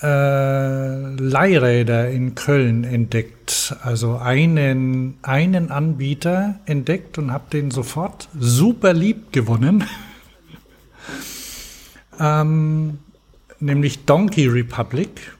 [0.02, 3.76] äh, Leihräder in Köln entdeckt.
[3.82, 9.84] Also einen, einen Anbieter entdeckt und habe den sofort super lieb gewonnen.
[12.20, 12.98] ähm,
[13.60, 15.32] nämlich Donkey Republic.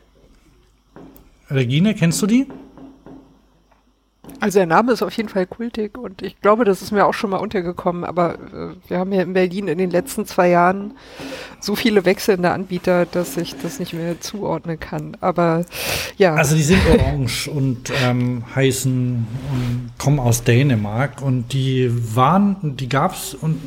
[1.51, 2.47] Regine, kennst du die?
[4.39, 7.15] Also der Name ist auf jeden Fall kultig und ich glaube, das ist mir auch
[7.15, 10.95] schon mal untergekommen, aber äh, wir haben ja in Berlin in den letzten zwei Jahren
[11.61, 15.17] so viele wechselnde Anbieter, dass ich das nicht mehr zuordnen kann.
[15.21, 15.65] Aber
[16.19, 16.35] ja.
[16.35, 22.89] Also die sind orange und ähm, heißen und kommen aus Dänemark und die waren, die
[22.89, 23.61] gab's und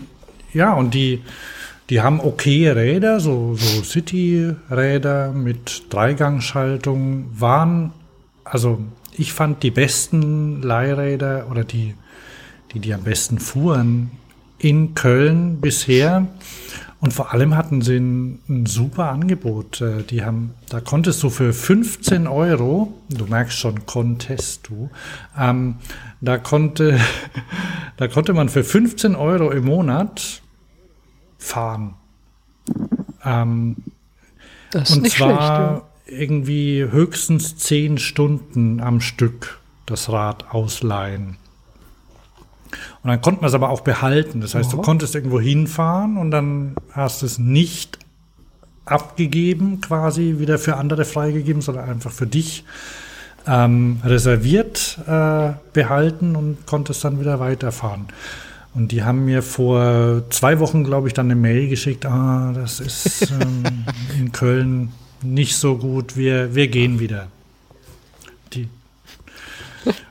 [0.54, 1.22] ja, und die,
[1.90, 7.92] die haben okay Räder, so, so City-Räder mit Dreigangschaltung, waren,
[8.46, 8.80] also
[9.18, 11.96] ich fand die besten Leihräder oder die,
[12.74, 14.12] die, die am besten fuhren
[14.58, 16.28] in Köln bisher.
[17.02, 19.82] Und vor allem hatten sie ein, ein, super Angebot.
[19.82, 24.90] Äh, die haben, da konntest du für 15 Euro, du merkst schon, konntest du,
[25.38, 25.76] ähm,
[26.22, 27.00] da konnte,
[27.98, 30.42] da konnte man für 15 Euro im Monat
[31.38, 31.96] fahren.
[33.24, 33.76] Ähm,
[34.72, 40.52] das ist und nicht zwar schlecht, ja irgendwie höchstens zehn Stunden am Stück das Rad
[40.52, 41.38] ausleihen.
[43.04, 44.42] Und dann konnte man es aber auch behalten.
[44.42, 44.78] Das heißt, Aha.
[44.78, 48.00] du konntest irgendwo hinfahren und dann hast du es nicht
[48.86, 52.66] abgegeben, quasi wieder für andere freigegeben, sondern einfach für dich
[53.48, 58.08] ähm, reserviert äh, behalten und konntest dann wieder weiterfahren.
[58.74, 62.80] Und die haben mir vor zwei Wochen, glaube ich, dann eine Mail geschickt, ah, das
[62.80, 63.86] ist ähm,
[64.20, 64.92] in Köln
[65.24, 67.28] nicht so gut, wir, wir gehen wieder.
[68.54, 68.70] Die.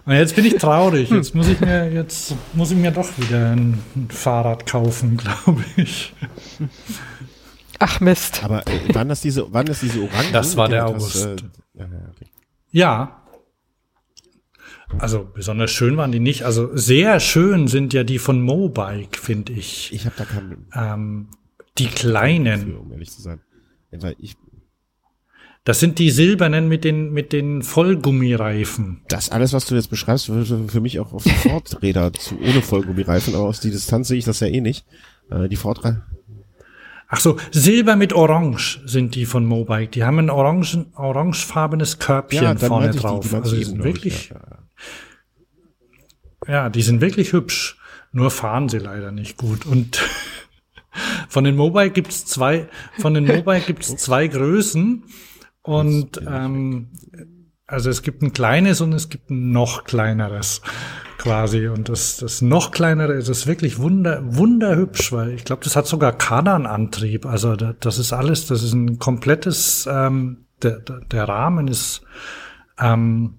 [0.07, 1.11] Und jetzt bin ich traurig.
[1.11, 5.65] Jetzt muss ich mir, jetzt muss ich mir doch wieder ein, ein Fahrrad kaufen, glaube
[5.77, 6.13] ich.
[7.79, 8.45] Ach Mist.
[8.45, 10.33] Aber äh, waren das diese, waren das diese Orangen?
[10.33, 11.27] Das war der August.
[11.27, 11.37] Äh,
[11.75, 12.27] ja, okay.
[12.71, 13.21] ja.
[14.99, 16.45] Also besonders schön waren die nicht.
[16.45, 19.93] Also sehr schön sind ja die von Mobike, finde ich.
[19.93, 20.67] Ich habe da keinen.
[20.75, 21.29] Ähm,
[21.79, 22.77] die kleinen.
[22.77, 23.41] Um ehrlich zu sein.
[23.91, 24.37] Weil ich,
[25.65, 29.01] das sind die silbernen mit den, mit den Vollgummireifen.
[29.09, 32.61] Das alles, was du jetzt beschreibst, würde für mich auch auf die Ford-Räder zu, ohne
[32.61, 34.85] Vollgummireifen, aber aus die Distanz sehe ich das ja eh nicht.
[35.31, 35.81] Äh, die Ford
[37.09, 39.91] Ach so, Silber mit Orange sind die von Mobike.
[39.91, 43.24] Die haben ein orangen, orangefarbenes Körbchen ja, vorne drauf.
[43.24, 44.41] Die, die also die sind wirklich, ja,
[46.47, 46.53] ja.
[46.53, 47.78] ja, die sind wirklich hübsch.
[48.12, 49.65] Nur fahren sie leider nicht gut.
[49.65, 50.03] Und
[51.28, 52.69] von den Mobile gibt's zwei,
[52.99, 55.05] von den Mobile gibt's zwei Größen.
[55.65, 56.91] Und ähm,
[57.66, 60.61] also es gibt ein kleines und es gibt ein noch kleineres
[61.19, 61.69] quasi.
[61.69, 65.86] Und das, das noch kleinere ist es wirklich wunder, wunderhübsch, weil ich glaube, das hat
[65.86, 67.24] sogar Kardanantrieb.
[67.24, 72.03] Also das ist alles, das ist ein komplettes, ähm, der, der Rahmen ist
[72.78, 73.39] ähm,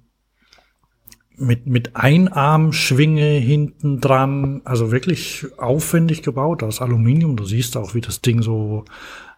[1.37, 7.35] mit, mit Einarmschwinge hinten dran, also wirklich aufwendig gebaut aus Aluminium.
[7.35, 8.85] Du siehst auch, wie das Ding so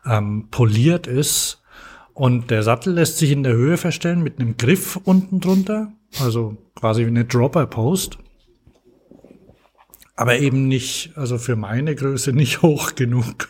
[0.06, 1.57] ähm, poliert ist.
[2.18, 6.58] Und der Sattel lässt sich in der Höhe verstellen mit einem Griff unten drunter, also
[6.74, 8.18] quasi wie eine Dropper-Post.
[10.16, 13.50] Aber eben nicht, also für meine Größe nicht hoch genug.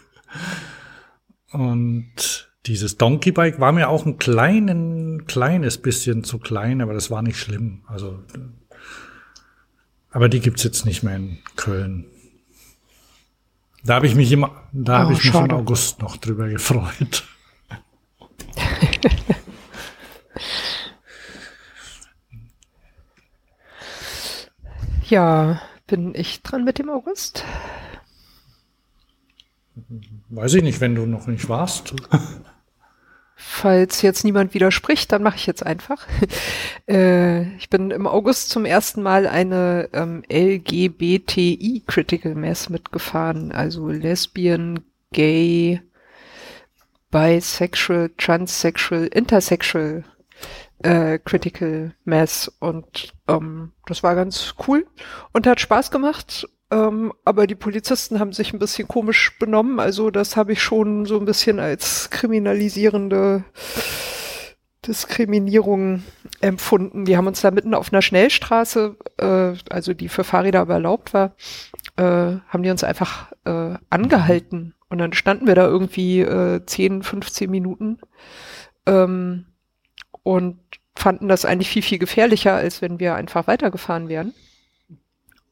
[1.53, 7.09] Und dieses Donkey Bike war mir auch ein kleinen, kleines bisschen zu klein, aber das
[7.09, 7.83] war nicht schlimm.
[7.87, 8.19] Also,
[10.11, 12.03] aber die gibt's jetzt nicht mehr in Köln.
[13.85, 17.23] Da habe ich mich im, da oh, habe ich mich im August noch drüber gefreut.
[25.09, 27.43] ja, bin ich dran mit dem August?
[30.29, 31.93] Weiß ich nicht, wenn du noch nicht warst.
[33.39, 36.07] Falls jetzt niemand widerspricht, dann mache ich jetzt einfach.
[36.89, 43.89] äh, ich bin im August zum ersten Mal eine ähm, LGBTI Critical Mass mitgefahren, also
[43.89, 44.79] Lesbian,
[45.13, 45.81] Gay,
[47.11, 50.03] Bisexual, Transsexual, Intersexual
[50.83, 54.85] äh, Critical Mass und ähm, das war ganz cool
[55.33, 56.47] und hat Spaß gemacht.
[56.69, 61.05] Ähm, aber die Polizisten haben sich ein bisschen komisch benommen, also das habe ich schon
[61.05, 63.45] so ein bisschen als kriminalisierende
[64.85, 66.03] Diskriminierung
[66.41, 67.05] empfunden.
[67.05, 71.13] Die haben uns da mitten auf einer Schnellstraße, äh, also die für Fahrräder aber erlaubt
[71.13, 71.35] war,
[71.95, 72.03] äh,
[72.47, 77.49] haben die uns einfach äh, angehalten und dann standen wir da irgendwie äh, 10, 15
[77.49, 77.99] Minuten
[78.85, 79.45] ähm,
[80.23, 80.59] und
[80.95, 84.33] fanden das eigentlich viel, viel gefährlicher, als wenn wir einfach weitergefahren wären.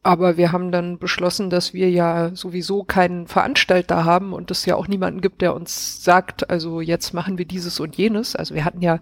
[0.02, 4.76] Aber wir haben dann beschlossen, dass wir ja sowieso keinen Veranstalter haben und es ja
[4.76, 8.36] auch niemanden gibt, der uns sagt, also jetzt machen wir dieses und jenes.
[8.36, 9.00] Also wir hatten ja,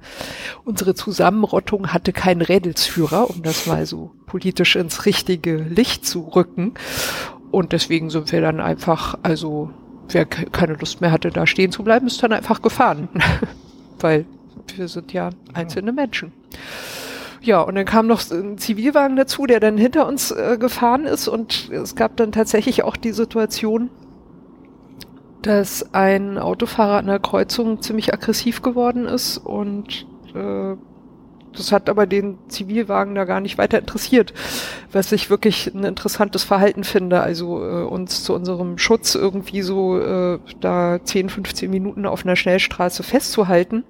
[0.64, 6.72] unsere Zusammenrottung hatte keinen Rädelsführer, um das mal so politisch ins richtige Licht zu rücken.
[7.50, 9.74] Und deswegen sind wir dann einfach, also
[10.08, 13.08] wer keine Lust mehr hatte, da stehen zu bleiben, ist dann einfach gefahren.
[14.00, 14.26] Weil
[14.76, 16.32] wir sind ja einzelne Menschen.
[17.42, 21.28] Ja, und dann kam noch ein Zivilwagen dazu, der dann hinter uns äh, gefahren ist
[21.28, 23.90] und es gab dann tatsächlich auch die Situation,
[25.42, 30.74] dass ein Autofahrer an der Kreuzung ziemlich aggressiv geworden ist und äh,
[31.56, 34.34] das hat aber den Zivilwagen da gar nicht weiter interessiert,
[34.92, 37.20] was ich wirklich ein interessantes Verhalten finde.
[37.20, 42.36] Also äh, uns zu unserem Schutz irgendwie so äh, da 10, 15 Minuten auf einer
[42.36, 43.84] Schnellstraße festzuhalten.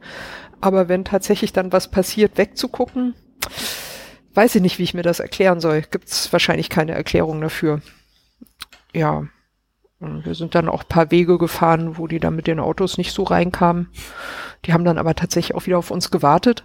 [0.60, 3.14] Aber wenn tatsächlich dann was passiert, wegzugucken,
[4.34, 5.82] weiß ich nicht, wie ich mir das erklären soll.
[5.82, 7.80] Gibt es wahrscheinlich keine Erklärung dafür.
[8.94, 9.24] Ja.
[10.00, 13.12] Wir sind dann auch ein paar Wege gefahren, wo die dann mit den Autos nicht
[13.12, 13.88] so reinkamen.
[14.64, 16.64] Die haben dann aber tatsächlich auch wieder auf uns gewartet.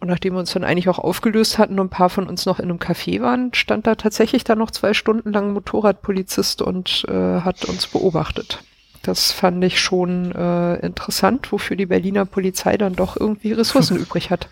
[0.00, 2.60] Und nachdem wir uns dann eigentlich auch aufgelöst hatten und ein paar von uns noch
[2.60, 7.04] in einem Café waren, stand da tatsächlich dann noch zwei Stunden lang ein Motorradpolizist und
[7.08, 8.62] äh, hat uns beobachtet.
[9.02, 14.30] Das fand ich schon äh, interessant, wofür die Berliner Polizei dann doch irgendwie Ressourcen übrig
[14.30, 14.48] hat.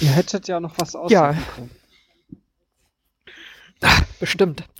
[0.00, 1.34] Ihr hättet ja noch was aussuchen Ja.
[1.54, 1.70] können.
[3.82, 4.64] Ach, bestimmt.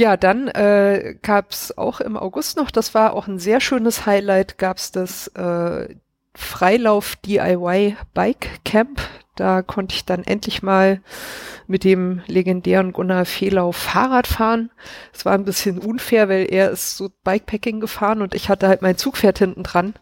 [0.00, 4.56] ja, dann äh, gab auch im August noch, das war auch ein sehr schönes Highlight,
[4.56, 5.94] gab es das äh,
[6.34, 9.02] Freilauf DIY Bike Camp.
[9.36, 11.02] Da konnte ich dann endlich mal
[11.66, 14.70] mit dem legendären Gunnar Fehlau Fahrrad fahren.
[15.12, 18.80] Es war ein bisschen unfair, weil er ist so Bikepacking gefahren und ich hatte halt
[18.80, 19.94] mein Zugpferd hinten dran.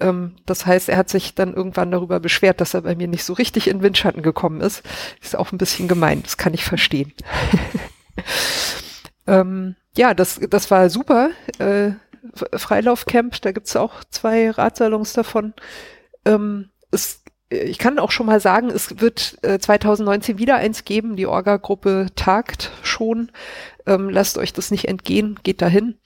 [0.00, 3.24] Ähm, das heißt, er hat sich dann irgendwann darüber beschwert, dass er bei mir nicht
[3.24, 4.82] so richtig in Windschatten gekommen ist.
[5.20, 7.12] Ist auch ein bisschen gemein, das kann ich verstehen.
[9.26, 11.30] ähm, ja, das, das war super.
[11.58, 11.92] Äh,
[12.34, 15.54] Freilaufcamp, da gibt's auch zwei Radsalons davon.
[16.24, 21.16] Ähm, es, ich kann auch schon mal sagen, es wird äh, 2019 wieder eins geben.
[21.16, 23.30] Die Orga-Gruppe tagt schon.
[23.86, 25.98] Ähm, lasst euch das nicht entgehen, geht dahin.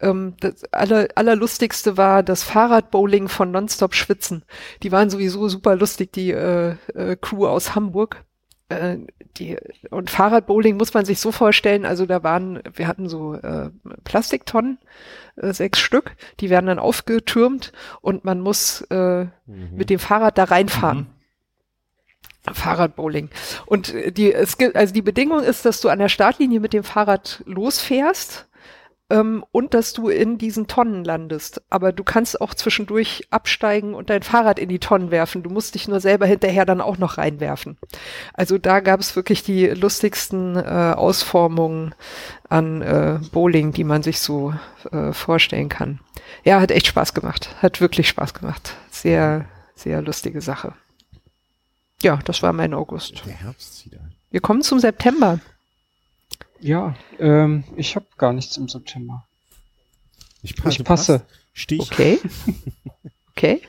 [0.00, 4.44] Ähm, das aller, allerlustigste war das Fahrradbowling von Nonstop Schwitzen.
[4.82, 8.25] Die waren sowieso super lustig, die äh, äh, Crew aus Hamburg.
[8.68, 8.98] Äh,
[9.36, 9.56] die,
[9.90, 13.70] und Fahrradbowling muss man sich so vorstellen, also da waren, wir hatten so äh,
[14.04, 14.78] Plastiktonnen,
[15.36, 20.44] äh, sechs Stück, die werden dann aufgetürmt und man muss äh, mit dem Fahrrad da
[20.44, 21.06] reinfahren.
[22.52, 23.30] Fahrradbowling.
[23.66, 26.72] Und äh, die, es gibt, also die Bedingung ist, dass du an der Startlinie mit
[26.72, 28.48] dem Fahrrad losfährst
[29.08, 31.62] ähm, und dass du in diesen Tonnen landest.
[31.70, 35.42] Aber du kannst auch zwischendurch absteigen und dein Fahrrad in die Tonnen werfen.
[35.42, 37.78] Du musst dich nur selber hinterher dann auch noch reinwerfen.
[38.32, 41.94] Also da gab es wirklich die lustigsten äh, Ausformungen
[42.48, 44.54] an äh, Bowling, die man sich so
[44.90, 46.00] äh, vorstellen kann.
[46.44, 47.50] Ja, hat echt Spaß gemacht.
[47.62, 48.74] Hat wirklich Spaß gemacht.
[48.90, 50.72] Sehr, sehr lustige Sache.
[52.02, 53.22] Ja, das war mein August.
[53.26, 54.12] Der Herbst zieht ein.
[54.30, 55.40] Wir kommen zum September.
[56.60, 59.26] Ja, ähm, ich habe gar nichts im September.
[60.42, 61.22] Ich Ich passe.
[61.52, 61.80] Stich.
[61.80, 62.18] Okay.
[63.38, 63.60] Okay.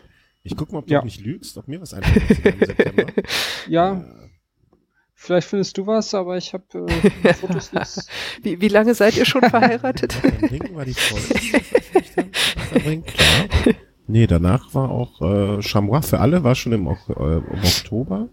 [0.44, 1.00] Ich guck mal, ob Ja.
[1.00, 3.06] du nicht lügst, ob mir was einfällt im September.
[3.68, 4.02] Ja,
[5.14, 8.08] vielleicht findest du was, aber ich habe äh, Fotos nichts.
[8.44, 10.16] Wie, wie lange seid ihr schon verheiratet?
[10.22, 11.38] Beim Ring war die Folge.
[14.08, 18.30] Nee, danach war auch äh, Chamois für alle, war schon im, äh, im Oktober.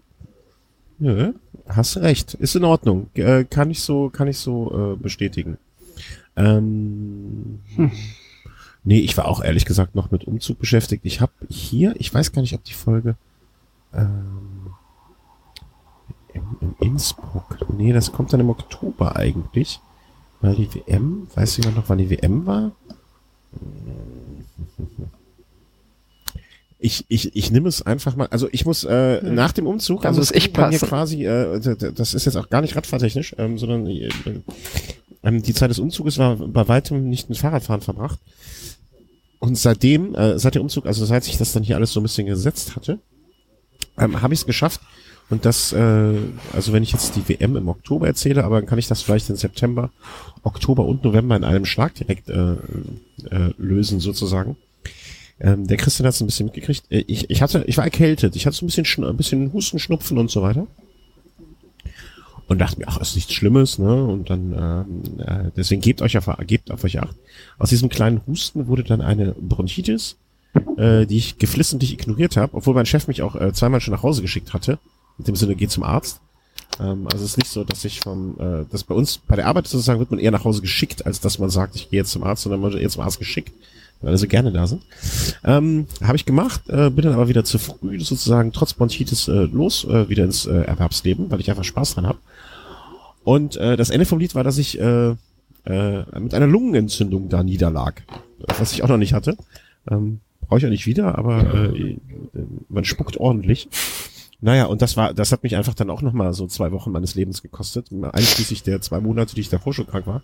[0.99, 1.33] Nö,
[1.67, 2.33] hast recht.
[2.35, 3.09] Ist in Ordnung.
[3.15, 5.57] Äh, kann ich so, kann ich so äh, bestätigen.
[6.35, 7.59] Ähm,
[8.87, 11.05] Nee, ich war auch ehrlich gesagt noch mit Umzug beschäftigt.
[11.05, 13.15] Ich habe hier, ich weiß gar nicht, ob die Folge
[13.95, 14.67] ähm,
[16.33, 17.57] in, in Innsbruck.
[17.75, 19.79] Nee, das kommt dann im Oktober eigentlich.
[20.39, 22.73] Weil die WM, weißt du noch, wann die WM war?
[26.85, 29.33] Ich, ich, ich nehme es einfach mal, also ich muss äh, Hm.
[29.33, 31.59] nach dem Umzug, also es ich ging bei mir quasi, äh,
[31.95, 34.09] das ist jetzt auch gar nicht radfahrtechnisch, ähm, sondern äh,
[35.23, 38.19] ähm, die Zeit des Umzuges war bei weitem nicht mit Fahrradfahren verbracht.
[39.39, 42.03] Und seitdem, äh, seit dem Umzug, also seit sich das dann hier alles so ein
[42.03, 42.99] bisschen gesetzt hatte,
[43.97, 44.81] ähm, habe ich es geschafft.
[45.31, 46.17] Und das, äh,
[46.53, 49.27] also wenn ich jetzt die WM im Oktober erzähle, aber dann kann ich das vielleicht
[49.31, 49.89] in September,
[50.43, 52.51] Oktober und November in einem Schlag direkt äh,
[53.31, 54.55] äh, lösen sozusagen.
[55.39, 56.83] Ähm, der Christian hat es ein bisschen mitgekriegt.
[56.89, 58.35] Äh, Ich, ich hatte, ich war erkältet.
[58.35, 60.67] Ich hatte so ein bisschen, ein bisschen Husten, Schnupfen und so weiter.
[62.47, 64.03] Und dachte mir, ach, ist nichts Schlimmes, ne?
[64.05, 67.15] Und dann, ähm, äh, deswegen gebt euch auf, gebt auf euch acht.
[67.57, 70.15] Aus diesem kleinen Husten wurde dann eine Bronchitis,
[70.77, 74.03] äh, die ich geflissentlich ignoriert habe, obwohl mein Chef mich auch äh, zweimal schon nach
[74.03, 74.77] Hause geschickt hatte.
[75.17, 76.21] In dem Sinne, geh zum Arzt.
[76.79, 79.47] Ähm, also es ist nicht so, dass ich vom, äh, dass bei uns bei der
[79.47, 82.11] Arbeit sozusagen wird man eher nach Hause geschickt, als dass man sagt, ich gehe jetzt
[82.11, 83.51] zum Arzt, sondern man wird eher zum Arzt geschickt,
[84.01, 84.83] weil alle so gerne da sind.
[85.43, 89.31] Ähm, habe ich gemacht, äh, bin dann aber wieder zu früh sozusagen trotz Bronchitis äh,
[89.31, 92.19] los, äh, wieder ins äh, Erwerbsleben, weil ich einfach Spaß dran habe.
[93.23, 95.15] Und äh, das Ende vom Lied war, dass ich äh,
[95.65, 98.03] äh, mit einer Lungenentzündung da niederlag,
[98.59, 99.35] was ich auch noch nicht hatte.
[99.89, 101.97] Ähm, Brauche ich auch nicht wieder, aber äh,
[102.69, 103.67] man spuckt ordentlich.
[104.41, 107.15] Naja, und das war, das hat mich einfach dann auch nochmal so zwei Wochen meines
[107.15, 110.21] Lebens gekostet, einschließlich der zwei Monate, die ich davor schon krank war.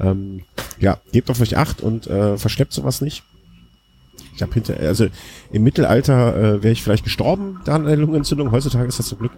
[0.00, 0.42] Ähm,
[0.78, 3.22] ja, gebt auf euch acht und äh, verschleppt sowas nicht.
[4.34, 5.08] Ich habe hinter, also
[5.50, 8.50] im Mittelalter äh, wäre ich vielleicht gestorben, da an einer Lungenentzündung.
[8.50, 9.32] Heutzutage ist das zum Glück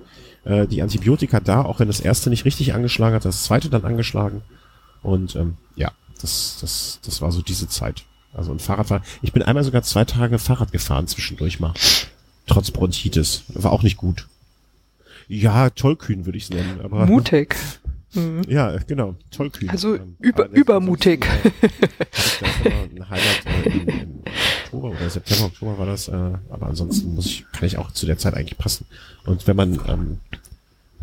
[0.45, 3.85] äh, die Antibiotika da, auch wenn das erste nicht richtig angeschlagen hat, das zweite dann
[3.85, 4.43] angeschlagen.
[5.03, 8.05] Und ähm, ja, das, das, das war so diese Zeit.
[8.33, 9.05] Also ein Fahrradfahren.
[9.23, 11.75] Ich bin einmal sogar zwei Tage Fahrrad gefahren zwischendurch mal.
[12.47, 13.45] Trotz Bronchitis.
[13.49, 14.27] War auch nicht gut.
[15.29, 16.81] Ja, tollkühn würde ich es nennen.
[16.83, 17.57] Aber, Mutig.
[18.15, 18.43] Mhm.
[18.49, 19.17] Ja, genau.
[19.31, 19.71] Tollkühn.
[19.71, 21.27] Also ähm, über, übermutig.
[22.65, 24.23] Äh, ein Highlight äh, in, in
[24.65, 26.09] Oktober oder September, Oktober war das.
[26.09, 26.13] Äh,
[26.51, 28.87] aber ansonsten muss ich, kann ich auch zu der Zeit eigentlich passen.
[29.25, 30.19] Und wenn man ähm,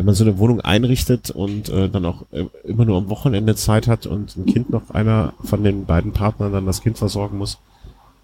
[0.02, 3.56] wenn man so eine Wohnung einrichtet und äh, dann auch äh, immer nur am Wochenende
[3.56, 7.38] Zeit hat und ein Kind noch einer von den beiden Partnern dann das Kind versorgen
[7.38, 7.60] muss,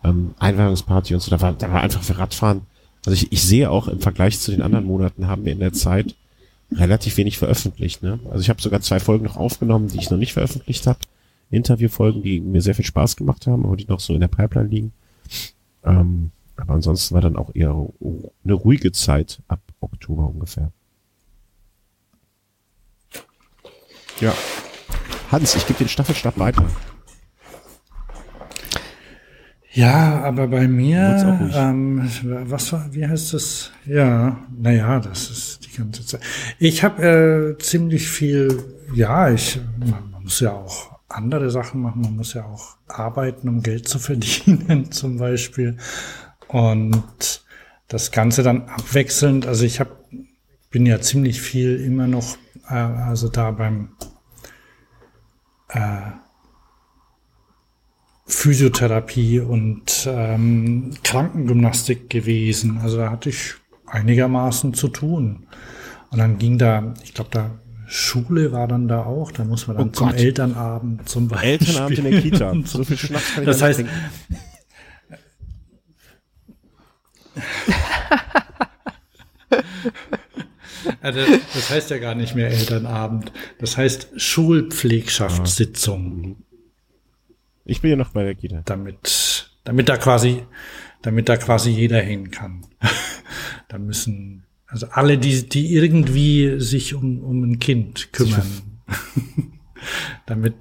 [0.03, 2.61] ähm, Einweihungsparty und so, da war, da war einfach für Radfahren.
[3.05, 5.73] Also ich, ich sehe auch im Vergleich zu den anderen Monaten haben wir in der
[5.73, 6.15] Zeit
[6.71, 8.03] relativ wenig veröffentlicht.
[8.03, 8.19] Ne?
[8.25, 10.99] Also ich habe sogar zwei Folgen noch aufgenommen, die ich noch nicht veröffentlicht habe.
[11.49, 14.67] Interviewfolgen, die mir sehr viel Spaß gemacht haben, aber die noch so in der Pipeline
[14.67, 14.91] liegen.
[15.83, 17.73] Ähm, aber ansonsten war dann auch eher
[18.43, 20.71] eine ruhige Zeit ab Oktober ungefähr.
[24.19, 24.33] Ja.
[25.31, 26.65] Hans, ich gebe den Staffelstab weiter.
[29.71, 32.09] Ja, aber bei mir, ähm,
[32.49, 33.71] was war, wie heißt das?
[33.85, 36.21] Ja, naja, das ist ganze Zeit.
[36.59, 38.63] Ich habe äh, ziemlich viel,
[38.93, 43.63] ja, ich, man, muss ja auch andere Sachen machen, man muss ja auch arbeiten, um
[43.63, 45.77] Geld zu verdienen, zum Beispiel.
[46.47, 47.43] Und
[47.87, 49.91] das Ganze dann abwechselnd, also ich habe,
[50.69, 52.37] bin ja ziemlich viel immer noch,
[52.69, 53.89] äh, also da beim
[55.69, 56.11] äh,
[58.27, 62.79] Physiotherapie und ähm, Krankengymnastik gewesen.
[62.79, 63.55] Also da hatte ich
[63.87, 65.47] einigermaßen zu tun.
[66.09, 67.51] Und dann ging da, ich glaube, da
[67.87, 70.17] Schule war dann da auch, da muss man dann oh zum Gott.
[70.17, 71.49] Elternabend zum Beispiel.
[71.49, 72.53] Elternabend in der Kita.
[72.65, 73.79] So viel Schnaps kann ich Das heißt,
[81.01, 81.19] also,
[81.53, 83.31] das heißt ja gar nicht mehr Elternabend.
[83.59, 86.35] Das heißt Schulpflegschaftssitzung.
[86.37, 86.41] Ah.
[87.65, 88.61] Ich bin ja noch bei der Kita.
[88.65, 90.43] Damit, damit da quasi,
[91.01, 92.65] damit da quasi jeder hin kann.
[93.67, 98.61] da müssen, also alle, die, die irgendwie sich um, um ein Kind kümmern.
[100.25, 100.55] damit,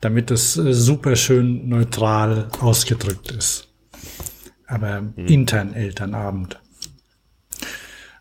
[0.00, 3.68] damit das äh, super schön neutral ausgedrückt ist.
[4.66, 5.26] Aber mhm.
[5.26, 6.60] intern Elternabend.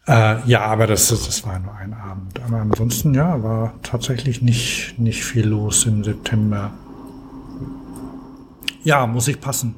[0.07, 2.39] Äh, ja, aber das, das war nur ein Abend.
[2.39, 6.73] Aber ansonsten, ja, war tatsächlich nicht, nicht viel los im September.
[8.83, 9.75] Ja, muss ich passen.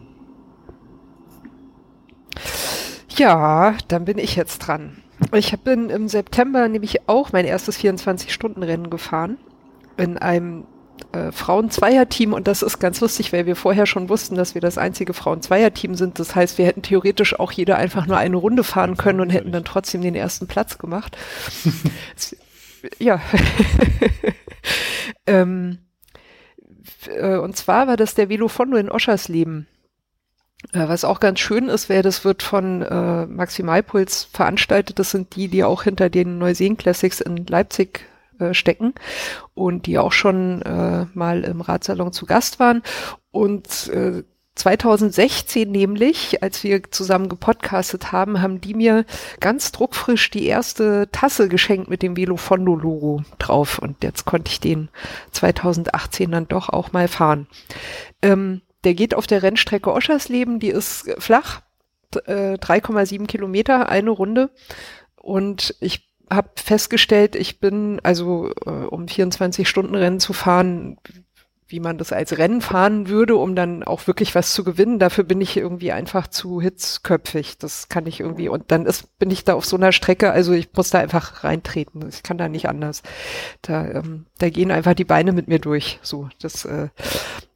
[3.21, 4.97] Ja, dann bin ich jetzt dran.
[5.31, 9.37] Ich bin im September nämlich auch mein erstes 24-Stunden-Rennen gefahren.
[9.95, 10.65] In einem
[11.11, 14.79] äh, Frauen-Zweier-Team und das ist ganz lustig, weil wir vorher schon wussten, dass wir das
[14.79, 16.17] einzige Frauen-Zweier-Team sind.
[16.17, 19.51] Das heißt, wir hätten theoretisch auch jeder einfach nur eine Runde fahren können und hätten
[19.51, 21.15] dann trotzdem den ersten Platz gemacht.
[22.97, 23.21] ja.
[25.27, 25.77] ähm,
[27.05, 29.67] äh, und zwar war das der Velofondo in Oschersleben.
[30.73, 34.99] Äh, was auch ganz schön ist, wäre, das wird von äh, Maximalpuls veranstaltet.
[34.99, 38.07] Das sind die, die auch hinter den Neuseen Classics in Leipzig
[38.39, 38.93] äh, stecken
[39.53, 42.83] und die auch schon äh, mal im Radsalon zu Gast waren.
[43.31, 44.23] Und äh,
[44.55, 49.05] 2016 nämlich, als wir zusammen gepodcastet haben, haben die mir
[49.39, 53.79] ganz druckfrisch die erste Tasse geschenkt mit dem Velofondo-Logo drauf.
[53.79, 54.89] Und jetzt konnte ich den
[55.31, 57.47] 2018 dann doch auch mal fahren.
[58.21, 61.61] Ähm, der geht auf der Rennstrecke Oschersleben, die ist flach,
[62.25, 64.49] äh, 3,7 Kilometer, eine Runde.
[65.15, 70.97] Und ich habe festgestellt, ich bin also äh, um 24 Stunden Rennen zu fahren,
[71.71, 74.99] wie man das als Rennen fahren würde, um dann auch wirklich was zu gewinnen.
[74.99, 77.57] Dafür bin ich irgendwie einfach zu hitzköpfig.
[77.57, 78.49] Das kann ich irgendwie.
[78.49, 81.43] Und dann ist, bin ich da auf so einer Strecke, also ich muss da einfach
[81.43, 82.07] reintreten.
[82.09, 83.03] Ich kann da nicht anders.
[83.61, 85.99] Da, ähm, da gehen einfach die Beine mit mir durch.
[86.01, 86.89] So, das, äh,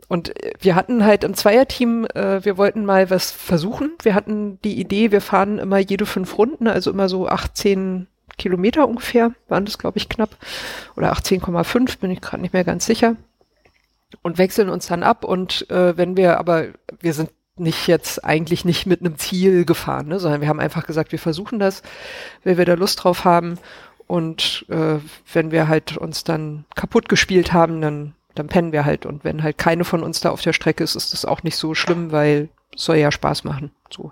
[0.07, 3.91] und wir hatten halt im Zweierteam, äh, wir wollten mal was versuchen.
[4.01, 8.07] Wir hatten die Idee, wir fahren immer jede fünf Runden, also immer so 18
[8.37, 10.37] Kilometer ungefähr, waren das, glaube ich, knapp.
[10.95, 13.15] Oder 18,5, bin ich gerade nicht mehr ganz sicher
[14.21, 15.23] und wechseln uns dann ab.
[15.23, 16.67] Und äh, wenn wir aber,
[16.99, 20.85] wir sind nicht jetzt eigentlich nicht mit einem Ziel gefahren, ne, sondern wir haben einfach
[20.85, 21.83] gesagt, wir versuchen das,
[22.43, 23.57] wenn wir da Lust drauf haben.
[24.07, 24.99] Und äh,
[25.33, 29.05] wenn wir halt uns dann kaputt gespielt haben, dann, dann pennen wir halt.
[29.05, 31.55] Und wenn halt keine von uns da auf der Strecke ist, ist das auch nicht
[31.55, 33.71] so schlimm, weil soll ja Spaß machen.
[33.89, 34.11] So.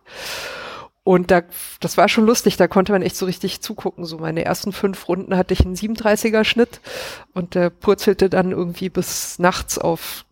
[1.03, 1.41] Und da,
[1.81, 4.05] das war schon lustig, da konnte man echt so richtig zugucken.
[4.05, 6.79] So meine ersten fünf Runden hatte ich einen 37er Schnitt
[7.33, 10.25] und der purzelte dann irgendwie bis nachts auf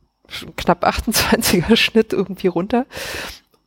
[0.56, 2.86] knapp 28er Schnitt irgendwie runter.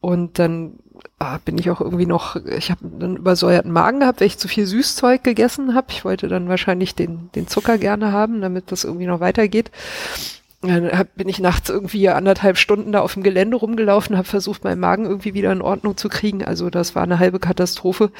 [0.05, 0.81] Und dann
[1.19, 4.49] ah, bin ich auch irgendwie noch, ich habe einen übersäuerten Magen gehabt, weil ich zu
[4.49, 5.87] viel Süßzeug gegessen habe.
[5.93, 9.71] Ich wollte dann wahrscheinlich den, den Zucker gerne haben, damit das irgendwie noch weitergeht.
[10.61, 14.63] Dann hab, bin ich nachts irgendwie anderthalb Stunden da auf dem Gelände rumgelaufen, habe versucht,
[14.63, 16.45] meinen Magen irgendwie wieder in Ordnung zu kriegen.
[16.45, 18.13] Also das war eine halbe Katastrophe.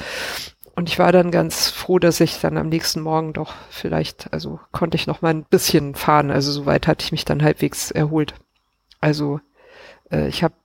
[0.75, 4.59] Und ich war dann ganz froh, dass ich dann am nächsten Morgen doch vielleicht, also
[4.71, 6.31] konnte ich noch mal ein bisschen fahren.
[6.31, 8.33] Also soweit hatte ich mich dann halbwegs erholt.
[9.01, 9.39] Also
[10.09, 10.55] äh, ich habe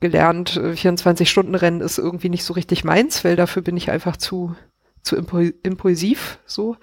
[0.00, 4.56] gelernt, 24-Stunden-Rennen äh, ist irgendwie nicht so richtig meins, weil dafür bin ich einfach zu,
[5.02, 6.76] zu impulsiv so.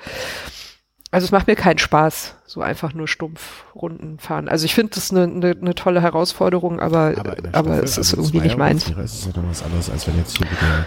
[1.10, 4.49] Also es macht mir keinen Spaß, so einfach nur stumpf Runden fahren.
[4.49, 8.23] Also ich finde das eine, eine, eine tolle Herausforderung, aber, aber, aber es ist also
[8.23, 8.89] irgendwie nicht meins.
[8.89, 10.85] Es ist ja dann was anderes, als wenn jetzt hier wieder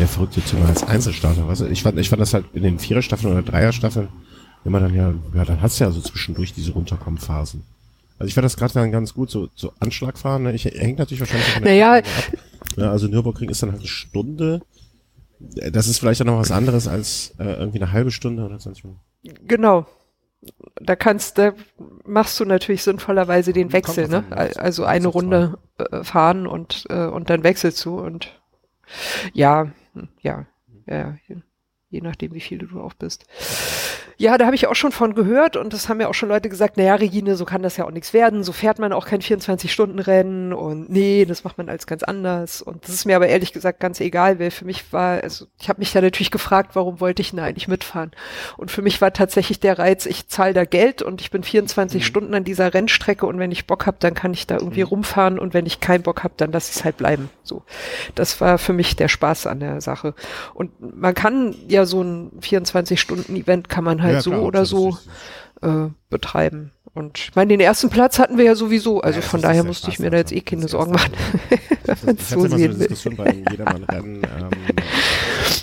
[0.00, 1.42] der verrückte Typ als Einzelstarter.
[1.42, 1.66] Du?
[1.66, 4.08] ich, fand, ich fand das halt in den Vierer-Staffeln oder Dreier-Staffeln
[4.64, 7.62] immer dann ja, ja, dann hast du ja so zwischendurch diese Runterkommen-Phasen.
[8.22, 10.44] Also ich fand das gerade dann ganz gut, so, so Anschlagfahren.
[10.44, 10.52] Ne?
[10.52, 12.04] Ich hängt natürlich wahrscheinlich von der naja, ab.
[12.76, 14.62] Ja, also Nürburgring ist dann halt eine Stunde.
[15.40, 18.84] Das ist vielleicht auch noch was anderes als äh, irgendwie eine halbe Stunde oder 20
[18.84, 19.00] Minuten.
[19.48, 19.86] Genau.
[20.76, 21.52] Da kannst, da
[22.04, 24.24] machst du natürlich sinnvollerweise den Wechsel, ne?
[24.30, 28.40] Also eine Runde äh, fahren und, äh, und dann wechselst du und
[29.32, 30.46] ja, hm, ja,
[30.86, 31.16] ja,
[31.90, 33.26] je nachdem, wie viel du auch bist.
[34.18, 36.48] Ja, da habe ich auch schon von gehört und das haben ja auch schon Leute
[36.48, 39.20] gesagt, naja, Regine, so kann das ja auch nichts werden, so fährt man auch kein
[39.20, 43.52] 24-Stunden-Rennen und nee, das macht man als ganz anders und das ist mir aber ehrlich
[43.52, 47.00] gesagt ganz egal, weil für mich war, also ich habe mich da natürlich gefragt, warum
[47.00, 48.10] wollte ich denn eigentlich mitfahren
[48.58, 52.02] und für mich war tatsächlich der Reiz, ich zahle da Geld und ich bin 24
[52.02, 52.04] mhm.
[52.04, 54.88] Stunden an dieser Rennstrecke und wenn ich Bock habe, dann kann ich da irgendwie mhm.
[54.88, 57.62] rumfahren und wenn ich keinen Bock habe, dann lasse ich es halt bleiben, so.
[58.14, 60.14] Das war für mich der Spaß an der Sache
[60.54, 64.98] und man kann ja so ein 24-Stunden-Event kann man halt ja, so klar, oder so
[65.62, 66.72] äh, betreiben.
[66.94, 69.90] Und ich meine, den ersten Platz hatten wir ja sowieso, also ja, von daher musste
[69.90, 71.12] ich mir da jetzt eh keine Sorgen machen.
[71.84, 74.50] Das, das, das so sehen so Diskussion bei Jedermann-Rennen, ähm,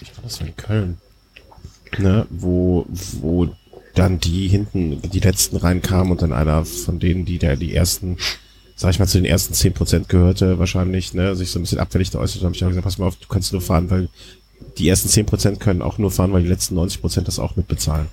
[0.02, 0.98] ich glaube, das war in Köln,
[1.98, 2.86] ne, wo,
[3.22, 3.48] wo
[3.96, 8.18] dann die hinten, die letzten reinkamen und dann einer von denen, die der die ersten,
[8.76, 11.80] sag ich mal, zu den ersten zehn Prozent gehörte, wahrscheinlich, ne, sich so ein bisschen
[11.80, 14.10] abfällig da äußert, habe ich auch gesagt, pass mal auf, du kannst nur fahren, weil
[14.78, 17.56] die ersten zehn Prozent können auch nur fahren, weil die letzten 90 Prozent das auch
[17.56, 18.08] mitbezahlen.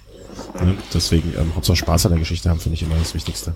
[0.60, 0.76] Ne?
[0.92, 3.54] Deswegen, ähm, Hauptsache Spaß an der Geschichte haben, finde ich immer das Wichtigste.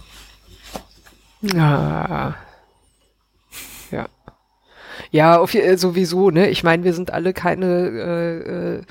[1.42, 2.36] Ja.
[3.90, 4.08] Ja.
[5.10, 6.50] Ja, auf, äh, sowieso, ne?
[6.50, 8.82] Ich meine, wir sind alle keine äh, äh,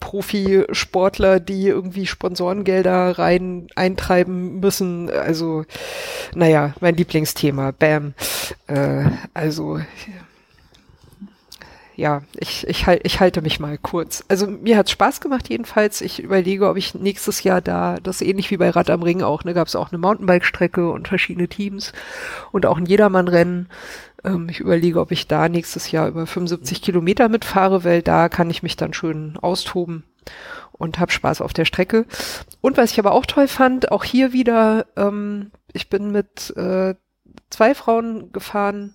[0.00, 5.10] Profisportler, die irgendwie Sponsorengelder rein eintreiben müssen.
[5.10, 5.64] Also,
[6.34, 8.14] naja, mein Lieblingsthema, Bam.
[8.68, 9.04] Äh,
[9.34, 9.80] also
[11.96, 14.22] ja, ich, ich, ich halte mich mal kurz.
[14.28, 16.02] Also mir hat's Spaß gemacht jedenfalls.
[16.02, 19.44] Ich überlege, ob ich nächstes Jahr da, das ähnlich wie bei Rad am Ring auch,
[19.44, 21.94] ne, gab es auch eine Mountainbike-Strecke und verschiedene Teams
[22.52, 23.70] und auch ein Jedermann-Rennen.
[24.24, 28.50] Ähm, ich überlege, ob ich da nächstes Jahr über 75 Kilometer mitfahre, weil da kann
[28.50, 30.04] ich mich dann schön austoben
[30.72, 32.04] und hab Spaß auf der Strecke.
[32.60, 36.94] Und was ich aber auch toll fand, auch hier wieder, ähm, ich bin mit äh,
[37.48, 38.94] zwei Frauen gefahren,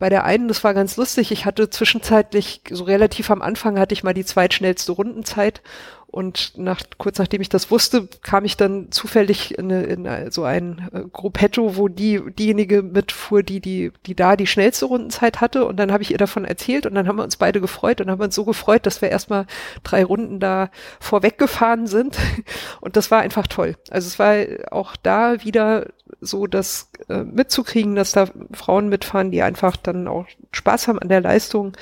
[0.00, 3.92] bei der einen, das war ganz lustig, ich hatte zwischenzeitlich, so relativ am Anfang hatte
[3.92, 5.62] ich mal die zweitschnellste Rundenzeit
[6.12, 10.88] und nach, kurz nachdem ich das wusste, kam ich dann zufällig in, in so ein
[10.92, 15.66] äh, Gruppetto, wo die, diejenige mitfuhr, die, die, die da die schnellste Rundenzeit hatte.
[15.66, 18.10] Und dann habe ich ihr davon erzählt und dann haben wir uns beide gefreut und
[18.10, 19.46] haben uns so gefreut, dass wir erstmal
[19.84, 22.18] drei Runden da vorweggefahren sind.
[22.80, 23.76] Und das war einfach toll.
[23.90, 24.34] Also es war
[24.72, 25.86] auch da wieder
[26.20, 31.08] so, das äh, mitzukriegen, dass da Frauen mitfahren, die einfach dann auch Spaß haben an
[31.08, 31.76] der Leistung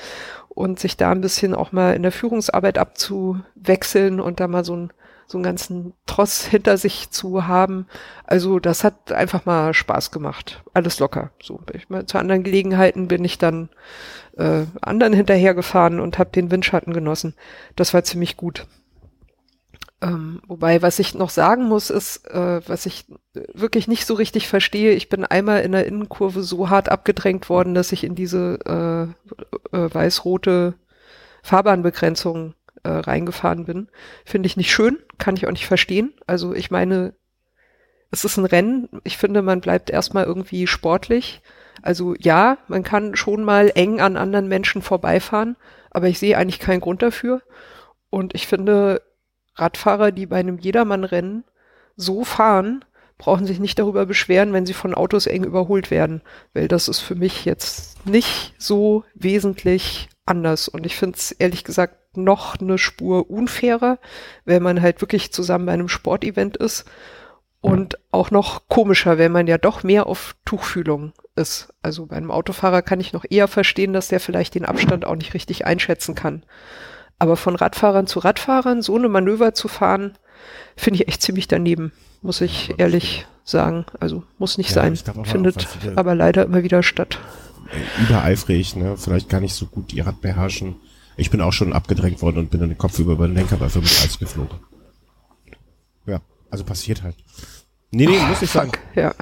[0.49, 4.75] und sich da ein bisschen auch mal in der Führungsarbeit abzuwechseln und da mal so,
[4.75, 4.93] ein,
[5.27, 7.87] so einen ganzen Tross hinter sich zu haben.
[8.25, 10.63] Also das hat einfach mal Spaß gemacht.
[10.73, 11.31] Alles locker.
[11.41, 13.69] So, ich mal, zu anderen Gelegenheiten bin ich dann
[14.37, 17.35] äh, anderen hinterhergefahren und habe den Windschatten genossen.
[17.75, 18.65] Das war ziemlich gut.
[20.01, 23.05] Ähm, wobei, was ich noch sagen muss, ist, äh, was ich
[23.53, 27.73] wirklich nicht so richtig verstehe, ich bin einmal in der Innenkurve so hart abgedrängt worden,
[27.73, 30.75] dass ich in diese äh, äh, weiß-rote
[31.43, 32.53] Fahrbahnbegrenzung
[32.83, 33.89] äh, reingefahren bin.
[34.23, 36.13] Finde ich nicht schön, kann ich auch nicht verstehen.
[36.27, 37.13] Also ich meine,
[38.09, 38.87] es ist ein Rennen.
[39.03, 41.41] Ich finde, man bleibt erstmal irgendwie sportlich.
[41.81, 45.57] Also ja, man kann schon mal eng an anderen Menschen vorbeifahren,
[45.91, 47.41] aber ich sehe eigentlich keinen Grund dafür.
[48.09, 49.01] Und ich finde,
[49.59, 51.43] Radfahrer, die bei einem Jedermann-Rennen
[51.95, 52.85] so fahren,
[53.17, 56.21] brauchen sich nicht darüber beschweren, wenn sie von Autos eng überholt werden,
[56.53, 60.67] weil das ist für mich jetzt nicht so wesentlich anders.
[60.69, 63.99] Und ich finde es ehrlich gesagt noch eine Spur unfairer,
[64.45, 66.85] wenn man halt wirklich zusammen bei einem Sportevent ist.
[67.61, 71.73] Und auch noch komischer, wenn man ja doch mehr auf Tuchfühlung ist.
[71.81, 75.15] Also bei einem Autofahrer kann ich noch eher verstehen, dass der vielleicht den Abstand auch
[75.15, 76.43] nicht richtig einschätzen kann.
[77.19, 80.17] Aber von Radfahrern zu Radfahrern so eine Manöver zu fahren,
[80.77, 81.91] finde ich echt ziemlich daneben,
[82.21, 83.85] muss ich ehrlich sagen.
[83.99, 84.97] Also muss nicht Ja, sein.
[85.17, 87.19] auch, Findet viele- aber leider immer wieder statt.
[88.07, 88.95] übereifrig, ne?
[88.97, 90.75] Vielleicht gar nicht so gut die Rad beherrschen.
[91.17, 93.67] Ich bin auch schon abgedrängt worden und bin dann den Kopf über den Lenker bei
[93.69, 94.57] 35 geflogen.
[96.05, 97.15] Ja, also passiert halt.
[97.91, 98.71] Nee, nee, muss ich sagen.
[98.95, 99.13] Ja.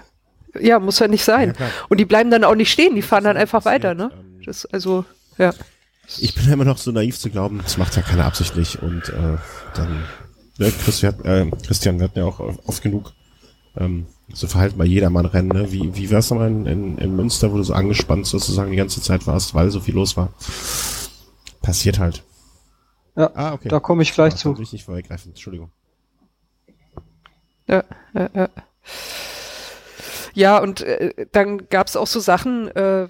[0.60, 1.53] Ja, muss ja nicht sein.
[1.60, 1.68] Ja.
[1.90, 4.11] Und die bleiben dann auch nicht stehen, die fahren dann einfach weiter, ne?
[4.14, 5.06] ähm, Das also,
[5.38, 5.53] ja.
[6.19, 9.38] Ich bin immer noch so naiv zu glauben, das macht ja keiner absichtlich und äh,
[9.75, 10.03] dann,
[10.57, 13.13] ne, Christian, äh, Christian, wir hatten ja auch oft genug
[13.75, 15.71] ähm, so Verhalten bei jedermann Rennen, ne?
[15.71, 19.01] Wie, wie wär's nochmal in, in, in Münster, wo du so angespannt sozusagen die ganze
[19.01, 20.34] Zeit warst, weil so viel los war?
[21.61, 22.23] Passiert halt.
[23.15, 23.67] Ja, Ah, okay.
[23.69, 24.57] da komme ich gleich Ah, zu.
[24.61, 25.71] ich nicht vorweggreifen, Entschuldigung.
[27.67, 28.49] Ja, ja, ja.
[30.34, 33.07] Ja, und äh, dann gab's auch so Sachen, äh,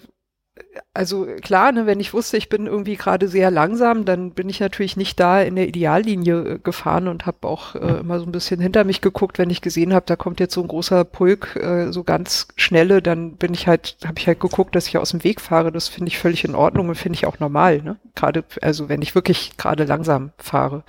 [0.94, 4.60] also klar, ne, wenn ich wusste, ich bin irgendwie gerade sehr langsam, dann bin ich
[4.60, 8.32] natürlich nicht da in der Ideallinie äh, gefahren und habe auch äh, immer so ein
[8.32, 11.56] bisschen hinter mich geguckt, wenn ich gesehen habe, da kommt jetzt so ein großer Pulk,
[11.56, 15.12] äh, so ganz schnelle, dann bin ich halt, habe ich halt geguckt, dass ich aus
[15.12, 15.72] dem Weg fahre.
[15.72, 17.98] Das finde ich völlig in Ordnung und finde ich auch normal, ne?
[18.16, 20.84] Gerade, also wenn ich wirklich gerade langsam fahre.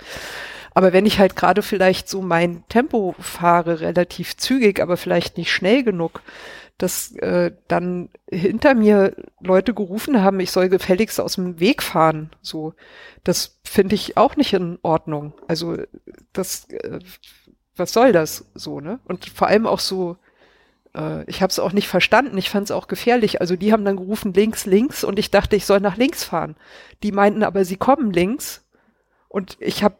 [0.73, 5.51] Aber wenn ich halt gerade vielleicht so mein Tempo fahre, relativ zügig, aber vielleicht nicht
[5.51, 6.21] schnell genug,
[6.79, 12.31] dass äh, dann hinter mir Leute gerufen haben, ich soll gefälligst aus dem Weg fahren.
[12.41, 12.73] So,
[13.25, 15.33] das finde ich auch nicht in Ordnung.
[15.47, 15.77] Also
[16.31, 16.99] das, äh,
[17.75, 18.99] was soll das so, ne?
[19.03, 20.15] Und vor allem auch so,
[20.95, 22.37] äh, ich habe es auch nicht verstanden.
[22.37, 23.41] Ich fand es auch gefährlich.
[23.41, 26.55] Also die haben dann gerufen links, links und ich dachte, ich soll nach links fahren.
[27.03, 28.63] Die meinten aber, sie kommen links
[29.29, 29.95] und ich habe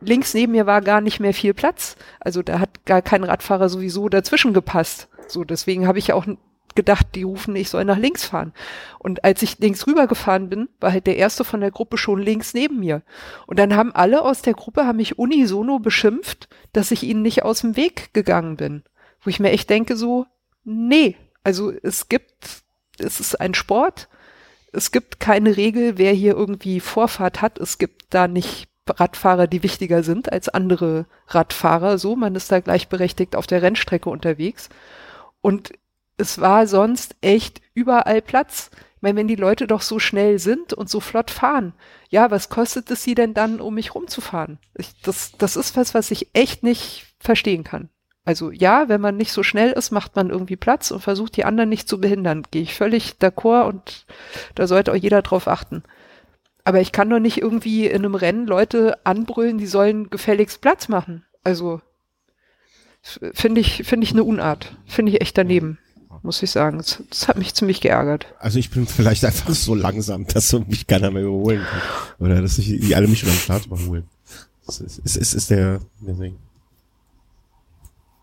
[0.00, 1.96] links neben mir war gar nicht mehr viel Platz.
[2.20, 5.08] Also da hat gar kein Radfahrer sowieso dazwischen gepasst.
[5.28, 6.26] So deswegen habe ich auch
[6.74, 8.52] gedacht, die rufen, ich soll nach links fahren.
[8.98, 12.54] Und als ich links rübergefahren bin, war halt der erste von der Gruppe schon links
[12.54, 13.02] neben mir.
[13.46, 17.44] Und dann haben alle aus der Gruppe haben mich unisono beschimpft, dass ich ihnen nicht
[17.44, 18.82] aus dem Weg gegangen bin.
[19.22, 20.26] Wo ich mir echt denke so,
[20.64, 22.62] nee, also es gibt,
[22.98, 24.08] es ist ein Sport,
[24.72, 27.58] es gibt keine Regel, wer hier irgendwie Vorfahrt hat.
[27.58, 31.98] Es gibt da nicht Radfahrer, die wichtiger sind als andere Radfahrer.
[31.98, 34.68] So, man ist da gleichberechtigt auf der Rennstrecke unterwegs.
[35.40, 35.72] Und
[36.18, 38.70] es war sonst echt überall Platz.
[38.96, 41.74] Ich meine, wenn die Leute doch so schnell sind und so flott fahren,
[42.08, 44.58] ja, was kostet es sie denn dann, um mich rumzufahren?
[44.74, 47.90] Ich, das, das ist was, was ich echt nicht verstehen kann.
[48.26, 51.44] Also ja, wenn man nicht so schnell ist, macht man irgendwie Platz und versucht die
[51.44, 52.42] anderen nicht zu behindern.
[52.50, 54.04] Gehe ich völlig d'accord und
[54.56, 55.84] da sollte auch jeder drauf achten.
[56.64, 60.88] Aber ich kann doch nicht irgendwie in einem Rennen Leute anbrüllen, die sollen gefälligst Platz
[60.88, 61.24] machen.
[61.44, 61.80] Also
[63.32, 64.76] finde ich, finde ich eine Unart.
[64.86, 65.78] Finde ich echt daneben,
[66.22, 66.78] muss ich sagen.
[66.78, 68.26] Das, das hat mich ziemlich geärgert.
[68.40, 72.26] Also ich bin vielleicht einfach so langsam, dass mich keiner mehr überholen kann.
[72.26, 74.08] Oder dass sich die alle mich schon am Start überholen.
[74.66, 76.36] Es ist, ist, ist der, der Ding.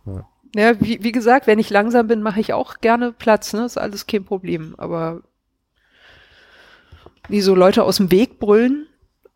[0.05, 0.27] Ja.
[0.55, 3.65] Ja, wie, wie gesagt, wenn ich langsam bin, mache ich auch gerne Platz, ne?
[3.65, 4.75] Ist alles kein Problem.
[4.77, 5.23] Aber
[7.27, 8.87] wie so Leute aus dem Weg brüllen,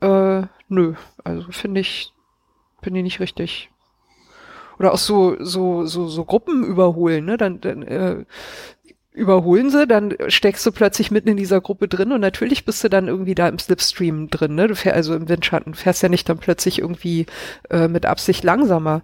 [0.01, 0.93] äh, nö.
[1.23, 2.13] Also finde ich,
[2.83, 3.71] finde ich nicht richtig.
[4.77, 7.37] Oder auch so, so, so, so Gruppen überholen, ne?
[7.37, 8.25] Dann, dann äh,
[9.11, 12.89] überholen sie, dann steckst du plötzlich mitten in dieser Gruppe drin und natürlich bist du
[12.89, 14.67] dann irgendwie da im Slipstream drin, ne?
[14.67, 17.25] Du fährst also im Windschatten, fährst ja nicht dann plötzlich irgendwie
[17.71, 19.01] äh, mit Absicht langsamer.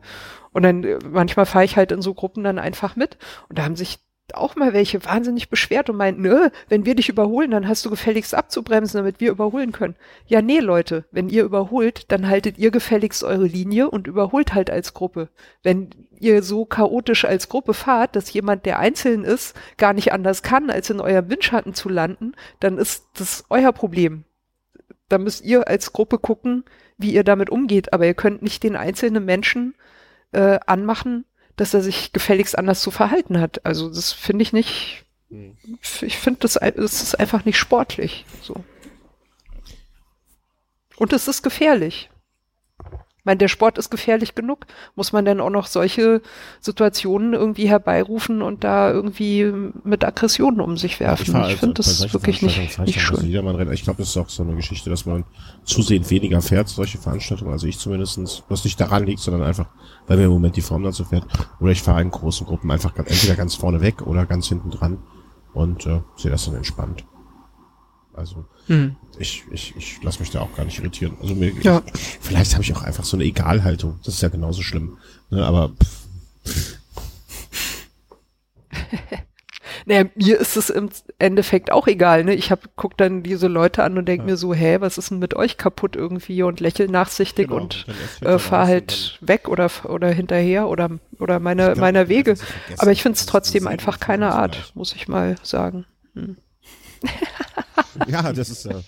[0.54, 3.18] Und dann äh, manchmal fahre ich halt in so Gruppen dann einfach mit.
[3.50, 4.00] Und da haben sich
[4.34, 7.90] auch mal welche wahnsinnig beschwert und meinten, nö, wenn wir dich überholen, dann hast du
[7.90, 9.96] gefälligst abzubremsen, damit wir überholen können.
[10.26, 14.70] Ja, nee, Leute, wenn ihr überholt, dann haltet ihr gefälligst eure Linie und überholt halt
[14.70, 15.30] als Gruppe.
[15.62, 15.90] Wenn
[16.20, 20.70] ihr so chaotisch als Gruppe fahrt, dass jemand, der einzeln ist, gar nicht anders kann,
[20.70, 24.24] als in eurem Windschatten zu landen, dann ist das euer Problem.
[25.10, 26.64] Da müsst ihr als Gruppe gucken,
[26.98, 27.94] wie ihr damit umgeht.
[27.94, 29.76] Aber ihr könnt nicht den einzelnen Menschen
[30.34, 33.66] äh, anmachen, dass er sich gefälligst anders zu verhalten hat.
[33.66, 35.58] Also das finde ich nicht, Hm.
[36.02, 38.26] ich finde das, das ist einfach nicht sportlich.
[38.42, 38.64] So.
[40.98, 42.12] Und es ist gefährlich.
[43.24, 44.66] Ich meine, der Sport ist gefährlich genug.
[44.98, 46.22] Muss man denn auch noch solche
[46.60, 49.50] Situationen irgendwie herbeirufen und da irgendwie
[49.86, 51.32] mit Aggressionen um sich werfen?
[51.32, 53.72] fahr Ich, also finde das wirklich nicht, nicht ich also schön.
[53.72, 55.24] Ich glaube, das ist auch so eine Geschichte, dass man
[55.64, 57.54] zusehend weniger fährt, solche Veranstaltungen.
[57.54, 59.70] Also ich zumindestens, was nicht daran liegt, sondern einfach,
[60.06, 61.24] weil mir im Moment die Form dazu fährt.
[61.62, 64.70] Oder ich fahre in großen Gruppen einfach ganz, entweder ganz vorne weg oder ganz hinten
[64.70, 64.98] dran
[65.54, 67.06] und äh, sehe das dann entspannt.
[68.14, 68.96] Also Hm.
[69.20, 71.16] Ich, ich, ich lasse mich da auch gar nicht irritieren.
[71.22, 71.82] Also mir, Ja.
[72.22, 74.00] vielleicht habe ich auch einfach so eine Egalhaltung.
[74.04, 74.98] Das ist ja genauso schlimm.
[75.30, 75.72] Ne, aber
[76.46, 76.78] pff,
[79.86, 82.34] Naja, mir ist es im Endeffekt auch egal, ne?
[82.36, 84.26] Ich hab, guck dann diese Leute an und denk Ja.
[84.28, 87.86] mir so, hä, was ist denn mit euch kaputt irgendwie und lächel nachsichtig Genau, und
[88.22, 92.36] erst äh, fahr halt weg oder oder hinterher oder oder meine Ich glaub, meiner Wege.
[92.78, 95.86] Aber ich finde es trotzdem einfach keine Art, muss ich mal sagen.
[98.08, 98.82] Ja, das ist äh,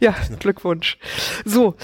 [0.00, 0.98] Ja, Glückwunsch.
[1.44, 1.76] So.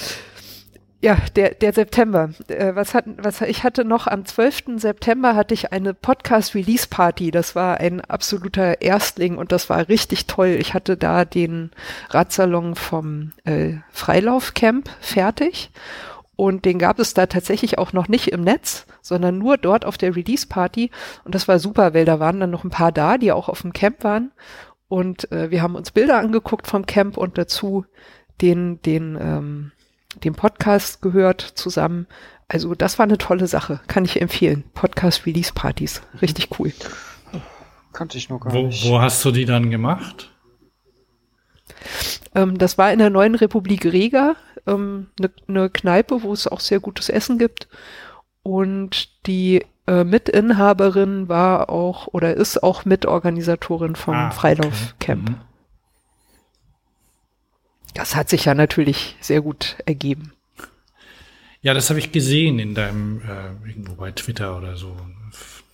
[1.02, 2.30] Ja, der, der September.
[2.48, 4.76] Äh, was hatten, was, ich hatte noch am 12.
[4.76, 7.30] September hatte ich eine Podcast-Release-Party.
[7.30, 10.58] Das war ein absoluter Erstling und das war richtig toll.
[10.60, 11.70] Ich hatte da den
[12.10, 15.70] Radsalon vom äh, Freilaufcamp fertig
[16.40, 19.96] und den gab es da tatsächlich auch noch nicht im Netz, sondern nur dort auf
[19.96, 20.90] der Release-Party.
[21.24, 23.60] Und das war super, weil da waren dann noch ein paar da, die auch auf
[23.60, 24.32] dem Camp waren.
[24.90, 27.86] Und äh, wir haben uns Bilder angeguckt vom Camp und dazu
[28.40, 29.70] den, den, ähm,
[30.24, 32.08] den Podcast gehört zusammen.
[32.48, 34.64] Also das war eine tolle Sache, kann ich empfehlen.
[34.74, 36.72] Podcast Release Partys, richtig cool.
[37.92, 38.84] Kannte ich noch gar Wo, nicht.
[38.84, 40.32] wo hast du die dann gemacht?
[42.34, 44.34] Ähm, das war in der neuen Republik Riga,
[44.66, 47.68] ähm, eine ne Kneipe, wo es auch sehr gutes Essen gibt.
[48.42, 54.36] Und die äh, Mitinhaberin war auch oder ist auch Mitorganisatorin vom Ah, okay.
[54.36, 55.30] Freilaufcamp.
[55.30, 55.36] Mhm.
[57.94, 60.32] Das hat sich ja natürlich sehr gut ergeben.
[61.62, 64.96] Ja, das habe ich gesehen in deinem, äh, irgendwo bei Twitter oder so.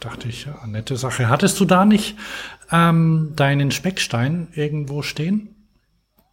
[0.00, 1.28] Dachte ich, ja, nette Sache.
[1.28, 2.16] Hattest du da nicht
[2.70, 5.55] ähm, deinen Speckstein irgendwo stehen?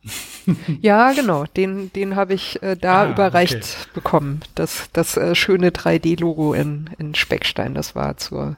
[0.81, 1.45] Ja, genau.
[1.45, 3.89] Den, den habe ich äh, da Ah, überreicht okay.
[3.93, 4.41] bekommen.
[4.55, 7.73] Das, das äh, schöne 3D-Logo in, in Speckstein.
[7.73, 8.57] Das war zur,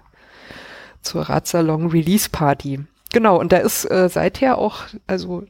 [1.02, 2.84] zur Radsalon Release Party.
[3.14, 3.40] Genau.
[3.40, 5.46] Und da ist äh, seither auch, also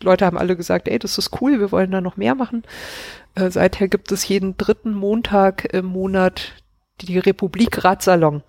[0.00, 2.62] Leute haben alle gesagt, ey, das ist cool, wir wollen da noch mehr machen.
[3.34, 6.52] Äh, seither gibt es jeden dritten Montag im Monat
[7.00, 8.42] die Republik Radsalon.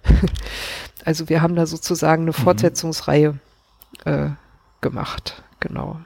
[1.05, 3.39] also wir haben da sozusagen eine Fortsetzungsreihe
[4.05, 4.29] äh,
[4.81, 5.43] gemacht.
[5.59, 5.99] Genau.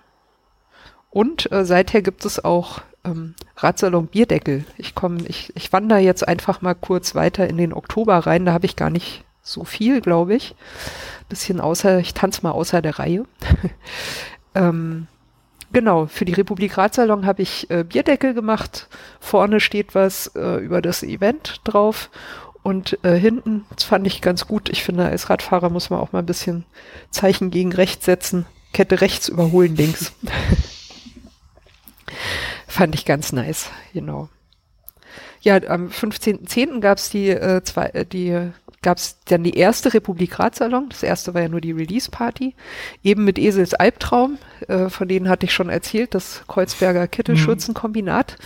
[1.10, 4.66] Und äh, seither gibt es auch ähm, Radsalon Bierdeckel.
[4.78, 8.46] Ich komme, ich, ich wandere jetzt einfach mal kurz weiter in den Oktober rein.
[8.46, 10.56] Da habe ich gar nicht so viel, glaube ich.
[11.28, 13.26] Bisschen außer, ich tanze mal außer der Reihe.
[14.56, 15.08] ähm,
[15.72, 18.88] genau, für die Republik Radsalon habe ich äh, Bierdeckel gemacht.
[19.20, 22.10] Vorne steht was äh, über das Event drauf.
[22.62, 24.70] Und äh, hinten, das fand ich ganz gut.
[24.70, 26.66] Ich finde, als Radfahrer muss man auch mal ein bisschen
[27.10, 28.46] Zeichen gegen rechts setzen.
[28.74, 30.14] Kette rechts überholen links.
[32.70, 34.30] Fand ich ganz nice, genau.
[35.42, 36.82] Ja, am 15.10.
[36.82, 38.52] gab es die, äh, zwei, äh, die
[38.82, 40.88] gab's dann die erste Republik Radsalon.
[40.90, 42.56] Das erste war ja nur die Release-Party.
[43.04, 44.38] Eben mit Esels Albtraum,
[44.68, 48.38] äh, von denen hatte ich schon erzählt, das Kreuzberger Kittelschürzenkombinat.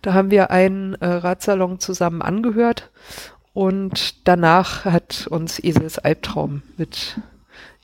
[0.00, 2.90] Da haben wir einen äh, Radsalon zusammen angehört
[3.52, 7.18] und danach hat uns Esels Albtraum mit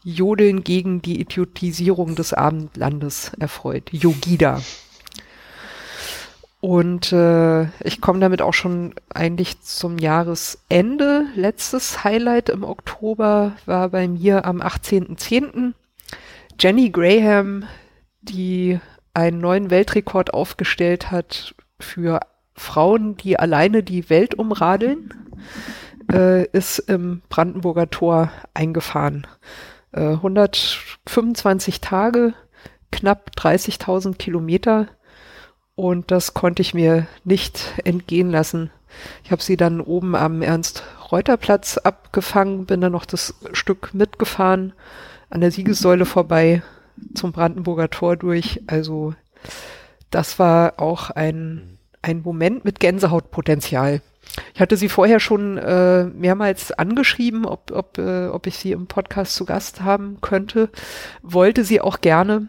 [0.05, 3.91] Jodeln gegen die Idiotisierung des Abendlandes erfreut.
[3.93, 4.63] Yogida.
[6.61, 11.27] Und äh, ich komme damit auch schon eigentlich zum Jahresende.
[11.37, 15.75] Letztes Highlight im Oktober war bei mir am 18.10.
[16.59, 17.65] Jenny Graham,
[18.23, 18.81] die
[19.15, 22.21] einen neuen Weltrekord aufgestellt hat für
[22.55, 25.15] Frauen, die alleine die Welt umradeln,
[26.13, 29.27] äh, ist im Brandenburger Tor eingefahren.
[29.93, 32.35] Äh, 125 Tage,
[32.91, 34.89] knapp 30.000 Kilometer.
[35.79, 38.73] Und das konnte ich mir nicht entgehen lassen.
[39.23, 44.73] Ich habe sie dann oben am Ernst-Reuter-Platz abgefangen, bin dann noch das Stück mitgefahren,
[45.31, 46.63] an der Siegessäule vorbei,
[47.15, 48.61] zum Brandenburger Tor durch.
[48.67, 49.15] Also
[50.11, 54.03] das war auch ein, ein Moment mit Gänsehautpotenzial.
[54.55, 58.89] Ich hatte sie vorher schon äh, mehrmals angeschrieben, ob, ob, äh, ob ich sie im
[58.89, 60.71] Podcast zu Gast haben könnte.
[61.23, 62.49] Wollte sie auch gerne.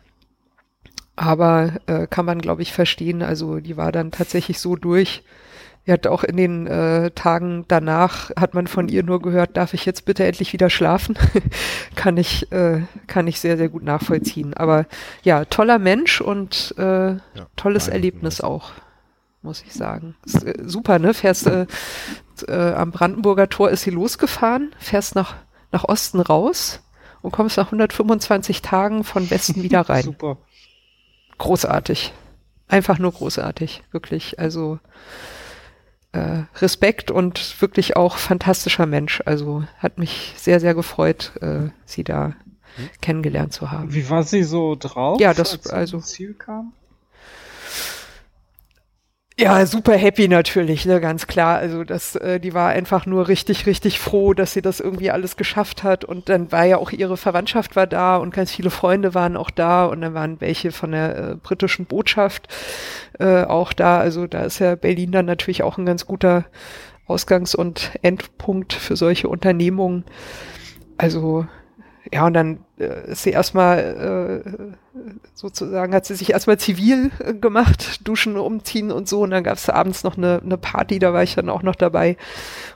[1.20, 3.22] Aber äh, kann man, glaube ich, verstehen.
[3.22, 5.22] Also die war dann tatsächlich so durch.
[5.86, 9.74] Die hat auch in den äh, Tagen danach, hat man von ihr nur gehört, darf
[9.74, 11.18] ich jetzt bitte endlich wieder schlafen?
[11.96, 14.54] kann ich, äh, kann ich sehr, sehr gut nachvollziehen.
[14.54, 14.86] Aber
[15.22, 16.84] ja, toller Mensch und äh,
[17.16, 17.20] ja,
[17.58, 17.90] tolles.
[17.90, 18.72] Erlebnis auch,
[19.42, 20.16] muss ich sagen.
[20.26, 21.14] Ist, äh, super, ne?
[21.14, 21.66] Fährst äh,
[22.48, 25.36] äh, am Brandenburger Tor ist sie losgefahren, fährst nach,
[25.74, 26.82] nach Osten raus
[27.22, 30.38] und kommst nach 125 Tagen von Westen wieder rein Super.
[31.40, 32.14] Großartig.
[32.68, 34.40] Einfach nur großartig, wirklich.
[34.40, 34.78] Also
[36.12, 39.22] äh, Respekt und wirklich auch fantastischer Mensch.
[39.26, 42.34] Also hat mich sehr, sehr gefreut, äh, sie da
[43.02, 43.94] kennengelernt zu haben.
[43.94, 45.20] Wie war sie so drauf?
[45.20, 46.74] Ja, das- als also- Ziel kam?
[49.42, 51.60] Ja, super happy natürlich, ne, ganz klar.
[51.60, 55.38] Also das, äh, die war einfach nur richtig, richtig froh, dass sie das irgendwie alles
[55.38, 56.04] geschafft hat.
[56.04, 59.50] Und dann war ja auch ihre Verwandtschaft war da und ganz viele Freunde waren auch
[59.50, 62.50] da und dann waren welche von der äh, britischen Botschaft
[63.18, 64.00] äh, auch da.
[64.02, 66.44] Also da ist ja Berlin dann natürlich auch ein ganz guter
[67.08, 70.04] Ausgangs- und Endpunkt für solche Unternehmungen.
[70.98, 71.46] Also
[72.12, 75.00] ja, und dann äh, ist sie erstmal äh,
[75.34, 79.22] sozusagen, hat sie sich erstmal zivil äh, gemacht, duschen, umziehen und so.
[79.22, 81.76] Und dann gab es abends noch eine, eine Party, da war ich dann auch noch
[81.76, 82.18] dabei.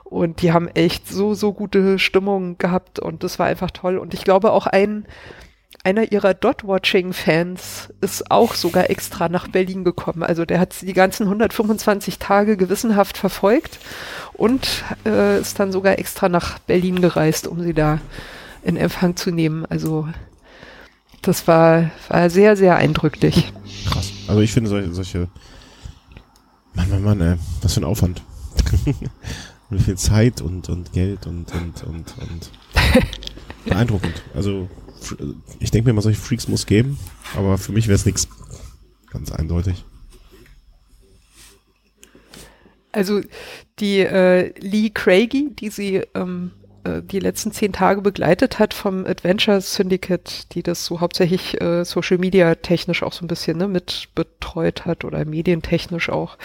[0.03, 3.97] Und die haben echt so, so gute Stimmung gehabt und das war einfach toll.
[3.97, 5.05] Und ich glaube auch ein,
[5.83, 10.23] einer ihrer Dot-Watching-Fans ist auch sogar extra nach Berlin gekommen.
[10.23, 13.79] Also der hat sie die ganzen 125 Tage gewissenhaft verfolgt
[14.33, 17.99] und äh, ist dann sogar extra nach Berlin gereist, um sie da
[18.63, 19.65] in Empfang zu nehmen.
[19.65, 20.07] Also
[21.21, 23.53] das war, war sehr, sehr eindrücklich.
[23.85, 24.11] Krass.
[24.27, 25.27] Also ich finde solche, solche
[26.73, 28.21] Mann, Mann, Mann, ey, was für ein Aufwand.
[29.69, 32.51] Wie viel Zeit und, und Geld und, und, und, und
[33.65, 34.21] beeindruckend.
[34.35, 34.69] Also
[35.59, 36.97] ich denke mir mal, solche Freaks muss geben,
[37.35, 38.27] aber für mich wäre es nichts.
[39.09, 39.85] Ganz eindeutig.
[42.91, 43.21] Also
[43.79, 46.51] die äh, Lee Craigie, die sie ähm,
[46.83, 51.83] äh, die letzten zehn Tage begleitet hat vom Adventure Syndicate, die das so hauptsächlich äh,
[51.85, 56.37] Social Media technisch auch so ein bisschen ne, mit betreut hat oder medientechnisch auch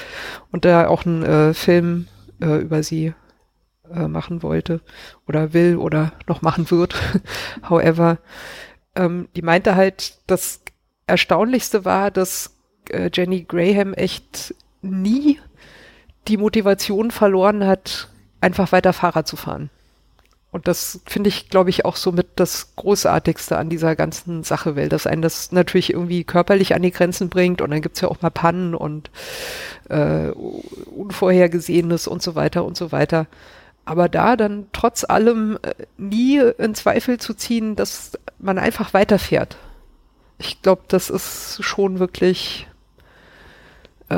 [0.52, 2.09] und da auch einen äh, Film
[2.40, 3.15] äh, über sie
[3.93, 4.81] äh, machen wollte
[5.27, 6.94] oder will oder noch machen wird.
[7.69, 8.19] However,
[8.94, 10.60] ähm, die meinte halt, das
[11.06, 12.55] Erstaunlichste war, dass
[12.90, 15.40] äh, Jenny Graham echt nie
[16.28, 18.09] die Motivation verloren hat,
[18.40, 19.70] einfach weiter Fahrrad zu fahren.
[20.51, 24.77] Und das finde ich, glaube ich, auch so mit das Großartigste an dieser ganzen Sache,
[24.77, 28.09] weil das einen das natürlich irgendwie körperlich an die Grenzen bringt und dann gibt's ja
[28.09, 29.11] auch mal Pannen und
[29.91, 33.27] äh, Unvorhergesehenes und so weiter und so weiter.
[33.85, 39.59] Aber da dann trotz allem äh, nie in Zweifel zu ziehen, dass man einfach weiterfährt.
[40.39, 42.69] Ich glaube, das ist schon wirklich.
[44.09, 44.14] Äh,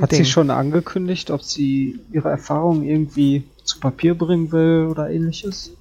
[0.00, 0.24] Hat sie Ding.
[0.24, 5.72] schon angekündigt, ob sie ihre Erfahrungen irgendwie zu Papier bringen will oder ähnliches?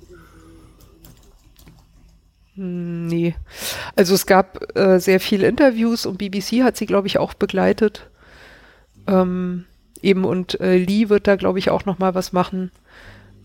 [2.55, 3.35] Hm, Nee.
[3.95, 8.09] Also es gab äh, sehr viele Interviews und BBC hat sie, glaube ich, auch begleitet.
[9.07, 9.65] Ähm,
[10.01, 12.72] eben und äh, Lee wird da, glaube ich, auch noch mal was machen.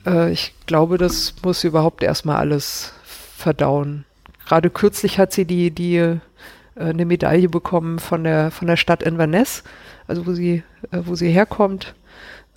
[0.07, 2.93] Äh, ich glaube, das muss sie überhaupt erstmal alles
[3.37, 4.05] verdauen.
[4.47, 6.19] Gerade kürzlich hat sie die, die
[6.77, 9.63] äh, eine Medaille bekommen von der von der Stadt Inverness,
[10.07, 11.95] also wo sie äh, wo sie herkommt,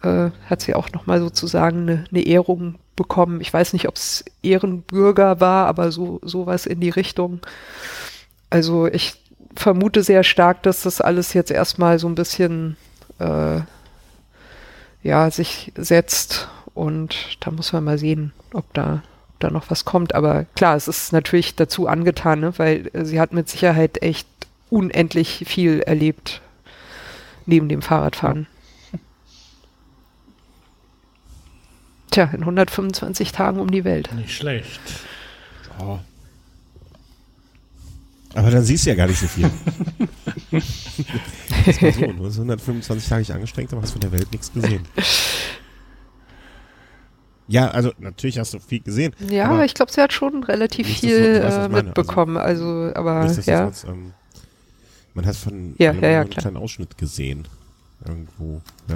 [0.02, 3.42] äh, hat sie auch noch mal sozusagen eine, eine Ehrung bekommen.
[3.42, 7.40] Ich weiß nicht, ob es Ehrenbürger war, aber so sowas in die Richtung.
[8.50, 9.16] Also ich
[9.56, 12.78] vermute sehr stark, dass das alles jetzt erstmal so ein bisschen
[13.20, 13.62] äh,
[15.04, 19.04] ja sich setzt und da muss man mal sehen, ob da
[19.44, 20.16] da noch was kommt.
[20.16, 22.54] Aber klar, es ist natürlich dazu angetan, ne?
[22.58, 24.28] weil äh, sie hat mit Sicherheit echt
[24.70, 26.42] unendlich viel erlebt
[27.46, 28.48] neben dem Fahrradfahren.
[32.12, 34.14] Tja, in 125 Tagen um die Welt.
[34.14, 34.82] Nicht schlecht.
[35.80, 36.00] Oh.
[38.36, 39.44] Aber dann siehst du ja gar nicht so viel.
[41.66, 44.88] das war so, du hast 125 Tage angestrengt, aber hast von der Welt nichts gesehen.
[47.48, 49.14] Ja, also natürlich hast du viel gesehen.
[49.30, 52.38] Ja, aber ich glaube, sie hat schon relativ viel dass du- du weißt, äh, mitbekommen.
[52.38, 53.72] Also, aber ja.
[53.88, 54.14] ähm,
[55.14, 56.42] man hat von Ja, ja, ja, einen klar.
[56.44, 57.48] kleinen Ausschnitt gesehen.
[58.08, 58.62] Irgendwo.
[58.88, 58.96] Ja,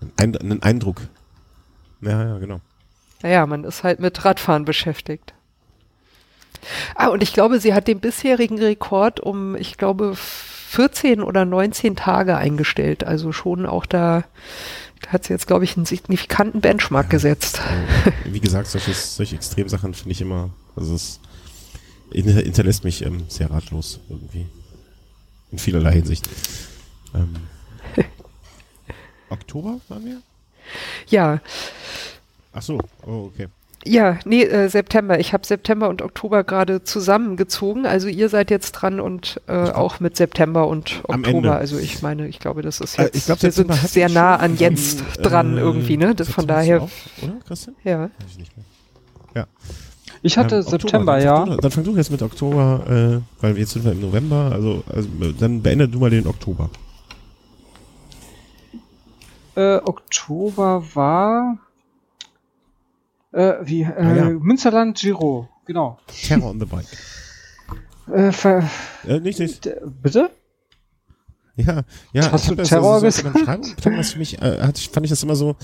[0.00, 1.00] einen, einen, einen Eindruck.
[2.00, 2.60] Ja, ja, genau.
[3.22, 5.34] Naja, man ist halt mit Radfahren beschäftigt.
[6.94, 11.96] Ah, und ich glaube, sie hat den bisherigen Rekord um, ich glaube, 14 oder 19
[11.96, 13.04] Tage eingestellt.
[13.04, 14.24] Also schon auch da,
[15.02, 17.60] da hat sie jetzt, glaube ich, einen signifikanten Benchmark gesetzt.
[17.60, 21.20] Also, wie gesagt, solche, solche Extremsachen finde ich immer, also es
[22.12, 24.46] hinter- hinterlässt mich ähm, sehr ratlos irgendwie.
[25.50, 26.28] In vielerlei Hinsicht.
[27.14, 27.34] Ähm,
[29.30, 30.22] Oktober waren wir?
[31.08, 31.40] Ja,
[32.52, 33.48] Ach so, oh, okay.
[33.84, 35.18] Ja, nee, äh, September.
[35.20, 37.86] Ich habe September und Oktober gerade zusammengezogen.
[37.86, 41.00] Also ihr seid jetzt dran und äh, auch mit September und.
[41.04, 41.56] Oktober.
[41.56, 44.36] Also ich meine, ich glaube, das ist Äh, jetzt, ich glaub, wir sind sehr nah
[44.36, 46.14] an jetzt ähm, dran äh, irgendwie, ne?
[46.14, 46.90] Das, von daher, Auch,
[47.22, 47.76] oder, Christian?
[47.84, 48.02] ja.
[48.02, 48.10] Weiß
[50.22, 51.44] ich hatte Ähm, Oktober, September, dann ja.
[51.44, 54.82] Du, dann fang du jetzt mit Oktober, äh, weil jetzt sind wir im November, also,
[54.92, 56.70] also dann beende du mal den Oktober.
[59.54, 61.58] Äh, Oktober war
[63.32, 64.30] äh, wie äh, Ah, ja.
[64.30, 65.98] Münsterland Giro genau.
[66.26, 66.86] Terror on the Bike.
[68.12, 68.68] Äh, ver
[69.06, 69.64] Äh, nicht, nicht.
[69.64, 70.30] d- bitte?
[71.56, 71.82] Ja,
[72.12, 72.30] ja.
[72.30, 73.76] Hast ich du hab das Terror so der gesagt?
[73.82, 75.56] Klang das für mich, äh, ich, fand ich das immer so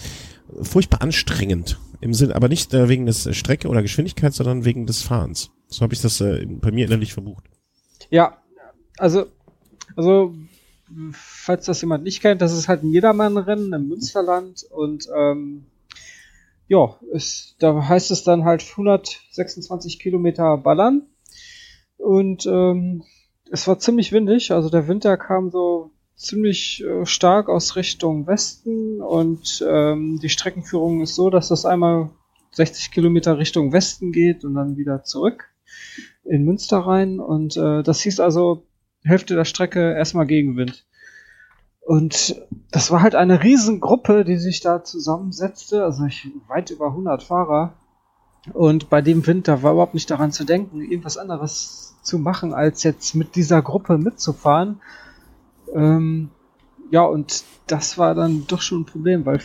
[0.62, 1.78] furchtbar anstrengend.
[2.00, 5.50] Im Sinn, aber nicht äh, wegen des Strecke oder Geschwindigkeit, sondern wegen des Fahrens.
[5.68, 7.44] So habe ich das äh, bei mir innerlich verbucht.
[8.10, 8.36] Ja,
[8.98, 9.26] also,
[9.96, 10.34] also,
[11.12, 15.64] falls das jemand nicht kennt, das ist halt ein Jedermann-Rennen im Münsterland und ähm,
[16.66, 21.06] ja, es, da heißt es dann halt 126 Kilometer ballern.
[21.96, 23.04] Und ähm,
[23.50, 29.00] es war ziemlich windig, also der Winter kam so ziemlich äh, stark aus Richtung Westen.
[29.00, 32.10] Und ähm, die Streckenführung ist so, dass das einmal
[32.52, 35.50] 60 Kilometer Richtung Westen geht und dann wieder zurück
[36.24, 37.20] in Münster rein.
[37.20, 38.66] Und äh, das hieß also
[39.02, 40.86] Hälfte der Strecke erstmal Gegenwind.
[41.86, 47.22] Und das war halt eine Riesengruppe, die sich da zusammensetzte, also ich, weit über 100
[47.22, 47.74] Fahrer.
[48.52, 52.54] Und bei dem Wind, da war überhaupt nicht daran zu denken, irgendwas anderes zu machen,
[52.54, 54.80] als jetzt mit dieser Gruppe mitzufahren.
[55.74, 56.30] Ähm,
[56.90, 59.40] ja, und das war dann doch schon ein Problem, weil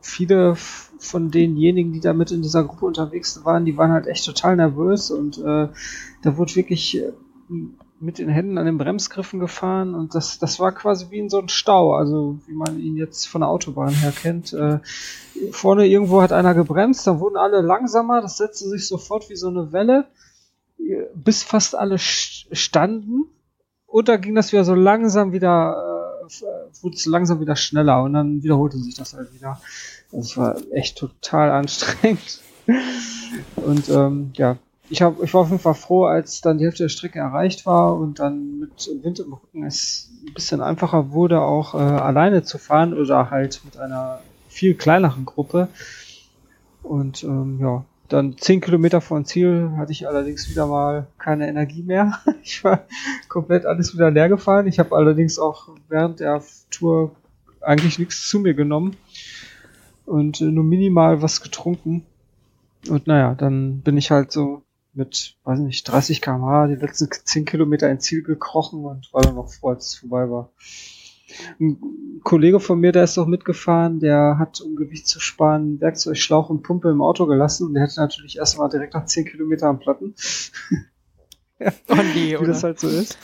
[0.00, 4.24] viele von denjenigen, die da mit in dieser Gruppe unterwegs waren, die waren halt echt
[4.24, 5.68] total nervös und äh,
[6.22, 7.12] da wurde wirklich äh,
[8.00, 11.38] mit den Händen an den Bremsgriffen gefahren und das, das war quasi wie in so
[11.40, 14.52] ein Stau, also wie man ihn jetzt von der Autobahn her kennt.
[14.52, 14.78] Äh,
[15.52, 19.48] vorne irgendwo hat einer gebremst, dann wurden alle langsamer, das setzte sich sofort wie so
[19.48, 20.06] eine Welle,
[20.78, 23.24] äh, bis fast alle st- standen
[23.86, 28.12] und dann ging das wieder so langsam wieder, äh, wurde es langsam wieder schneller und
[28.12, 29.60] dann wiederholte sich das halt wieder.
[30.12, 32.40] Es war echt total anstrengend.
[33.56, 34.56] Und ähm, ja,
[34.90, 37.66] ich, hab, ich war auf jeden Fall froh, als dann die Hälfte der Strecke erreicht
[37.66, 42.42] war und dann mit Wind im Rücken es ein bisschen einfacher wurde, auch äh, alleine
[42.42, 45.68] zu fahren oder halt mit einer viel kleineren Gruppe.
[46.82, 51.48] Und ähm, ja, dann zehn Kilometer vor dem Ziel hatte ich allerdings wieder mal keine
[51.48, 52.18] Energie mehr.
[52.42, 52.86] Ich war
[53.28, 54.66] komplett alles wieder leer gefahren.
[54.66, 57.14] Ich habe allerdings auch während der Tour
[57.60, 58.96] eigentlich nichts zu mir genommen
[60.06, 62.06] und äh, nur minimal was getrunken.
[62.88, 64.62] Und naja, dann bin ich halt so
[64.98, 69.36] mit, weiß nicht, 30 km/h die letzten 10 Kilometer ins Ziel gekrochen und war dann
[69.36, 70.50] noch froh, als es vorbei war.
[71.60, 76.16] Ein Kollege von mir, der ist auch mitgefahren, der hat, um Gewicht zu sparen, Werkzeug,
[76.16, 79.70] Schlauch und Pumpe im Auto gelassen und der hätte natürlich erstmal direkt nach 10 Kilometern
[79.70, 80.14] am Platten,
[81.60, 82.48] Oh nee, wie oder?
[82.48, 83.18] das halt so ist.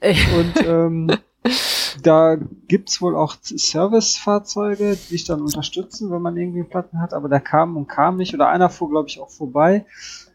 [0.00, 1.10] Und ähm,
[2.02, 2.36] da
[2.68, 7.40] gibt's wohl auch Servicefahrzeuge, die dich dann unterstützen, wenn man irgendwie Platten hat, aber der
[7.40, 8.34] kam und kam nicht.
[8.34, 9.84] Oder einer fuhr, glaube ich, auch vorbei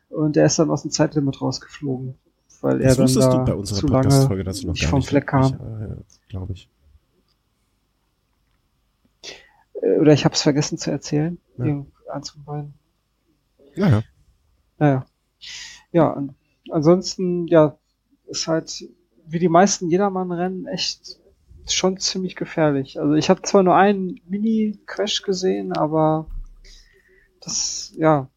[0.10, 2.16] und der ist dann aus dem Zeitlimit rausgeflogen.
[2.62, 5.02] Weil er Das dann wusstest da du bei unserer zu lange dazu noch nicht vom.
[5.02, 6.04] Fleck kam.
[6.28, 6.70] Glaube ich.
[9.82, 11.38] Äh, Oder ich habe es vergessen zu erzählen.
[11.58, 11.86] Ja.
[12.12, 12.74] Eins von beiden.
[13.76, 14.04] Ja, ja.
[14.78, 15.06] Naja.
[15.92, 16.36] Ja, an,
[16.70, 17.78] ansonsten, ja,
[18.28, 18.86] ist halt
[19.26, 21.20] wie die meisten Jedermann-Rennen echt
[21.68, 23.00] schon ziemlich gefährlich.
[23.00, 26.28] Also ich habe zwar nur einen Mini-Crash gesehen, aber
[27.42, 28.28] das, ja,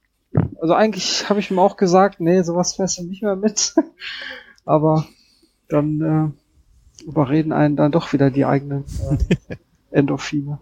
[0.61, 3.75] also eigentlich habe ich ihm auch gesagt, nee, sowas fährst du nicht mehr mit.
[4.65, 5.07] aber
[5.69, 6.35] dann
[7.01, 9.57] äh, überreden einen dann doch wieder die eigenen äh,
[9.91, 10.59] Endorphine.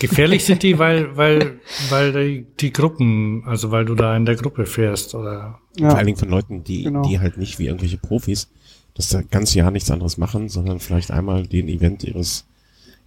[0.00, 4.34] Gefährlich sind die, weil, weil, weil die, die Gruppen, also weil du da in der
[4.34, 5.60] Gruppe fährst, oder?
[5.78, 7.02] Vor Ja, allen Dingen von Leuten, die, Genau.
[7.02, 8.50] die halt nicht wie irgendwelche Profis
[8.94, 12.44] das da ganze Jahr nichts anderes machen, sondern vielleicht einmal den Event ihres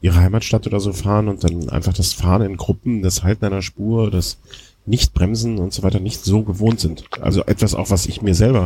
[0.02, 3.61] ihrer Heimatstadt oder so fahren und dann einfach das Fahren in Gruppen, das Halten einer
[3.61, 4.38] Spur, das
[4.86, 7.06] Nicht-Bremsen und so weiter nicht so gewohnt sind.
[7.22, 8.65] Also etwas auch, was ich mir selber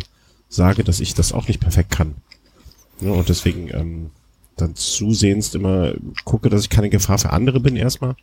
[0.50, 2.16] sage, dass ich das auch nicht perfekt kann.
[3.00, 4.12] Ja, und deswegen ähm,
[4.58, 5.94] dann zusehends immer
[6.26, 8.16] gucke, dass ich keine Gefahr für andere bin erstmal,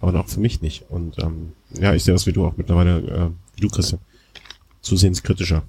[0.00, 0.90] aber auch für mich nicht.
[0.90, 4.00] Und ähm, ja, ich sehe das wie du auch mittlerweile, äh, wie du Christian,
[4.82, 5.62] zusehends kritischer.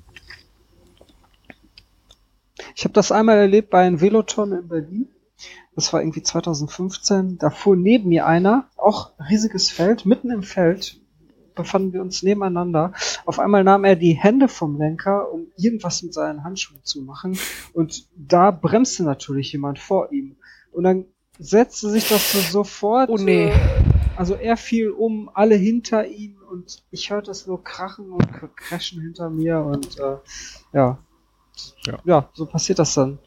[2.75, 5.07] Ich habe das einmal erlebt bei einem Veloton in Berlin.
[5.75, 7.37] Das war irgendwie 2015.
[7.37, 10.99] Da fuhr neben mir einer, auch riesiges Feld, mitten im Feld
[11.57, 12.93] befanden wir uns nebeneinander.
[13.25, 17.37] Auf einmal nahm er die Hände vom Lenker, um irgendwas mit seinen Handschuhen zu machen.
[17.73, 20.37] Und da bremste natürlich jemand vor ihm.
[20.71, 21.05] Und dann
[21.39, 23.09] setzte sich das so sofort.
[23.09, 23.49] Oh nee.
[23.49, 23.53] äh,
[24.15, 29.01] Also er fiel um, alle hinter ihm und ich hörte es nur krachen und crashen
[29.01, 30.17] hinter mir und äh,
[30.73, 30.97] ja.
[31.85, 31.99] Ja.
[32.05, 33.19] ja, so passiert das dann.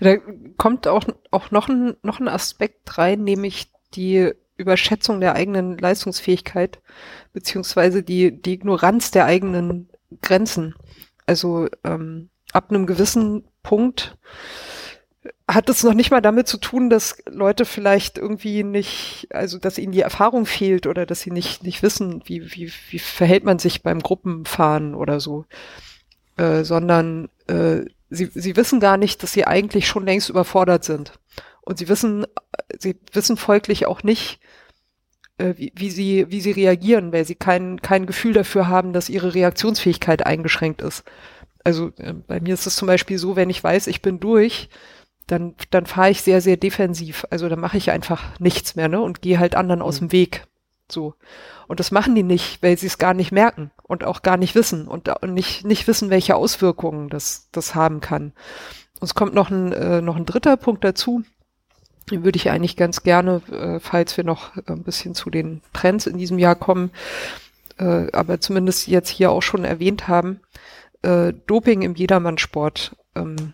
[0.00, 0.16] Da
[0.56, 6.80] kommt auch, auch noch, ein, noch ein Aspekt rein, nämlich die Überschätzung der eigenen Leistungsfähigkeit,
[7.32, 9.88] beziehungsweise die, die Ignoranz der eigenen
[10.20, 10.74] Grenzen.
[11.26, 14.16] Also ähm, ab einem gewissen Punkt
[15.48, 19.78] hat es noch nicht mal damit zu tun, dass Leute vielleicht irgendwie nicht, also dass
[19.78, 23.58] ihnen die Erfahrung fehlt oder dass sie nicht, nicht wissen, wie, wie, wie verhält man
[23.58, 25.44] sich beim Gruppenfahren oder so,
[26.36, 27.82] äh, sondern äh,
[28.12, 31.12] sie, sie wissen gar nicht, dass sie eigentlich schon längst überfordert sind.
[31.62, 32.26] Und sie wissen,
[32.78, 34.40] sie wissen folglich auch nicht,
[35.38, 39.08] äh, wie, wie, sie, wie sie reagieren, weil sie kein, kein Gefühl dafür haben, dass
[39.08, 41.04] ihre Reaktionsfähigkeit eingeschränkt ist.
[41.64, 44.68] Also äh, bei mir ist es zum Beispiel so, wenn ich weiß, ich bin durch,
[45.26, 47.24] dann, dann fahre ich sehr, sehr defensiv.
[47.30, 49.00] Also dann mache ich einfach nichts mehr, ne?
[49.00, 49.86] Und gehe halt anderen mhm.
[49.86, 50.46] aus dem Weg.
[50.90, 51.14] So.
[51.68, 54.54] Und das machen die nicht, weil sie es gar nicht merken und auch gar nicht
[54.54, 58.32] wissen und, und nicht, nicht wissen, welche Auswirkungen das, das haben kann.
[58.98, 61.22] Und es kommt noch ein, äh, noch ein dritter Punkt dazu.
[62.10, 66.06] Den würde ich eigentlich ganz gerne, äh, falls wir noch ein bisschen zu den Trends
[66.06, 66.90] in diesem Jahr kommen,
[67.76, 70.40] äh, aber zumindest jetzt hier auch schon erwähnt haben.
[71.02, 73.52] Äh, Doping im Jedermannsport ähm,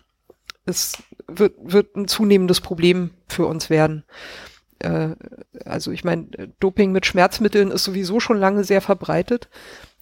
[0.65, 4.05] ist wird, wird ein zunehmendes Problem für uns werden.
[4.79, 5.09] Äh,
[5.65, 6.27] also ich meine,
[6.61, 9.49] Doping mit Schmerzmitteln ist sowieso schon lange sehr verbreitet.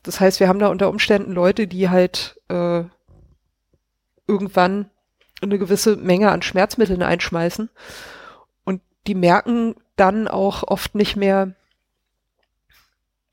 [0.07, 2.83] Das heißt, wir haben da unter Umständen Leute, die halt äh,
[4.25, 4.89] irgendwann
[5.41, 7.69] eine gewisse Menge an Schmerzmitteln einschmeißen
[8.63, 11.55] und die merken dann auch oft nicht mehr,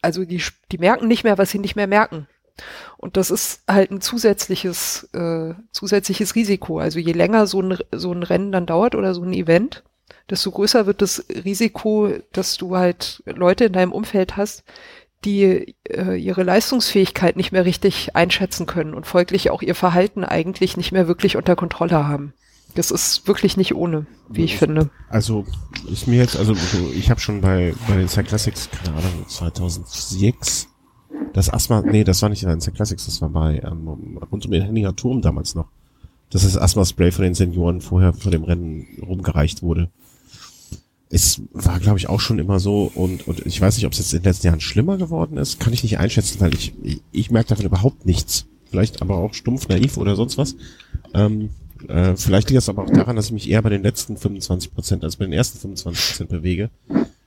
[0.02, 0.42] also die,
[0.72, 2.26] die merken nicht mehr, was sie nicht mehr merken.
[2.96, 6.80] Und das ist halt ein zusätzliches, äh, zusätzliches Risiko.
[6.80, 9.84] Also je länger so ein, so ein Rennen dann dauert oder so ein Event,
[10.28, 14.64] desto größer wird das Risiko, dass du halt Leute in deinem Umfeld hast,
[15.24, 20.76] die äh, ihre Leistungsfähigkeit nicht mehr richtig einschätzen können und folglich auch ihr Verhalten eigentlich
[20.76, 22.32] nicht mehr wirklich unter Kontrolle haben.
[22.74, 24.90] Das ist wirklich nicht ohne, wie ich finde.
[25.08, 25.44] Also
[25.90, 26.54] ist mir jetzt, also
[26.94, 30.68] ich habe schon bei bei den Cyclassics, keine Ahnung, 2006
[31.34, 34.52] das Asthma, nee, das war nicht in der Classics, das war bei ähm, rund um
[34.52, 35.66] den Henninger Turm damals noch.
[36.30, 39.90] Dass das Asthma-Spray von den Senioren vorher vor dem Rennen rumgereicht wurde.
[41.14, 44.00] Es war, glaube ich, auch schon immer so und, und ich weiß nicht, ob es
[44.00, 47.02] jetzt in den letzten Jahren schlimmer geworden ist, kann ich nicht einschätzen, weil ich, ich,
[47.12, 48.46] ich merke davon überhaupt nichts.
[48.68, 50.56] Vielleicht aber auch stumpf, naiv oder sonst was.
[51.14, 51.50] Ähm,
[51.86, 54.74] äh, vielleicht liegt es aber auch daran, dass ich mich eher bei den letzten 25
[54.74, 56.70] Prozent als bei den ersten 25 Prozent bewege.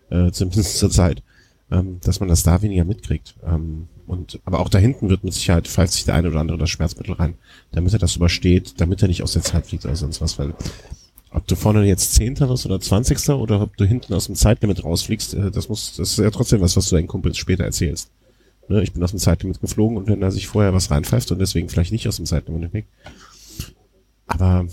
[0.10, 1.24] Äh, zumindest zur Zeit.
[1.72, 3.36] Ähm, dass man das da weniger mitkriegt.
[3.46, 6.58] Ähm, und, aber auch da hinten wird mit Sicherheit, falls sich der eine oder andere
[6.58, 7.36] das Schmerzmittel rein,
[7.72, 10.54] damit er das übersteht, damit er nicht aus der Zeit fliegt oder sonst was, weil
[11.32, 14.84] ob du vorne jetzt Zehnter wirst oder Zwanzigster oder ob du hinten aus dem Zeitlimit
[14.84, 18.10] rausfliegst, äh, das muss, das ist ja trotzdem was, was du deinen Kumpels später erzählst.
[18.70, 21.40] Ne, ich bin aus dem Zeitlimit geflogen und wenn er sich vorher was reinpfeift und
[21.40, 22.86] deswegen vielleicht nicht aus dem Zeitlimit weg.
[24.28, 24.68] Aber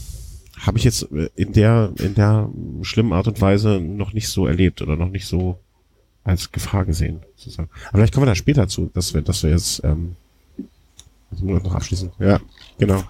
[0.59, 2.51] habe ich jetzt äh, in der, in der
[2.83, 5.59] schlimmen Art und Weise noch nicht so erlebt oder noch nicht so
[6.25, 7.69] als Gefahr gesehen, sozusagen.
[7.89, 10.17] Aber vielleicht kommen wir da später zu, dass wir, dass wir jetzt ähm,
[11.43, 12.13] noch abschließen.
[12.19, 12.41] Ja,
[12.79, 13.05] genau.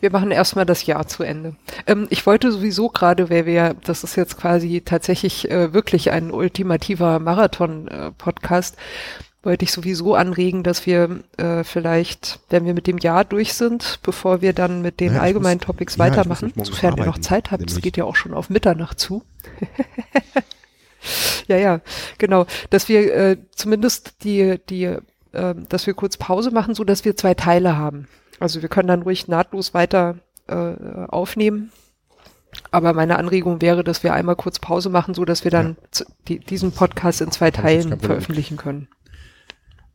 [0.00, 1.56] Wir machen erstmal das Jahr zu Ende.
[1.86, 6.30] Ähm, ich wollte sowieso gerade, weil wir, das ist jetzt quasi tatsächlich äh, wirklich ein
[6.30, 12.98] ultimativer Marathon-Podcast, äh, wollte ich sowieso anregen, dass wir äh, vielleicht, wenn wir mit dem
[12.98, 16.96] Jahr durch sind, bevor wir dann mit den naja, allgemeinen muss, Topics ja, weitermachen, sofern
[16.98, 19.22] ihr noch Zeit habt, es geht ja auch schon auf Mitternacht zu.
[21.48, 21.80] Ja, ja,
[22.18, 22.46] genau.
[22.70, 27.16] Dass wir äh, zumindest die, die, äh, dass wir kurz Pause machen, so dass wir
[27.16, 28.06] zwei Teile haben.
[28.40, 30.16] Also wir können dann ruhig nahtlos weiter
[30.48, 30.74] äh,
[31.08, 31.70] aufnehmen.
[32.72, 36.04] Aber meine Anregung wäre, dass wir einmal kurz Pause machen, so dass wir dann ja.
[36.26, 38.88] die, diesen Podcast in zwei Teilen veröffentlichen können.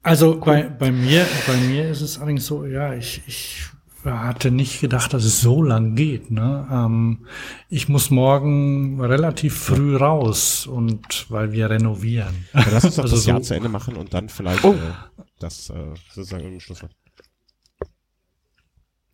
[0.03, 0.39] Also cool.
[0.41, 3.65] bei, bei mir, bei mir ist es allerdings so, ja, ich, ich
[4.05, 6.31] hatte nicht gedacht, dass es so lang geht.
[6.31, 6.67] Ne?
[6.71, 7.25] Ähm,
[7.69, 12.45] ich muss morgen relativ früh raus und weil wir renovieren.
[12.53, 14.73] Ja, lass uns doch also das so Jahr zu Ende machen und dann vielleicht oh.
[14.73, 15.73] äh, das äh,
[16.13, 16.91] sozusagen im Schlusswort.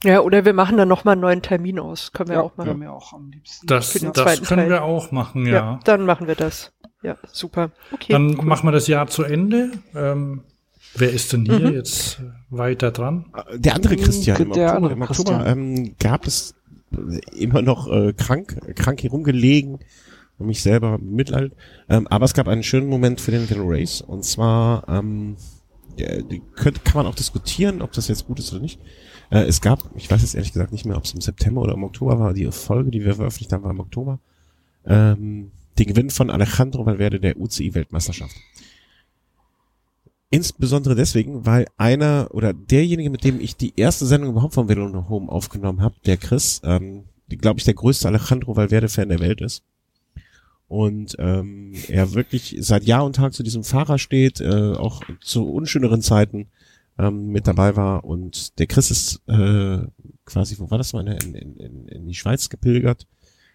[0.03, 2.11] Ja, oder wir machen dann nochmal einen neuen Termin aus.
[2.11, 2.81] Können wir ja, auch machen.
[2.81, 3.67] Wir auch am liebsten.
[3.67, 4.69] Das, das können Teil.
[4.69, 5.53] wir auch machen, ja.
[5.53, 5.79] ja.
[5.83, 6.71] Dann machen wir das.
[7.03, 7.71] Ja, super.
[7.91, 8.13] Okay.
[8.13, 8.45] Dann cool.
[8.45, 9.71] machen wir das Jahr zu Ende.
[9.95, 10.43] Ähm,
[10.93, 11.73] Wer ist denn hier mhm.
[11.73, 13.25] jetzt weiter dran?
[13.55, 14.41] Der andere Christian.
[14.41, 16.55] Im der Oktober, im Oktober ähm, gab es
[17.33, 19.79] immer noch äh, krank, krank herumgelegen
[20.37, 21.53] und mich selber mitleid.
[21.87, 24.01] Ähm, aber es gab einen schönen Moment für den Little Race.
[24.01, 25.37] Und zwar ähm,
[26.55, 28.79] könnte, kann man auch diskutieren, ob das jetzt gut ist oder nicht.
[29.31, 31.73] Äh, es gab, ich weiß jetzt ehrlich gesagt nicht mehr, ob es im September oder
[31.73, 34.19] im Oktober war, die Folge, die wir veröffentlicht haben, war im Oktober.
[34.85, 38.35] Ähm, den Gewinn von Alejandro Valverde der UCI-Weltmeisterschaft.
[40.29, 45.09] Insbesondere deswegen, weil einer oder derjenige, mit dem ich die erste Sendung überhaupt vom Velo
[45.09, 49.63] Home aufgenommen habe, der Chris, ähm, glaube ich, der größte Alejandro Valverde-Fan der Welt ist.
[50.67, 55.49] Und ähm, er wirklich seit Jahr und Tag zu diesem Fahrer steht, äh, auch zu
[55.51, 56.47] unschöneren Zeiten
[57.01, 58.03] ähm, mit dabei war.
[58.03, 59.79] Und der Chris ist äh,
[60.25, 63.07] quasi, wo war das mal, in, in, in, in die Schweiz gepilgert,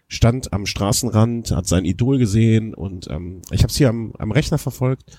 [0.08, 4.30] stand am Straßenrand, hat sein Idol gesehen und ähm, ich habe es hier am, am
[4.30, 5.18] Rechner verfolgt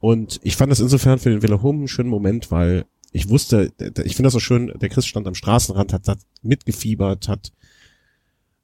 [0.00, 4.16] und ich fand das insofern für den Vellohom einen schönen Moment, weil ich wusste, ich
[4.16, 7.52] finde das so schön, der Chris stand am Straßenrand, hat, hat mitgefiebert, hat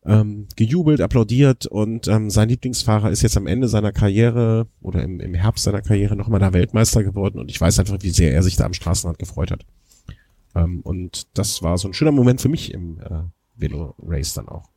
[0.07, 5.21] ähm, gejubelt, applaudiert und ähm, sein Lieblingsfahrer ist jetzt am Ende seiner Karriere oder im,
[5.21, 8.43] im Herbst seiner Karriere nochmal da Weltmeister geworden und ich weiß einfach, wie sehr er
[8.43, 9.65] sich da am Straßenrand gefreut hat.
[10.55, 13.23] Ähm, und das war so ein schöner Moment für mich im äh,
[13.57, 14.69] Velo Race dann auch.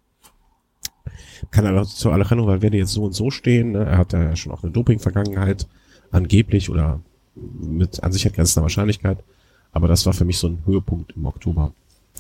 [1.51, 3.71] Kann aber zu Alejandro Valverde jetzt so und so stehen.
[3.71, 3.85] Ne?
[3.85, 5.67] Er hat ja schon auch eine Doping-Vergangenheit,
[6.11, 7.01] angeblich oder
[7.35, 9.23] mit an Sicherheit grenzender Wahrscheinlichkeit.
[9.71, 11.73] Aber das war für mich so ein Höhepunkt im Oktober.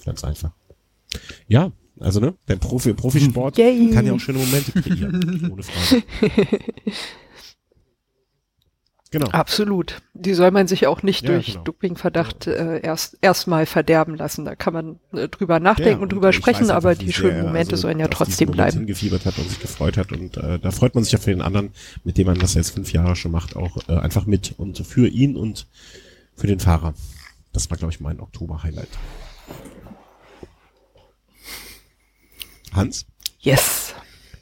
[0.05, 0.51] Ganz einfach.
[1.47, 3.91] Ja, also ne, der Profi, Profisport Yay.
[3.91, 5.49] kann ja auch schöne Momente kreieren.
[5.51, 6.03] ohne Frage.
[9.09, 9.27] Genau.
[9.27, 10.01] Absolut.
[10.13, 11.63] Die soll man sich auch nicht Ja, durch genau.
[11.63, 14.43] Dopingverdacht äh, erst erstmal verderben lassen.
[14.43, 17.13] Da kann man äh, drüber nachdenken Ja, und drüber ich sprechen, weiß aber einfach, die
[17.13, 18.79] schönen sehr Momente also sollen ja trotzdem bleiben.
[18.79, 21.41] hingefiebert hat und sich gefreut hat und äh, da freut man sich ja für den
[21.41, 21.69] anderen,
[22.03, 25.07] mit dem man das jetzt fünf Jahre schon macht, auch äh, einfach mit und für
[25.07, 25.67] ihn und
[26.35, 26.93] für den Fahrer.
[27.53, 28.89] Das war, glaube ich, mein Oktober-Highlight.
[32.77, 33.05] Hans,
[33.39, 33.93] Yes.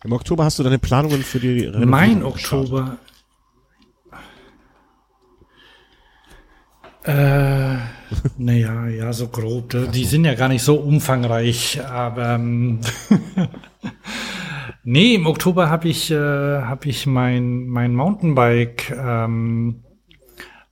[0.03, 2.24] im Oktober hast du deine Planungen für die Renovierung Mein.
[2.24, 2.98] Oktober.
[7.03, 7.78] Äh,
[8.38, 9.76] naja, ja, so grob.
[9.94, 12.80] Die sind ja gar nicht so umfangreich, aber ähm,
[14.84, 19.84] nee, im Oktober habe ich, äh, hab ich mein, mein Mountainbike ähm,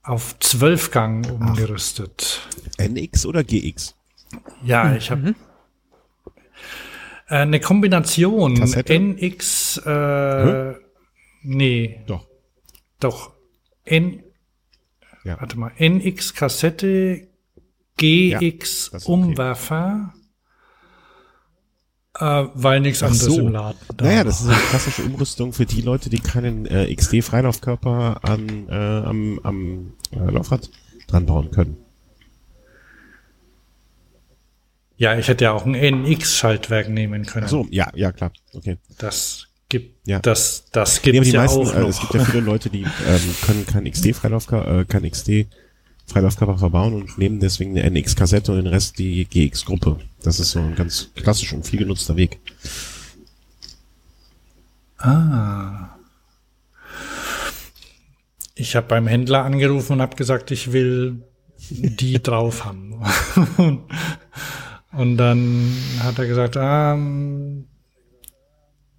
[0.02, 2.40] auf Zwölfgang umgerüstet.
[2.78, 3.94] NX oder GX?
[4.64, 5.34] Ja, ich habe
[7.28, 8.54] äh, eine Kombination.
[8.58, 8.94] Kassette?
[8.98, 10.74] NX, äh,
[11.42, 12.26] nee, Doch.
[13.00, 13.32] doch.
[13.84, 14.22] N,
[15.24, 15.40] Ja.
[15.40, 17.28] warte mal, NX Kassette,
[17.96, 19.12] GX das ist okay.
[19.12, 20.14] Umwerfer,
[22.18, 23.40] äh, weil nichts Ach anderes so.
[23.40, 26.94] im Laden da Naja, das ist eine klassische Umrüstung für die Leute, die keinen äh,
[26.94, 30.70] XD-Freilaufkörper an, äh, am, am äh, Laufrad
[31.08, 31.76] dran bauen können.
[34.96, 37.46] Ja, ich hätte ja auch ein NX-Schaltwerk nehmen können.
[37.46, 38.32] Ach so, ja, ja, klar.
[38.52, 38.76] Okay.
[38.98, 40.20] Das gibt, Ja.
[40.20, 41.88] das, das Nee, gibt's die ja meisten, auch äh, noch.
[41.88, 47.18] es gibt ja viele Leute, die ähm, können kein XD-Freilaufkörper, äh, kein XD-Freilaufkörper verbauen und
[47.18, 49.98] nehmen deswegen eine NX-Kassette und den Rest die GX-Gruppe.
[50.22, 52.38] Das ist so ein ganz klassisch und viel genutzter Weg.
[54.98, 55.88] Ah.
[58.54, 61.24] Ich habe beim Händler angerufen und habe gesagt, ich will
[61.68, 63.00] die drauf haben.
[64.96, 65.72] und, dann
[66.02, 66.98] hat er gesagt, ah,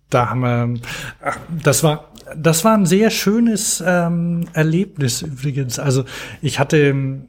[0.09, 0.79] da haben wir,
[1.21, 5.79] ach, das war, das war ein sehr schönes ähm, Erlebnis übrigens.
[5.79, 6.05] Also
[6.41, 7.27] ich hatte,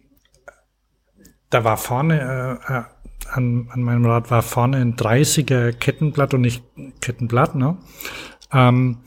[1.51, 2.83] da war vorne äh, äh,
[3.33, 6.63] an, an meinem Rad war vorne ein 30er Kettenblatt und nicht
[7.01, 7.77] Kettenblatt, ne?
[8.53, 8.99] Ähm,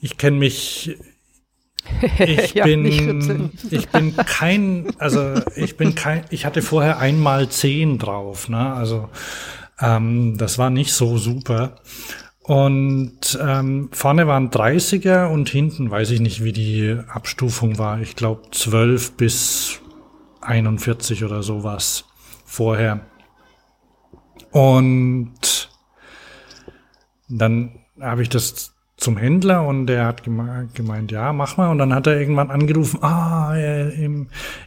[0.00, 0.96] ich kenne mich.
[2.18, 7.98] Ich Ja, bin, ich bin kein, also ich bin kein, ich hatte vorher einmal zehn
[7.98, 8.72] drauf, ne?
[8.74, 9.08] Also
[9.80, 11.76] ähm, das war nicht so super.
[12.42, 18.00] Und ähm, vorne waren 30er und hinten weiß ich nicht, wie die Abstufung war.
[18.00, 19.80] Ich glaube 12 bis
[20.42, 22.04] 41 oder sowas
[22.44, 23.00] vorher.
[24.52, 25.70] Und
[27.28, 31.70] dann habe ich das zum Händler und der hat geme gemeint, ja, mach mal.
[31.70, 33.92] Und dann hat er irgendwann angerufen, ah, er,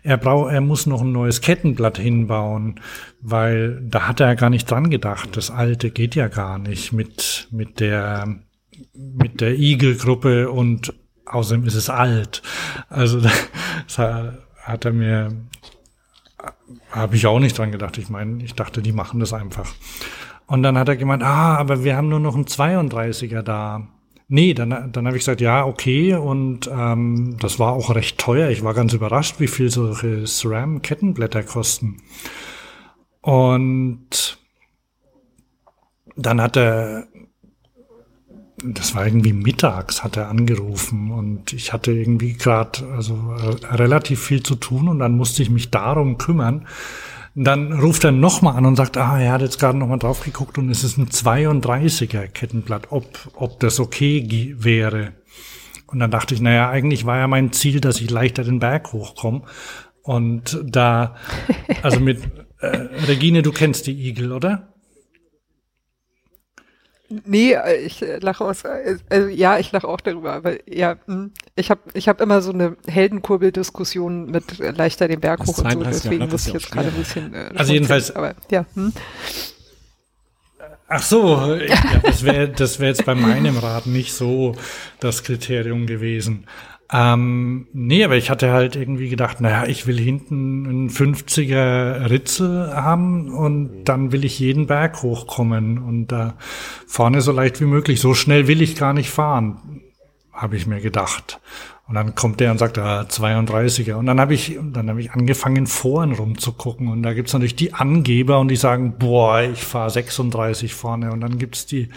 [0.03, 2.79] er, braucht, er muss noch ein neues Kettenblatt hinbauen,
[3.21, 5.37] weil da hat er gar nicht dran gedacht.
[5.37, 8.35] Das alte geht ja gar nicht mit, mit der,
[8.93, 10.93] mit der Igel-Gruppe und
[11.25, 12.41] außerdem ist es alt.
[12.89, 13.21] Also
[13.87, 15.29] das hat er mir,
[16.91, 17.97] habe ich auch nicht dran gedacht.
[17.97, 19.73] Ich meine, ich dachte, die machen das einfach.
[20.47, 23.87] Und dann hat er gemeint, ah, aber wir haben nur noch einen 32er da.
[24.29, 26.15] Nee, dann, dann habe ich gesagt, ja, okay.
[26.15, 28.49] Und ähm, das war auch recht teuer.
[28.49, 32.01] Ich war ganz überrascht, wie viel solche SRAM-Kettenblätter kosten.
[33.21, 34.37] Und
[36.17, 37.07] dann hat er,
[38.57, 44.23] das war irgendwie mittags, hat er angerufen und ich hatte irgendwie gerade also äh, relativ
[44.23, 46.67] viel zu tun und dann musste ich mich darum kümmern.
[47.39, 50.57] Dann ruft er nochmal an und sagt, ah, er hat jetzt gerade nochmal drauf geguckt
[50.57, 53.05] und es ist ein 32er Kettenblatt, ob,
[53.35, 55.13] ob das okay wäre.
[55.85, 58.91] Und dann dachte ich, naja, eigentlich war ja mein Ziel, dass ich leichter den Berg
[58.91, 59.43] hochkomme.
[60.01, 61.15] Und da,
[61.83, 62.23] also mit,
[62.59, 64.73] äh, Regine, du kennst die Igel, oder?
[67.09, 68.63] Nee, äh, ich äh, lache aus.
[68.65, 72.51] Also ja, ich lache auch darüber, aber ja, hm, ich habe ich hab immer so
[72.51, 76.89] eine Heldenkurbel-Diskussion mit leichter den Berg hoch und so, 32er deswegen muss ich jetzt gerade
[76.89, 77.33] ein bisschen.
[77.33, 78.91] Äh, Also jedenfalls- Aber ja, hm.
[80.89, 84.55] Ach so, ja, das wäre das wär jetzt bei meinem Rad nicht so
[85.01, 86.45] das Kriterium gewesen.
[86.91, 92.73] Ähm, nee, aber ich hatte halt irgendwie gedacht, naja, ich will hinten einen 50er Ritzel
[92.73, 96.35] haben und dann will ich jeden Berg hochkommen und da
[96.87, 97.99] vorne so leicht wie möglich.
[97.99, 99.81] So schnell will ich gar nicht fahren,
[100.31, 101.41] habe ich mir gedacht.
[101.87, 103.93] Und dann kommt der und sagt, ah, 32er.
[103.93, 106.89] Und dann habe ich, dann habe ich angefangen, Foren rumzugucken.
[106.89, 111.13] Und da gibt's natürlich die Angeber und die sagen, boah, ich fahre 36 vorne.
[111.13, 111.87] Und dann gibt's die,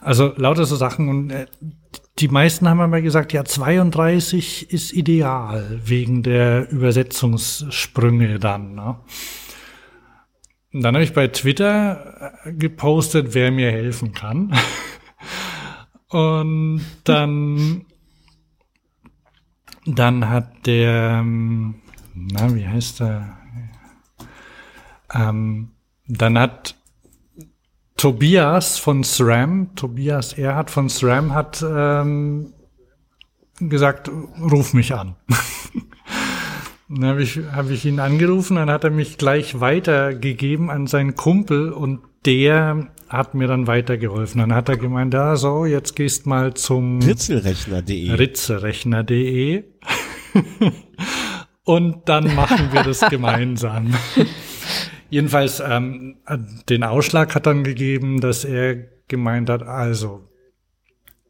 [0.00, 1.08] also lauter so Sachen.
[1.08, 1.46] Und äh,
[2.18, 8.74] die meisten haben aber gesagt, ja, 32 ist ideal wegen der Übersetzungssprünge dann.
[8.74, 8.96] Ne?
[10.72, 14.54] Dann habe ich bei Twitter äh, gepostet, wer mir helfen kann.
[16.08, 17.86] Und dann,
[19.86, 21.76] dann hat der, ähm,
[22.14, 23.38] na, wie heißt der?
[25.12, 25.70] Ähm,
[26.06, 26.76] dann hat
[28.00, 32.54] Tobias von SRAM, Tobias Erhard von SRAM hat ähm,
[33.58, 34.10] gesagt,
[34.40, 35.16] ruf mich an.
[36.88, 41.14] dann habe ich, hab ich ihn angerufen, dann hat er mich gleich weitergegeben an seinen
[41.14, 44.40] Kumpel und der hat mir dann weitergeholfen.
[44.40, 48.12] Dann hat er gemeint, ja, so, jetzt gehst mal zum Ritzelrechner.de.
[48.12, 49.64] Ritzelrechner.de
[51.64, 53.92] und dann machen wir das gemeinsam.
[55.10, 56.18] Jedenfalls, ähm,
[56.68, 58.76] den Ausschlag hat dann gegeben, dass er
[59.08, 60.28] gemeint hat, also,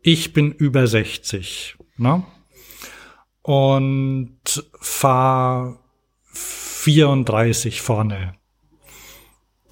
[0.02, 2.22] ich bin über 60, ne?
[3.42, 5.78] Und fahr
[6.32, 8.34] 34 vorne.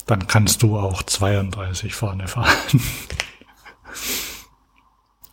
[0.06, 2.48] Dann kannst du auch 32 vorne fahren.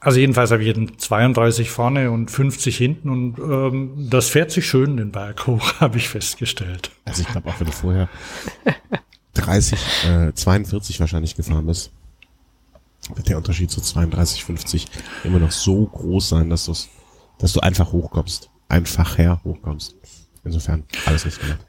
[0.05, 4.67] Also jedenfalls habe ich jeden 32 vorne und 50 hinten und ähm, das fährt sich
[4.67, 6.91] schön den Berg hoch, habe ich festgestellt.
[7.05, 8.07] Also ich glaube auch, wenn du vorher
[9.33, 11.91] 30, äh, 42 wahrscheinlich gefahren bist,
[13.15, 14.85] wird der Unterschied zu 32, 50
[15.23, 16.87] immer noch so groß sein, dass, du's,
[17.39, 18.51] dass du einfach hochkommst.
[18.69, 19.95] Einfach her hochkommst.
[20.43, 21.65] Insofern, alles richtig gemacht.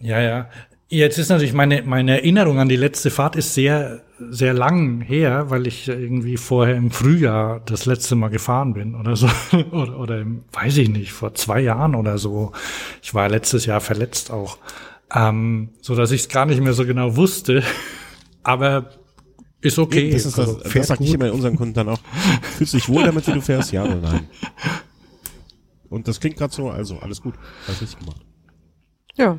[0.00, 0.48] Ja, ja.
[0.88, 5.50] Jetzt ist natürlich meine, meine Erinnerung an die letzte Fahrt ist sehr, sehr lang her,
[5.50, 9.28] weil ich irgendwie vorher im Frühjahr das letzte Mal gefahren bin oder so.
[9.70, 12.52] oder, oder im, weiß ich nicht, vor zwei Jahren oder so.
[13.02, 14.58] Ich war letztes Jahr verletzt auch.
[15.14, 17.62] Ähm, so dass ich es gar nicht mehr so genau wusste.
[18.42, 18.90] Aber
[19.60, 20.10] ist okay.
[20.10, 22.00] Das ist das, Also, das fährt sag ich immer unseren Kunden dann auch.
[22.56, 23.72] Fühlst du dich wohl damit, wie du fährst?
[23.72, 24.28] Ja oder nein?
[25.88, 27.34] Und das klingt gerade so, also alles gut.
[27.66, 28.20] Alles richtig gemacht.
[29.16, 29.38] Ja,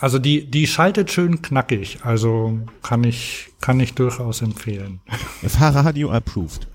[0.00, 1.98] Also die, die schaltet schön knackig.
[2.02, 5.00] Also kann ich, kann ich durchaus empfehlen.
[5.46, 6.66] Fahrradio approved.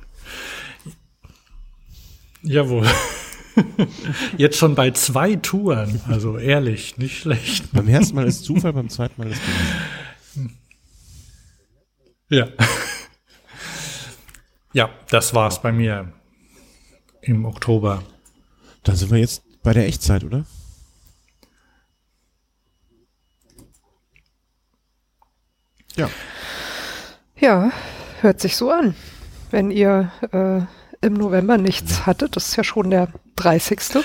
[2.41, 2.87] Jawohl.
[4.37, 6.01] Jetzt schon bei zwei Touren.
[6.07, 7.71] Also ehrlich, nicht schlecht.
[7.73, 10.51] Beim ersten Mal ist Zufall, beim zweiten Mal ist Beweis.
[12.29, 12.47] Ja.
[14.73, 16.11] Ja, das war's bei mir
[17.21, 18.03] im Oktober.
[18.83, 20.45] Dann sind wir jetzt bei der Echtzeit, oder?
[25.97, 26.09] Ja.
[27.39, 27.71] ja,
[28.21, 28.95] hört sich so an.
[29.49, 30.61] Wenn ihr äh,
[31.05, 34.03] im November nichts hattet, das ist ja schon der 30.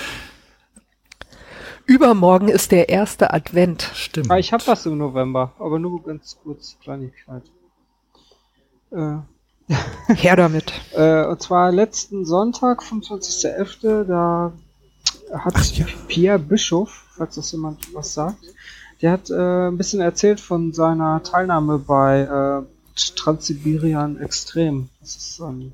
[1.85, 3.91] Übermorgen ist der erste Advent.
[3.93, 4.31] Stimmt.
[4.31, 7.43] Ah, ich habe was im November, aber nur ganz kurz, Kleinigkeit.
[8.91, 9.17] Äh,
[10.15, 10.73] Her damit.
[10.93, 14.53] Äh, und zwar letzten Sonntag, 25.11., da
[15.33, 15.87] hat Ach ja.
[16.07, 18.43] Pierre Bischof, falls das jemand was sagt,
[19.03, 24.87] der hat äh, ein bisschen erzählt von seiner Teilnahme bei äh, Transsibirian Extrem.
[25.01, 25.73] Das ist so ein,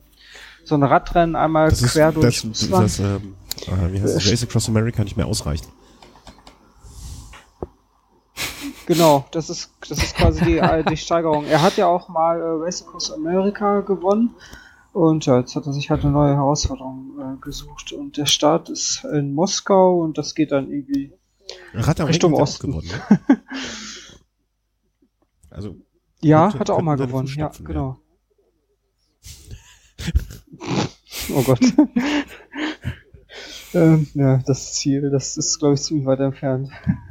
[0.64, 2.85] so ein Radrennen einmal Das ist quer durch das, Russland.
[2.85, 3.35] das ähm,
[3.68, 4.31] äh, wie heißt das?
[4.31, 5.69] Race Across America nicht mehr ausreicht.
[8.88, 11.45] Genau, das ist, das ist quasi die, äh, die Steigerung.
[11.45, 14.31] Er hat ja auch mal äh, Race Across America gewonnen.
[14.91, 17.91] Und ja, jetzt hat er sich halt eine neue Herausforderung äh, gesucht.
[17.91, 21.14] Und der Start ist in Moskau und das geht dann irgendwie.
[21.73, 22.71] Am Richtung er Osten.
[22.71, 23.19] gewonnen, ne?
[25.51, 25.76] Also,
[26.21, 27.27] Ja, Könnte- hat er auch mal gewonnen.
[27.35, 27.97] Ja, genau.
[31.34, 31.59] oh Gott.
[33.73, 36.69] ähm, ja, das Ziel, das ist, glaube ich, ziemlich weit entfernt.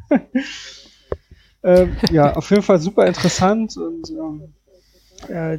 [1.63, 4.55] ähm, ja, auf jeden Fall super interessant und ähm,
[5.29, 5.59] äh,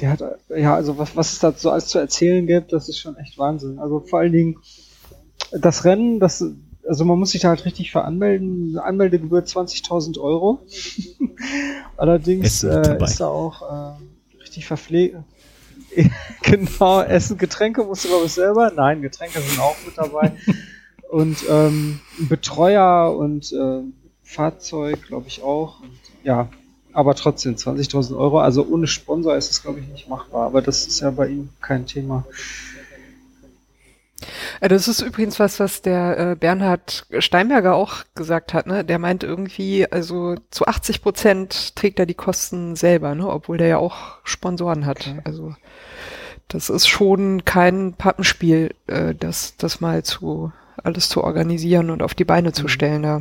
[0.00, 2.98] der hat, ja, also was, was es da so alles zu erzählen gibt, das ist
[2.98, 3.78] schon echt Wahnsinn.
[3.78, 4.58] Also vor allen Dingen
[5.52, 6.44] das Rennen, das,
[6.88, 8.78] also man muss sich da halt richtig veranmelden.
[8.78, 10.60] Anmeldegebühr 20.000 Euro.
[11.96, 15.16] Allerdings äh, ist da auch äh, richtig verpflegt.
[16.42, 18.72] genau, Essen, Getränke musst du glaube ich selber.
[18.74, 20.32] Nein, Getränke sind auch mit dabei.
[21.10, 23.82] und ähm, Betreuer und äh,
[24.22, 25.80] Fahrzeug, glaube ich auch.
[25.80, 25.90] Und,
[26.24, 26.48] ja,
[26.92, 30.46] aber trotzdem 20.000 Euro, also ohne Sponsor ist es, glaube ich, nicht machbar.
[30.46, 32.24] Aber das ist ja bei ihm kein Thema.
[34.60, 38.66] Äh, das ist übrigens was, was der äh, Bernhard Steinberger auch gesagt hat.
[38.66, 38.84] Ne?
[38.84, 43.28] Der meint irgendwie, also zu 80 Prozent trägt er die Kosten selber, ne?
[43.28, 45.06] obwohl der ja auch Sponsoren hat.
[45.06, 45.20] Okay.
[45.24, 45.54] Also
[46.48, 50.52] das ist schon kein Pappenspiel, äh, das, das mal zu
[50.84, 52.68] alles zu organisieren und auf die Beine zu mhm.
[52.68, 53.04] stellen.
[53.04, 53.20] Ja.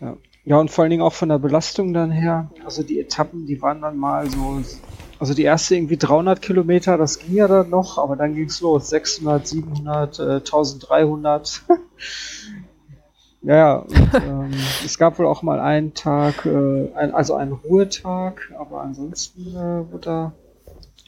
[0.00, 0.16] ja.
[0.44, 2.50] Ja, und vor allen Dingen auch von der Belastung dann her.
[2.64, 4.60] Also die Etappen, die waren dann mal so,
[5.22, 8.88] also die erste irgendwie 300 Kilometer, das ging ja dann noch, aber dann ging's los.
[8.88, 11.62] 600, 700, äh, 1300.
[13.42, 14.50] ja, ja, und, ähm,
[14.84, 19.92] es gab wohl auch mal einen Tag, äh, ein, also einen Ruhetag, aber ansonsten äh,
[19.92, 20.32] wurde da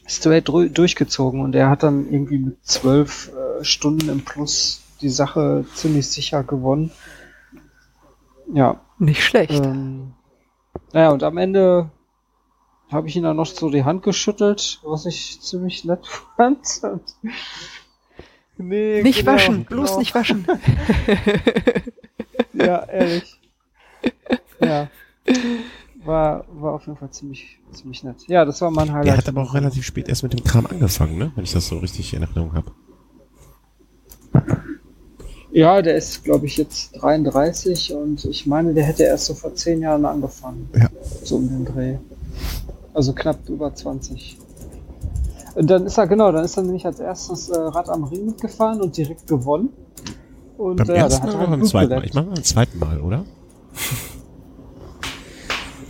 [0.07, 5.65] straight durchgezogen und er hat dann irgendwie mit zwölf äh, Stunden im Plus die Sache
[5.73, 6.89] ziemlich sicher gewonnen.
[8.53, 9.61] Ja, nicht schlecht.
[9.61, 10.13] Ähm,
[10.93, 11.89] naja, und am Ende
[12.91, 16.05] habe ich ihn dann noch so die Hand geschüttelt, was ich ziemlich nett
[16.35, 16.81] fand.
[18.57, 19.99] nee, nicht genau, waschen, bloß genau.
[19.99, 20.47] nicht waschen.
[22.53, 23.39] ja, ehrlich.
[24.59, 24.89] Ja.
[26.03, 28.17] War, war auf jeden Fall ziemlich, ziemlich nett.
[28.27, 29.07] Ja, das war mein Highlight.
[29.07, 31.31] Er hat aber auch relativ spät erst mit dem Kram angefangen, ne?
[31.35, 32.71] Wenn ich das so richtig in Erinnerung habe.
[35.51, 39.55] Ja, der ist, glaube ich, jetzt 33 und ich meine, der hätte erst so vor
[39.55, 40.69] zehn Jahren angefangen.
[40.75, 40.89] Ja.
[41.23, 41.97] So um den Dreh.
[42.95, 44.37] Also knapp über 20.
[45.55, 48.25] Und dann ist er, genau, dann ist er nämlich als erstes äh, Rad am Ring
[48.25, 49.69] mitgefahren und direkt gewonnen.
[50.57, 52.05] Und beim äh, ersten Mal oder beim zweiten Mal?
[52.05, 53.25] Ich mache mal beim zweiten Mal, oder?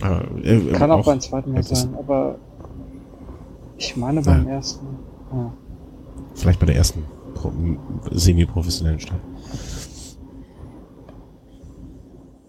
[0.00, 2.38] aber, äh, Kann auch, auch beim zweiten Mal sein, aber
[3.78, 4.54] ich meine beim ja.
[4.54, 4.86] ersten.
[5.32, 5.52] Ja.
[6.34, 7.04] Vielleicht bei der ersten
[8.10, 9.20] semi-professionellen Start.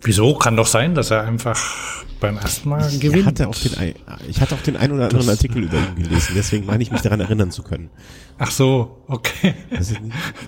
[0.02, 0.36] Wieso?
[0.36, 3.26] Kann doch sein, dass er einfach beim ersten Mal ich gewinnt.
[3.26, 3.96] Hatte auch den,
[4.28, 6.92] ich hatte auch den ein oder anderen das, Artikel über ihn gelesen, deswegen meine ich
[6.92, 7.90] mich daran erinnern zu können.
[8.38, 9.54] Ach so, okay.
[9.72, 9.96] Also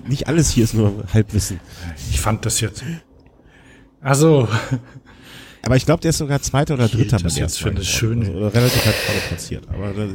[0.08, 1.60] nicht alles hier ist nur Halbwissen.
[2.12, 2.84] Ich fand das jetzt.
[4.02, 4.48] Also.
[5.64, 8.28] Aber ich glaube, der ist sogar Zweiter oder Dritter das jetzt für eine schöne.
[8.28, 9.68] Also, relativ weit vorne platziert.
[9.70, 10.10] Aber das,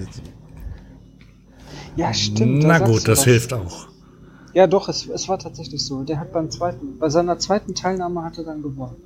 [1.97, 2.65] ja, stimmt.
[2.65, 3.25] Na gut, das was.
[3.25, 3.89] hilft auch.
[4.55, 6.05] Ja, doch, es, es war tatsächlich so.
[6.05, 8.97] Der hat beim zweiten, bei seiner zweiten Teilnahme hat er dann gewonnen.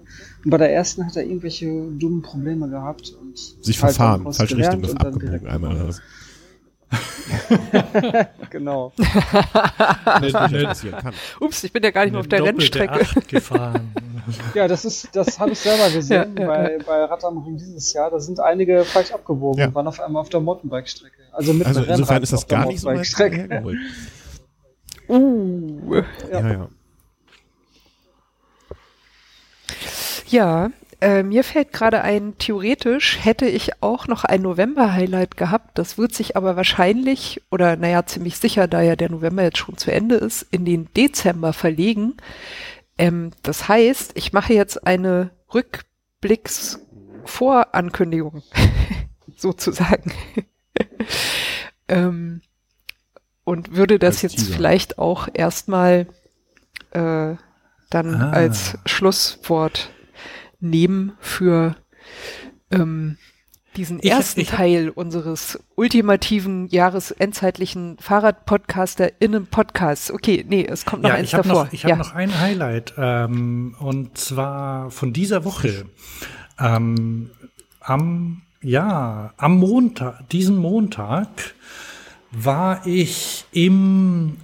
[0.44, 4.54] Und bei der ersten hat er irgendwelche dummen Probleme gehabt und sich halt verfahren, falsch
[4.54, 6.00] Richtung abgebogen einmal oder was.
[8.50, 8.92] genau.
[11.40, 13.04] Ups, ich bin ja gar nicht mehr auf der Rennstrecke.
[13.28, 13.92] gefahren.
[14.54, 16.78] ja, das ist, das habe ich selber gesehen ja, bei, ja.
[16.86, 18.10] bei Rad am Ring dieses Jahr.
[18.10, 19.66] Da sind einige falsch abgewogen ja.
[19.68, 21.16] und waren auf einmal auf der Mountainbike-Strecke.
[21.32, 23.62] Also mit also insofern ist das gar nicht so Strecke.
[25.08, 26.02] Uh.
[26.30, 26.52] Ja, ja.
[26.52, 26.68] ja.
[30.30, 30.70] Ja,
[31.00, 35.78] äh, mir fällt gerade ein, theoretisch hätte ich auch noch ein November-Highlight gehabt.
[35.78, 39.78] Das wird sich aber wahrscheinlich, oder naja, ziemlich sicher, da ja der November jetzt schon
[39.78, 42.16] zu Ende ist, in den Dezember verlegen.
[42.98, 48.42] Ähm, das heißt, ich mache jetzt eine Rückblicksvorankündigung,
[49.36, 50.12] sozusagen.
[51.88, 52.42] ähm,
[53.48, 54.52] und würde das als jetzt Teaser.
[54.52, 56.06] vielleicht auch erstmal
[56.90, 57.34] äh,
[57.88, 58.30] dann ah.
[58.30, 59.88] als Schlusswort
[60.60, 61.74] nehmen für
[62.70, 63.16] ähm,
[63.74, 70.10] diesen ich, ersten ich, Teil unseres ultimativen jahresendzeitlichen Fahrradpodcaster-Innen-Podcasts.
[70.10, 71.64] Okay, nee, es kommt noch ja, eins ich hab davor.
[71.64, 71.96] Noch, ich habe ja.
[71.96, 75.86] noch ein Highlight ähm, und zwar von dieser Woche.
[76.58, 77.30] Ähm,
[77.80, 81.28] am ja, am Montag, diesen Montag
[82.30, 84.36] war ich im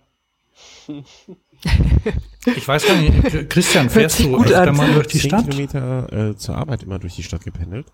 [2.45, 5.49] ich weiß gar nicht, Christian, fährst du öfter mal durch die Stadt?
[5.49, 7.87] Kilometer äh, zur Arbeit immer durch die Stadt gependelt.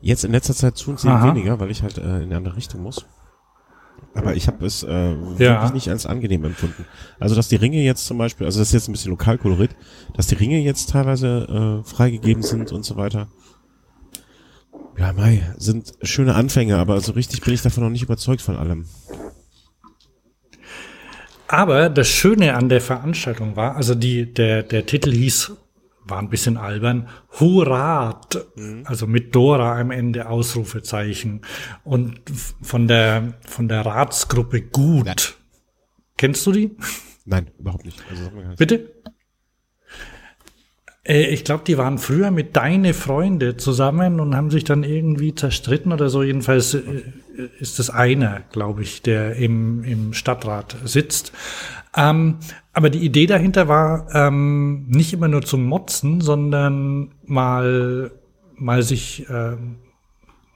[0.00, 3.06] Jetzt in letzter Zeit zunehmend weniger, weil ich halt äh, in eine andere Richtung muss.
[4.14, 5.16] Aber ich habe es äh, ja.
[5.38, 6.86] wirklich nicht als angenehm empfunden.
[7.20, 9.76] Also dass die Ringe jetzt zum Beispiel, also das ist jetzt ein bisschen Lokalkolorit,
[10.14, 13.28] dass die Ringe jetzt teilweise äh, freigegeben sind und so weiter.
[14.98, 18.56] Ja, Mai, sind schöne Anfänge, aber so richtig bin ich davon noch nicht überzeugt von
[18.56, 18.86] allem.
[21.48, 25.52] Aber das Schöne an der Veranstaltung war, also die, der, der Titel hieß
[26.08, 27.08] war ein bisschen albern,
[27.40, 28.82] Hurat, mhm.
[28.84, 31.42] also mit Dora am Ende Ausrufezeichen
[31.84, 32.20] und
[32.62, 35.06] von der von der Ratsgruppe Gut.
[35.06, 35.16] Nein.
[36.16, 36.76] Kennst du die?
[37.24, 38.02] Nein, überhaupt nicht.
[38.08, 38.88] Also, Bitte?
[41.06, 45.34] Äh, ich glaube, die waren früher mit Deine Freunde zusammen und haben sich dann irgendwie
[45.34, 46.22] zerstritten oder so.
[46.22, 47.02] Jedenfalls äh,
[47.58, 51.32] ist es einer, glaube ich, der im, im Stadtrat sitzt.
[51.96, 52.38] Ähm,
[52.74, 58.12] aber die Idee dahinter war ähm, nicht immer nur zum Motzen, sondern mal,
[58.54, 59.56] mal sich, äh,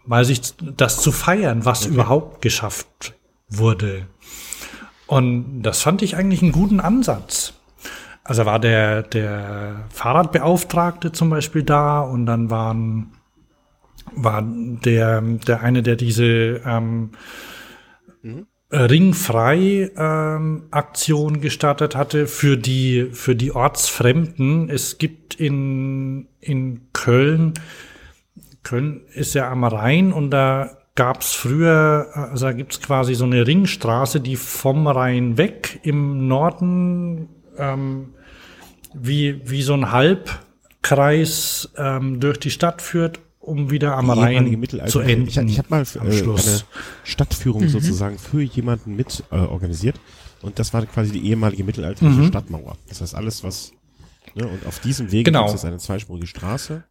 [0.05, 1.95] mal sich das zu feiern, was okay.
[1.95, 3.15] überhaupt geschafft
[3.49, 4.07] wurde.
[5.07, 7.55] Und das fand ich eigentlich einen guten Ansatz.
[8.23, 13.13] Also war der, der Fahrradbeauftragte zum Beispiel da und dann waren,
[14.15, 17.11] war der, der eine, der diese ähm,
[18.23, 18.47] mhm.
[18.73, 24.71] Ringfrei ähm, Aktion gestartet hatte für die für die Ortsfremden.
[24.71, 27.55] Es gibt in in Köln
[28.63, 33.47] Köln ist ja am Rhein und da gab's früher, also da gibt's quasi so eine
[33.47, 38.15] Ringstraße, die vom Rhein weg im Norden ähm,
[38.93, 45.01] wie, wie so ein Halbkreis ähm, durch die Stadt führt, um wieder am Rhein zu
[45.01, 45.27] enden.
[45.27, 46.61] Ich, ich habe mal äh, eine
[47.05, 47.69] Stadtführung mhm.
[47.69, 49.99] sozusagen für jemanden mit äh, organisiert
[50.43, 52.27] und das war quasi die ehemalige mittelalterliche mhm.
[52.27, 52.77] Stadtmauer.
[52.89, 53.73] Das heißt alles, was
[54.35, 55.47] ne, und auf diesem Weg genau.
[55.47, 56.85] gibt es eine zweispurige Straße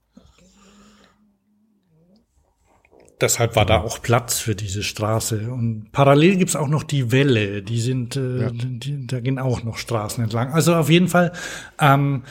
[3.22, 5.52] deshalb war da auch Platz für diese Straße.
[5.52, 8.52] Und parallel gibt's auch noch die Welle, die sind, äh, ja.
[8.54, 10.54] die, da gehen auch noch Straßen entlang.
[10.54, 11.32] Also auf jeden Fall
[11.80, 12.24] ähm,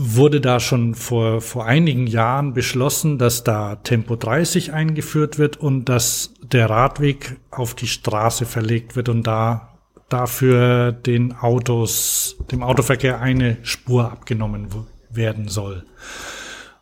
[0.00, 5.86] wurde da schon vor, vor einigen Jahren beschlossen, dass da Tempo 30 eingeführt wird und
[5.86, 9.76] dass der Radweg auf die Straße verlegt wird und da
[10.08, 14.68] dafür den Autos, dem Autoverkehr eine Spur abgenommen
[15.10, 15.84] werden soll.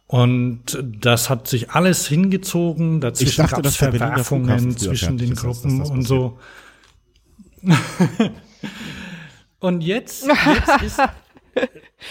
[0.06, 3.00] Und das hat sich alles hingezogen.
[3.00, 6.38] Dazwischen gab es Verwerfungen zwischen den Gruppen das, das und so.
[9.60, 11.00] und jetzt, jetzt ist.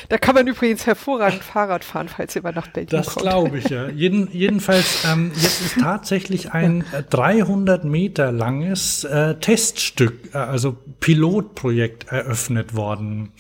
[0.10, 3.26] Da kann man übrigens hervorragend Fahrrad fahren, falls ihr mal nach Berlin das kommt.
[3.26, 3.88] Das glaube ich, ja.
[3.90, 12.10] Jeden, jedenfalls, ähm, jetzt ist tatsächlich ein 300 Meter langes äh, Teststück, äh, also Pilotprojekt
[12.10, 13.32] eröffnet worden.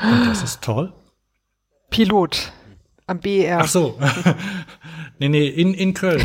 [0.00, 0.92] Und das ist toll.
[1.90, 2.52] Pilot.
[3.06, 3.60] Am BR.
[3.62, 3.98] Ach so.
[5.18, 6.22] nee, nee, in, in Köln.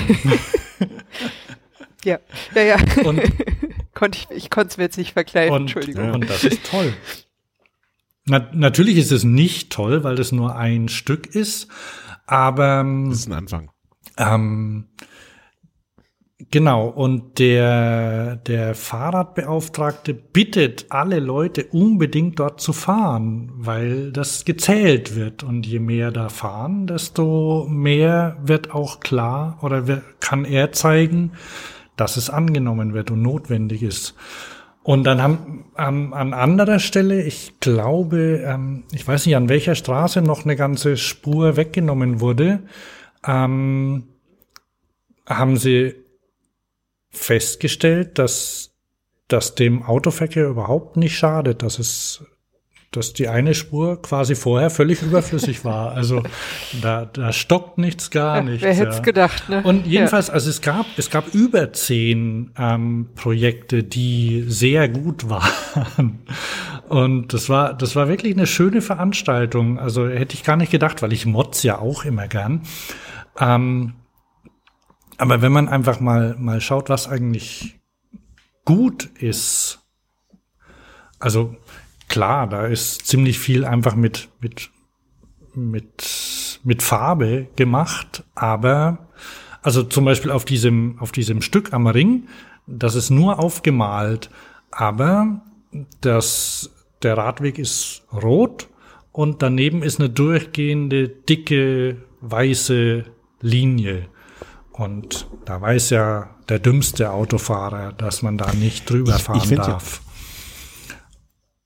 [2.03, 2.19] ja,
[2.53, 2.77] ja, ja.
[3.03, 3.21] Und,
[3.95, 6.13] Konnt ich ich konnte es mir jetzt nicht verkleiden, und, Entschuldigung.
[6.13, 6.93] Und das ist toll.
[8.25, 11.67] Na, natürlich ist es nicht toll, weil das nur ein Stück ist,
[12.25, 12.81] aber.
[12.81, 13.71] Ähm, das ist ein Anfang.
[14.17, 14.87] Ähm,
[16.51, 25.15] Genau, und der, der Fahrradbeauftragte bittet alle Leute unbedingt dort zu fahren, weil das gezählt
[25.15, 25.43] wird.
[25.43, 31.31] Und je mehr da fahren, desto mehr wird auch klar oder kann er zeigen,
[31.95, 34.13] dass es angenommen wird und notwendig ist.
[34.85, 39.73] Und dann haben ähm, an anderer Stelle, ich glaube, ähm, ich weiß nicht an welcher
[39.73, 42.59] Straße noch eine ganze Spur weggenommen wurde,
[43.25, 44.03] ähm,
[45.25, 45.95] haben sie
[47.09, 48.75] festgestellt, dass
[49.27, 52.23] das dem Autoverkehr überhaupt nicht schadet, dass es
[52.95, 55.91] dass die eine Spur quasi vorher völlig überflüssig war.
[55.91, 56.23] Also
[56.81, 58.63] da, da stockt nichts gar nichts.
[58.63, 59.01] wer hätte es ja.
[59.03, 59.63] gedacht, ne?
[59.63, 60.33] Und jedenfalls, ja.
[60.33, 66.19] also es gab, es gab über zehn ähm, Projekte, die sehr gut waren.
[66.89, 69.79] Und das war, das war wirklich eine schöne Veranstaltung.
[69.79, 72.61] Also hätte ich gar nicht gedacht, weil ich Mods ja auch immer gern.
[73.39, 73.93] Ähm,
[75.17, 77.79] aber wenn man einfach mal, mal schaut, was eigentlich
[78.65, 79.79] gut ist,
[81.19, 81.55] also
[82.15, 84.69] klar, da ist ziemlich viel einfach mit, mit,
[85.53, 89.09] mit, mit Farbe gemacht, aber
[89.61, 92.29] also zum Beispiel auf diesem, auf diesem Stück am Ring,
[92.67, 94.29] das ist nur aufgemalt,
[94.71, 95.41] aber
[95.99, 96.71] das,
[97.03, 98.69] der Radweg ist rot
[99.11, 103.03] und daneben ist eine durchgehende, dicke, weiße
[103.41, 104.07] Linie.
[104.71, 109.57] Und da weiß ja der dümmste Autofahrer, dass man da nicht drüber fahren ich, ich
[109.57, 110.01] darf.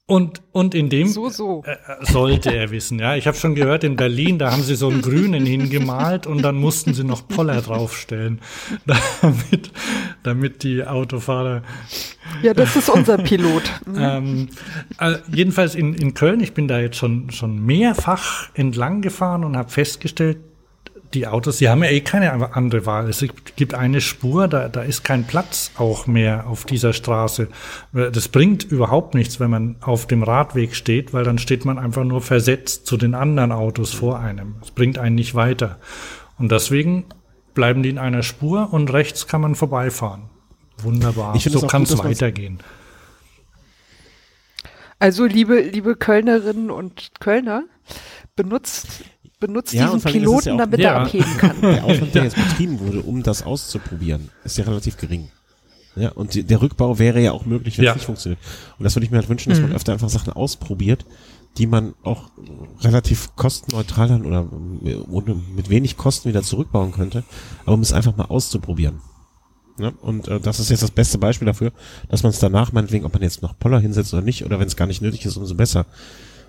[0.10, 1.64] Und, und in dem so, so.
[1.68, 3.16] Äh, sollte er wissen, ja.
[3.16, 6.56] Ich habe schon gehört, in Berlin, da haben sie so einen grünen hingemalt und dann
[6.56, 8.42] mussten sie noch Poller draufstellen,
[8.88, 9.72] damit,
[10.24, 11.62] damit die Autofahrer.
[12.42, 13.62] Ja, das ist unser Pilot.
[13.86, 13.98] Mhm.
[13.98, 14.50] ähm,
[15.00, 19.56] äh, jedenfalls in, in Köln, ich bin da jetzt schon, schon mehrfach entlang gefahren und
[19.56, 20.38] habe festgestellt,
[21.14, 23.10] die Autos, die haben ja eh keine andere Wahl.
[23.10, 23.26] Es
[23.56, 27.48] gibt eine Spur, da, da ist kein Platz auch mehr auf dieser Straße.
[27.94, 32.04] Das bringt überhaupt nichts, wenn man auf dem Radweg steht, weil dann steht man einfach
[32.04, 34.56] nur versetzt zu den anderen Autos vor einem.
[34.62, 35.80] Es bringt einen nicht weiter.
[36.38, 37.06] Und deswegen
[37.56, 40.30] bleiben die in einer Spur und rechts kann man vorbeifahren.
[40.82, 41.38] Wunderbar.
[41.40, 42.60] so kann es weitergehen.
[45.00, 47.64] Also liebe, liebe Kölnerinnen und Kölner,
[48.36, 49.04] benutzt,
[49.40, 50.90] benutzt Ja, diesen Piloten, ja damit Ja.
[50.92, 51.56] er abheben kann.
[51.62, 55.30] Der Aufwand, der jetzt betrieben wurde, um das auszuprobieren, ist ja relativ gering.
[55.96, 57.92] Ja, und die, der Rückbau wäre ja auch möglich, wenn Ja.
[57.92, 58.40] es nicht funktioniert.
[58.78, 61.06] Und das würde ich mir halt wünschen, dass man öfter einfach Sachen ausprobiert,
[61.58, 62.30] die man auch
[62.82, 64.48] relativ kostenneutral dann oder
[65.56, 67.24] mit wenig Kosten wieder zurückbauen könnte,
[67.66, 69.02] aber um es einfach mal auszuprobieren.
[69.80, 71.72] Ja, und äh, das ist jetzt das beste Beispiel dafür,
[72.10, 74.68] dass man es danach, meinetwegen, ob man jetzt noch Poller hinsetzt oder nicht, oder wenn
[74.68, 75.86] es gar nicht nötig ist, umso besser.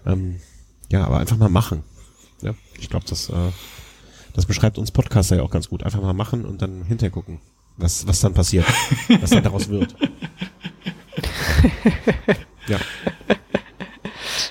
[0.05, 0.37] Ähm,
[0.91, 1.83] ja, aber einfach mal machen.
[2.43, 3.53] Ja, ich glaube, das, äh,
[4.35, 5.83] das beschreibt uns Podcaster ja auch ganz gut.
[5.83, 7.41] Einfach mal machen und dann hinterher gucken,
[7.77, 8.67] was, was dann passiert,
[9.21, 9.95] was dann daraus wird.
[12.69, 12.79] Ja,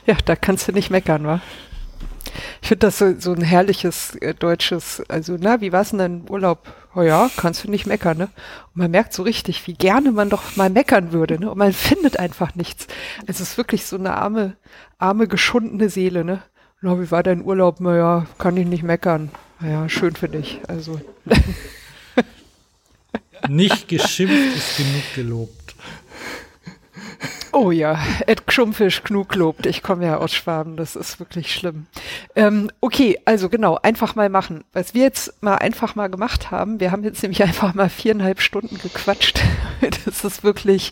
[0.06, 1.42] Ja, da kannst du nicht meckern, wa?
[2.62, 6.30] Ich finde das so, so ein herrliches äh, deutsches, also na, wie war's denn dein
[6.30, 6.74] Urlaub?
[6.96, 8.24] Oh ja, kannst du nicht meckern, ne?
[8.74, 11.52] Und man merkt so richtig, wie gerne man doch mal meckern würde, ne?
[11.52, 12.88] Und man findet einfach nichts.
[13.28, 14.58] Es ist wirklich so eine arme,
[14.98, 16.42] arme, geschundene Seele, ne?
[16.82, 17.78] Na, wie war dein Urlaub?
[17.80, 19.32] Na ja, kann ich nicht meckern.
[19.60, 20.62] Na ja, schön für dich.
[20.68, 21.02] Also,
[23.48, 25.76] Nicht geschimpft ist genug gelobt.
[27.52, 29.66] Oh ja, Ed Schumpfisch genug lobt.
[29.66, 31.88] Ich komme ja aus Schwaben, das ist wirklich schlimm.
[32.36, 34.64] Ähm, okay, also genau, einfach mal machen.
[34.72, 38.42] Was wir jetzt mal einfach mal gemacht haben, wir haben jetzt nämlich einfach mal viereinhalb
[38.42, 39.42] Stunden gequatscht.
[40.06, 40.92] Das ist wirklich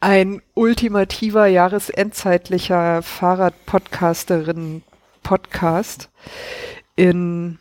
[0.00, 3.02] ein ultimativer jahresendzeitlicher
[5.30, 6.10] Fahrradpodcasterin-Podcast
[6.96, 7.58] in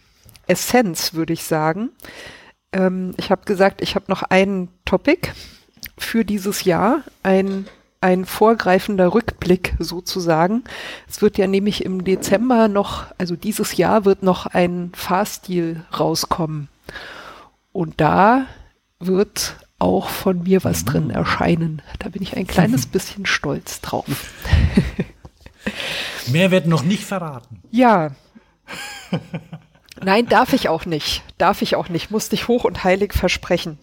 [0.47, 1.91] Essenz, würde ich sagen.
[2.71, 5.29] Ähm, ich habe gesagt, ich habe noch einen Topic
[5.97, 7.67] für dieses Jahr, ein,
[8.01, 10.63] ein vorgreifender Rückblick sozusagen.
[11.07, 16.69] Es wird ja nämlich im Dezember noch, also dieses Jahr wird noch ein Fahrstil rauskommen.
[17.71, 18.45] Und da
[18.99, 21.81] wird auch von mir was drin erscheinen.
[21.99, 24.05] Da bin ich ein kleines bisschen stolz drauf.
[26.27, 27.61] Mehr wird noch nicht verraten.
[27.71, 28.11] Ja.
[30.01, 31.23] Nein, darf ich auch nicht.
[31.37, 32.11] Darf ich auch nicht.
[32.11, 33.79] Musste ich hoch und heilig versprechen.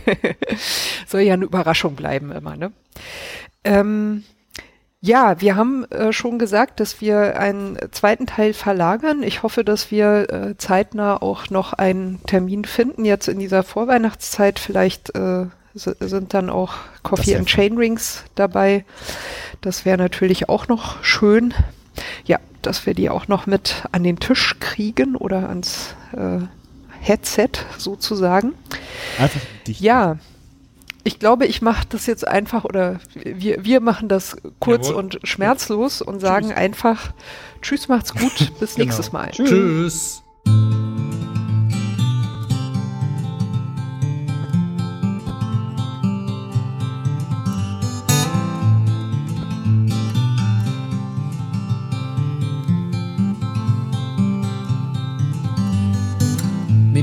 [1.06, 2.72] Soll ja eine Überraschung bleiben immer, ne?
[3.64, 4.24] Ähm,
[5.04, 9.24] ja, wir haben äh, schon gesagt, dass wir einen zweiten Teil verlagern.
[9.24, 13.04] Ich hoffe, dass wir äh, zeitnah auch noch einen Termin finden.
[13.04, 18.84] Jetzt in dieser Vorweihnachtszeit vielleicht äh, sind dann auch Coffee and Chain Rings dabei.
[19.60, 21.54] Das wäre natürlich auch noch schön.
[22.24, 26.38] Ja, dass wir die auch noch mit an den Tisch kriegen oder ans äh,
[27.00, 28.54] Headset sozusagen.
[29.18, 29.80] einfach dicht.
[29.80, 30.16] Ja,
[31.04, 35.02] ich glaube, ich mache das jetzt einfach oder wir, wir machen das kurz Jawohl.
[35.02, 37.12] und schmerzlos und sagen einfach
[37.60, 38.84] Tschüss, macht's gut, bis Genau.
[38.86, 39.30] nächstes Mal.
[39.32, 40.18] Tschüss.
[40.18, 40.21] Maybe